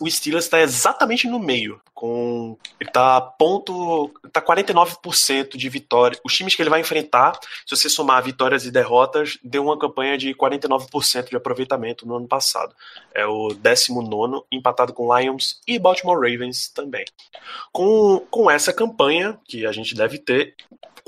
O 0.00 0.10
Steelers 0.10 0.44
está 0.44 0.60
exatamente 0.60 1.26
no 1.26 1.38
meio. 1.38 1.80
Com, 1.94 2.56
ele 2.80 2.88
está 2.88 3.20
ponto. 3.20 4.10
Tá 4.32 4.40
49% 4.40 5.56
de 5.56 5.68
vitória. 5.68 6.18
Os 6.24 6.34
times 6.34 6.54
que 6.54 6.62
ele 6.62 6.70
vai 6.70 6.80
enfrentar, 6.80 7.38
se 7.66 7.76
você 7.76 7.88
somar 7.88 8.22
vitórias 8.22 8.64
e 8.64 8.70
derrotas, 8.70 9.38
deu 9.42 9.64
uma 9.64 9.78
campanha 9.78 10.16
de 10.16 10.34
49% 10.34 11.28
de 11.28 11.36
aproveitamento 11.36 12.06
no 12.06 12.16
ano 12.16 12.28
passado. 12.28 12.74
É 13.14 13.26
o 13.26 13.48
19, 13.48 14.42
empatado 14.50 14.92
com 14.92 15.16
Lions 15.16 15.60
e 15.66 15.78
Baltimore 15.78 16.16
Ravens 16.16 16.68
também. 16.68 17.04
Com, 17.72 18.20
com 18.30 18.50
essa 18.50 18.72
campanha, 18.72 19.38
que 19.44 19.66
a 19.66 19.72
gente 19.72 19.94
deve 19.94 20.18
ter, 20.18 20.54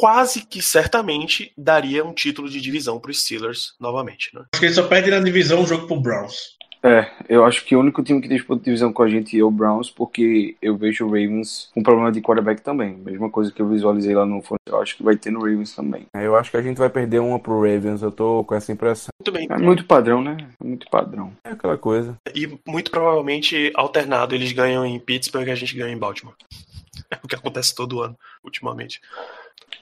quase 0.00 0.46
que 0.46 0.62
certamente 0.62 1.52
daria 1.56 2.02
um 2.02 2.14
título 2.14 2.48
de 2.48 2.60
divisão 2.60 2.98
para 2.98 3.10
os 3.10 3.22
Steelers 3.22 3.74
novamente. 3.78 4.34
Né? 4.34 4.44
Acho 4.52 4.60
que 4.60 4.66
ele 4.66 4.74
só 4.74 4.86
perde 4.86 5.10
na 5.10 5.20
divisão 5.20 5.60
um 5.60 5.66
jogo 5.66 5.86
pro 5.86 6.00
Browns. 6.00 6.58
É, 6.82 7.10
eu 7.28 7.44
acho 7.44 7.64
que 7.64 7.76
o 7.76 7.80
único 7.80 8.02
time 8.02 8.20
que 8.20 8.28
disputa 8.28 8.64
divisão 8.64 8.92
com 8.92 9.02
a 9.02 9.08
gente 9.08 9.38
é 9.38 9.44
o 9.44 9.50
Browns, 9.50 9.90
porque 9.90 10.56
eu 10.62 10.76
vejo 10.76 11.04
o 11.04 11.08
Ravens 11.08 11.70
com 11.74 11.82
problema 11.82 12.10
de 12.10 12.22
quarterback 12.22 12.62
também. 12.62 12.96
Mesma 12.96 13.28
coisa 13.28 13.52
que 13.52 13.60
eu 13.60 13.68
visualizei 13.68 14.14
lá 14.14 14.24
no 14.24 14.40
Fonte, 14.40 14.62
eu 14.66 14.80
acho 14.80 14.96
que 14.96 15.02
vai 15.02 15.16
ter 15.16 15.30
no 15.30 15.40
Ravens 15.40 15.74
também. 15.74 16.06
Eu 16.14 16.36
acho 16.36 16.50
que 16.50 16.56
a 16.56 16.62
gente 16.62 16.78
vai 16.78 16.88
perder 16.88 17.20
uma 17.20 17.38
pro 17.38 17.60
Ravens, 17.60 18.02
eu 18.02 18.10
tô 18.10 18.44
com 18.44 18.54
essa 18.54 18.72
impressão. 18.72 19.10
Muito 19.20 19.32
bem. 19.32 19.46
É 19.50 19.58
muito 19.58 19.84
padrão, 19.84 20.22
né? 20.22 20.36
É 20.58 20.64
muito 20.64 20.88
padrão. 20.88 21.32
É 21.44 21.50
aquela 21.50 21.76
coisa. 21.76 22.16
E 22.34 22.48
muito 22.66 22.90
provavelmente 22.90 23.70
alternado 23.74 24.34
eles 24.34 24.52
ganham 24.52 24.84
em 24.84 24.98
Pittsburgh 24.98 25.48
e 25.48 25.50
a 25.50 25.54
gente 25.54 25.76
ganha 25.76 25.92
em 25.92 25.98
Baltimore. 25.98 26.34
É 27.10 27.18
o 27.24 27.26
que 27.26 27.34
acontece 27.34 27.74
todo 27.74 28.00
ano, 28.02 28.16
ultimamente. 28.44 29.00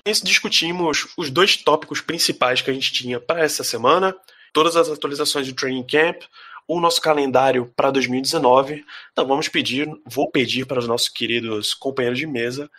Nesse 0.07 0.25
discutimos 0.25 1.09
os 1.15 1.29
dois 1.31 1.57
tópicos 1.57 2.01
principais 2.01 2.63
que 2.63 2.71
a 2.71 2.73
gente 2.73 2.91
tinha 2.91 3.21
para 3.21 3.41
essa 3.41 3.63
semana, 3.63 4.17
todas 4.53 4.77
as 4.77 4.89
atualizações 4.89 5.47
do 5.47 5.55
training 5.55 5.83
camp, 5.83 6.23
o 6.69 6.81
nosso 6.81 7.01
calendário 7.01 7.73
para 7.75 7.91
2019. 7.91 8.85
Então 9.11 9.27
vamos 9.27 9.49
pedir, 9.49 9.91
vou 10.07 10.31
pedir 10.31 10.67
para 10.67 10.79
os 10.79 10.87
nossos 10.87 11.09
queridos 11.09 11.75
companheiros 11.75 12.19
de 12.19 12.27
mesa 12.27 12.71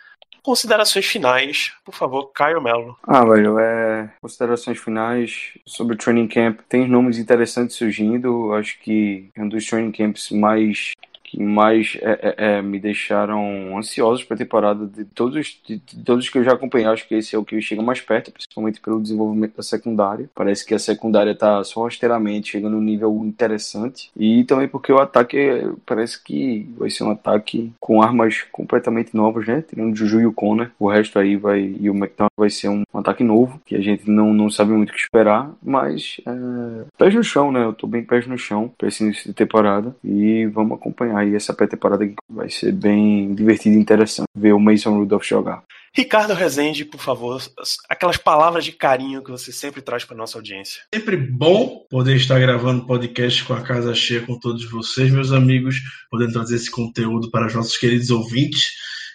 considerações 0.42 1.06
finais, 1.06 1.72
por 1.84 1.94
favor, 1.94 2.30
Caio 2.32 2.60
Melo. 2.60 2.96
Ah, 3.06 3.24
velho, 3.24 3.58
é. 3.58 4.12
Considerações 4.20 4.78
finais 4.78 5.58
sobre 5.66 5.94
o 5.94 5.98
training 5.98 6.28
camp. 6.28 6.60
Tem 6.68 6.88
nomes 6.88 7.18
interessantes 7.18 7.76
surgindo. 7.76 8.52
Acho 8.54 8.78
que 8.80 9.28
é 9.34 9.42
um 9.42 9.48
dos 9.48 9.66
training 9.66 9.92
camps 9.92 10.30
mais. 10.30 10.92
Que 11.30 11.40
mais 11.40 11.96
é, 12.02 12.34
é, 12.36 12.56
é 12.56 12.62
me 12.62 12.80
deixaram 12.80 13.78
ansiosos 13.78 14.24
para 14.24 14.34
a 14.34 14.38
temporada 14.38 14.84
de 14.84 15.04
todos, 15.04 15.60
de, 15.64 15.78
de, 15.78 16.04
todos 16.04 16.28
que 16.28 16.38
eu 16.38 16.44
já 16.44 16.54
acompanhei. 16.54 16.88
Acho 16.88 17.06
que 17.06 17.14
esse 17.14 17.36
é 17.36 17.38
o 17.38 17.44
que 17.44 17.60
chega 17.62 17.80
mais 17.80 18.00
perto, 18.00 18.32
principalmente 18.32 18.80
pelo 18.80 19.00
desenvolvimento 19.00 19.56
da 19.56 19.62
secundária. 19.62 20.28
Parece 20.34 20.66
que 20.66 20.74
a 20.74 20.78
secundária 20.78 21.30
está 21.30 21.62
só 21.62 21.84
rasteiramente 21.84 22.50
chegando 22.50 22.72
num 22.72 22.80
nível 22.80 23.22
interessante. 23.24 24.10
E 24.16 24.42
também 24.44 24.66
porque 24.66 24.92
o 24.92 24.98
ataque 24.98 25.72
parece 25.86 26.20
que 26.20 26.68
vai 26.76 26.90
ser 26.90 27.04
um 27.04 27.10
ataque 27.10 27.72
com 27.78 28.02
armas 28.02 28.42
completamente 28.50 29.14
novas, 29.14 29.46
né? 29.46 29.62
Tirando 29.62 29.92
o 29.92 29.96
Juju 29.96 30.20
e 30.20 30.26
o 30.26 30.32
Conner. 30.32 30.72
O 30.80 30.88
resto 30.88 31.16
aí 31.18 31.36
vai. 31.36 31.76
E 31.78 31.88
o 31.88 31.94
McDonald 31.94 32.32
vai 32.36 32.50
ser 32.50 32.68
um, 32.68 32.82
um 32.92 32.98
ataque 32.98 33.22
novo, 33.22 33.60
que 33.64 33.76
a 33.76 33.80
gente 33.80 34.10
não, 34.10 34.34
não 34.34 34.50
sabe 34.50 34.72
muito 34.72 34.90
o 34.90 34.92
que 34.92 35.00
esperar. 35.00 35.52
Mas 35.62 36.20
é, 36.26 36.84
pés 36.98 37.14
no 37.14 37.22
chão, 37.22 37.52
né? 37.52 37.62
Eu 37.62 37.72
tô 37.72 37.86
bem 37.86 38.02
pés 38.02 38.26
no 38.26 38.36
chão 38.36 38.72
para 38.76 38.88
esse 38.88 39.04
início 39.04 39.28
de 39.28 39.32
temporada. 39.32 39.94
E 40.02 40.46
vamos 40.46 40.76
acompanhar 40.76 41.19
aí 41.20 41.34
essa 41.34 41.54
pré-temporada 41.54 42.06
que 42.06 42.14
vai 42.28 42.50
ser 42.50 42.72
bem 42.72 43.34
divertida 43.34 43.76
e 43.76 43.78
interessante 43.78 44.26
ver 44.34 44.52
o 44.52 44.60
Mason 44.60 44.96
Rudolph 44.98 45.24
jogar. 45.24 45.62
Ricardo 45.92 46.34
Rezende, 46.34 46.84
por 46.84 47.00
favor, 47.00 47.42
aquelas 47.88 48.16
palavras 48.16 48.64
de 48.64 48.70
carinho 48.70 49.24
que 49.24 49.30
você 49.30 49.50
sempre 49.50 49.82
traz 49.82 50.04
para 50.04 50.16
nossa 50.16 50.38
audiência. 50.38 50.82
Sempre 50.94 51.16
bom 51.16 51.84
poder 51.90 52.14
estar 52.14 52.38
gravando 52.38 52.86
podcast 52.86 53.42
com 53.44 53.54
a 53.54 53.62
casa 53.62 53.92
cheia 53.92 54.20
com 54.20 54.38
todos 54.38 54.70
vocês, 54.70 55.10
meus 55.10 55.32
amigos, 55.32 55.80
podendo 56.08 56.32
trazer 56.32 56.56
esse 56.56 56.70
conteúdo 56.70 57.30
para 57.30 57.46
os 57.46 57.54
nossos 57.54 57.76
queridos 57.76 58.10
ouvintes. 58.10 58.70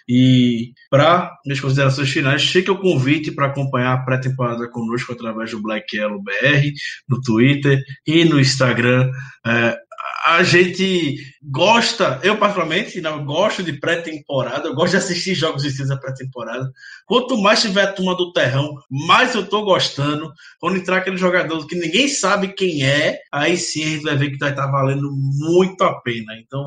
E 0.08 0.72
para 0.90 1.34
minhas 1.44 1.60
considerações 1.60 2.10
finais, 2.10 2.42
cheque 2.42 2.70
o 2.70 2.78
convite 2.78 3.32
para 3.32 3.46
acompanhar 3.46 3.94
a 3.94 4.04
pré-temporada 4.04 4.68
conosco 4.68 5.12
através 5.12 5.50
do 5.50 5.60
Black 5.60 5.96
Yellow 5.96 6.22
BR, 6.22 6.70
no 7.08 7.20
Twitter 7.22 7.82
e 8.06 8.24
no 8.24 8.38
Instagram. 8.38 9.10
É, 9.44 9.76
a 10.26 10.42
gente 10.42 11.16
gosta, 11.48 12.18
eu 12.24 12.36
particularmente, 12.38 13.00
não 13.00 13.24
gosto 13.24 13.62
de 13.62 13.72
pré-temporada, 13.72 14.66
eu 14.66 14.74
gosto 14.74 14.92
de 14.92 14.96
assistir 14.96 15.34
jogos 15.34 15.62
de 15.62 15.86
da 15.86 15.96
pré-temporada. 15.96 16.72
Quanto 17.06 17.38
mais 17.38 17.62
tiver 17.62 17.82
a 17.82 17.92
turma 17.92 18.16
do 18.16 18.32
terrão, 18.32 18.74
mais 18.90 19.34
eu 19.34 19.46
tô 19.46 19.64
gostando. 19.64 20.32
Quando 20.58 20.76
entrar 20.76 20.96
aquele 20.96 21.16
jogador 21.16 21.64
que 21.66 21.76
ninguém 21.76 22.08
sabe 22.08 22.54
quem 22.54 22.84
é, 22.84 23.20
aí 23.30 23.56
sim 23.56 23.84
a 23.84 23.88
gente 23.88 24.02
vai 24.02 24.16
ver 24.16 24.30
que 24.30 24.38
vai 24.38 24.50
estar 24.50 24.66
tá 24.66 24.70
valendo 24.70 25.08
muito 25.12 25.82
a 25.84 26.00
pena. 26.00 26.36
Então, 26.38 26.64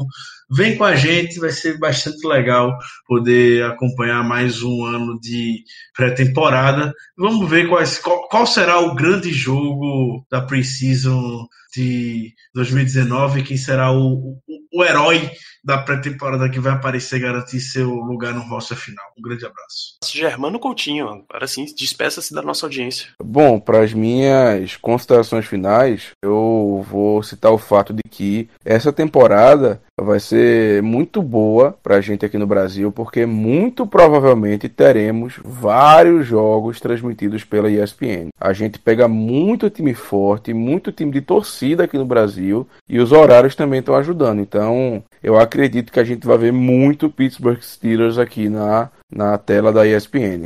vem 0.49 0.77
com 0.77 0.85
a 0.85 0.95
gente, 0.95 1.39
vai 1.39 1.51
ser 1.51 1.77
bastante 1.77 2.25
legal 2.25 2.77
poder 3.05 3.65
acompanhar 3.65 4.23
mais 4.23 4.63
um 4.63 4.85
ano 4.85 5.19
de 5.19 5.61
pré-temporada. 5.93 6.93
Vamos 7.17 7.49
ver 7.49 7.67
quais, 7.67 7.99
qual, 7.99 8.29
qual 8.29 8.47
será 8.47 8.79
o 8.79 8.95
grande 8.95 9.33
jogo 9.33 10.25
da 10.31 10.41
Precision 10.41 11.45
de 11.75 12.33
2019, 12.53 13.43
quem 13.43 13.57
será 13.57 13.91
o, 13.91 14.37
o, 14.47 14.59
o 14.79 14.83
herói 14.85 15.29
da 15.61 15.77
pré-temporada 15.77 16.49
que 16.49 16.57
vai 16.57 16.71
aparecer 16.71 17.17
e 17.17 17.19
garantir 17.19 17.59
seu 17.59 17.89
lugar 17.89 18.33
no 18.33 18.41
roster 18.43 18.77
final. 18.77 19.05
Um 19.17 19.21
grande 19.21 19.45
abraço. 19.45 19.97
Germano 20.05 20.57
Coutinho, 20.57 21.09
agora 21.29 21.47
sim, 21.47 21.65
despeça-se 21.77 22.33
da 22.33 22.41
nossa 22.41 22.65
audiência. 22.65 23.09
Bom, 23.21 23.59
para 23.59 23.83
as 23.83 23.93
minhas 23.93 24.77
considerações 24.77 25.45
finais, 25.45 26.11
eu 26.23 26.85
vou 26.89 27.21
citar 27.21 27.51
o 27.51 27.57
fato 27.57 27.93
de 27.93 28.01
que 28.09 28.49
essa 28.63 28.93
temporada 28.93 29.81
vai 30.01 30.19
ser 30.19 30.81
muito 30.81 31.21
boa 31.21 31.77
para 31.83 31.95
a 31.95 32.01
gente 32.01 32.25
aqui 32.25 32.37
no 32.37 32.47
Brasil, 32.47 32.91
porque 32.91 33.25
muito 33.25 33.85
provavelmente 33.85 34.69
teremos 34.69 35.39
vários 35.43 36.25
jogos 36.27 36.79
transmitidos 36.79 37.43
pela 37.43 37.69
ESPN. 37.69 38.29
A 38.39 38.53
gente 38.53 38.79
pega 38.79 39.07
muito 39.07 39.69
time 39.69 39.93
forte, 39.93 40.53
muito 40.53 40.91
time 40.91 41.11
de 41.11 41.21
torcida 41.21 41.83
aqui 41.83 41.97
no 41.97 42.05
Brasil 42.05 42.67
e 42.87 42.99
os 42.99 43.11
horários 43.11 43.55
também 43.55 43.79
estão 43.79 43.95
ajudando. 43.95 44.39
Então, 44.39 45.03
eu 45.21 45.39
acredito 45.39 45.91
que 45.91 45.99
a 45.99 46.03
gente 46.03 46.25
vai 46.25 46.37
ver 46.37 46.53
muito 46.53 47.09
Pittsburgh 47.09 47.61
Steelers 47.61 48.17
aqui 48.17 48.49
na, 48.49 48.89
na 49.11 49.37
tela 49.37 49.71
da 49.71 49.85
ESPN. 49.85 50.45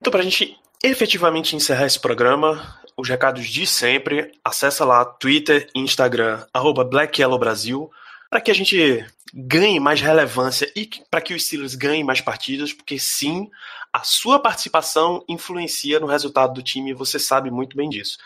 Então, 0.00 0.10
para 0.10 0.20
a 0.20 0.24
gente 0.24 0.56
efetivamente 0.82 1.56
encerrar 1.56 1.86
esse 1.86 1.98
programa, 1.98 2.62
os 2.96 3.08
recados 3.08 3.46
de 3.46 3.66
sempre, 3.66 4.30
acessa 4.44 4.84
lá 4.84 5.04
Twitter 5.04 5.68
e 5.74 5.80
Instagram, 5.80 6.44
arroba 6.52 6.84
Black 6.84 7.20
Yellow 7.20 7.38
Brasil, 7.38 7.90
para 8.34 8.40
que 8.40 8.50
a 8.50 8.54
gente 8.54 9.06
ganhe 9.32 9.78
mais 9.78 10.00
relevância 10.00 10.68
e 10.74 10.90
para 11.08 11.20
que 11.20 11.32
os 11.32 11.44
Steelers 11.44 11.76
ganhem 11.76 12.02
mais 12.02 12.20
partidas, 12.20 12.72
porque 12.72 12.98
sim, 12.98 13.48
a 13.92 14.02
sua 14.02 14.40
participação 14.40 15.24
influencia 15.28 16.00
no 16.00 16.08
resultado 16.08 16.52
do 16.52 16.60
time, 16.60 16.92
você 16.92 17.16
sabe 17.16 17.48
muito 17.48 17.76
bem 17.76 17.88
disso. 17.88 18.18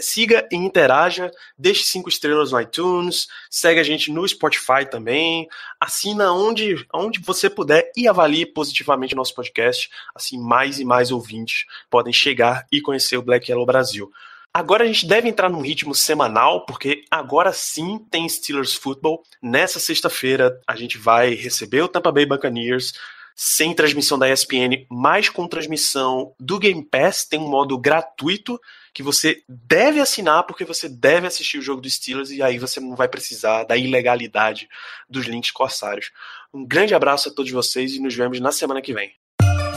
siga 0.00 0.48
e 0.50 0.56
interaja, 0.56 1.30
deixe 1.56 1.84
cinco 1.84 2.08
estrelas 2.08 2.50
no 2.50 2.60
iTunes, 2.60 3.28
segue 3.48 3.78
a 3.78 3.84
gente 3.84 4.10
no 4.10 4.26
Spotify 4.26 4.84
também, 4.90 5.46
assina 5.78 6.32
onde, 6.32 6.84
onde 6.92 7.20
você 7.20 7.48
puder 7.48 7.92
e 7.96 8.08
avalie 8.08 8.46
positivamente 8.46 9.14
o 9.14 9.16
nosso 9.16 9.32
podcast, 9.32 9.88
assim 10.12 10.40
mais 10.40 10.80
e 10.80 10.84
mais 10.84 11.12
ouvintes 11.12 11.66
podem 11.88 12.12
chegar 12.12 12.66
e 12.72 12.80
conhecer 12.80 13.16
o 13.16 13.22
Black 13.22 13.48
Yellow 13.48 13.64
Brasil. 13.64 14.10
Agora 14.56 14.84
a 14.84 14.86
gente 14.86 15.06
deve 15.06 15.28
entrar 15.28 15.50
num 15.50 15.60
ritmo 15.60 15.94
semanal, 15.94 16.64
porque 16.64 17.04
agora 17.10 17.52
sim 17.52 17.98
tem 18.10 18.26
Steelers 18.26 18.72
Football. 18.72 19.22
Nessa 19.42 19.78
sexta-feira 19.78 20.58
a 20.66 20.74
gente 20.74 20.96
vai 20.96 21.34
receber 21.34 21.82
o 21.82 21.88
Tampa 21.88 22.10
Bay 22.10 22.24
Buccaneers 22.24 22.94
sem 23.34 23.74
transmissão 23.74 24.18
da 24.18 24.32
ESPN, 24.32 24.86
mas 24.90 25.28
com 25.28 25.46
transmissão 25.46 26.32
do 26.40 26.58
Game 26.58 26.82
Pass. 26.82 27.26
Tem 27.26 27.38
um 27.38 27.50
modo 27.50 27.76
gratuito 27.76 28.58
que 28.94 29.02
você 29.02 29.42
deve 29.46 30.00
assinar, 30.00 30.44
porque 30.44 30.64
você 30.64 30.88
deve 30.88 31.26
assistir 31.26 31.58
o 31.58 31.62
jogo 31.62 31.82
dos 31.82 31.92
Steelers 31.92 32.30
e 32.30 32.42
aí 32.42 32.58
você 32.58 32.80
não 32.80 32.96
vai 32.96 33.08
precisar 33.08 33.64
da 33.64 33.76
ilegalidade 33.76 34.70
dos 35.06 35.26
links 35.26 35.50
corsários. 35.50 36.10
Um 36.50 36.64
grande 36.64 36.94
abraço 36.94 37.28
a 37.28 37.34
todos 37.34 37.52
vocês 37.52 37.92
e 37.92 38.00
nos 38.00 38.14
vemos 38.14 38.40
na 38.40 38.50
semana 38.50 38.80
que 38.80 38.94
vem. 38.94 39.12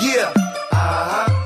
Yeah. 0.02 0.34
Uh 0.72 1.34
-huh. 1.34 1.39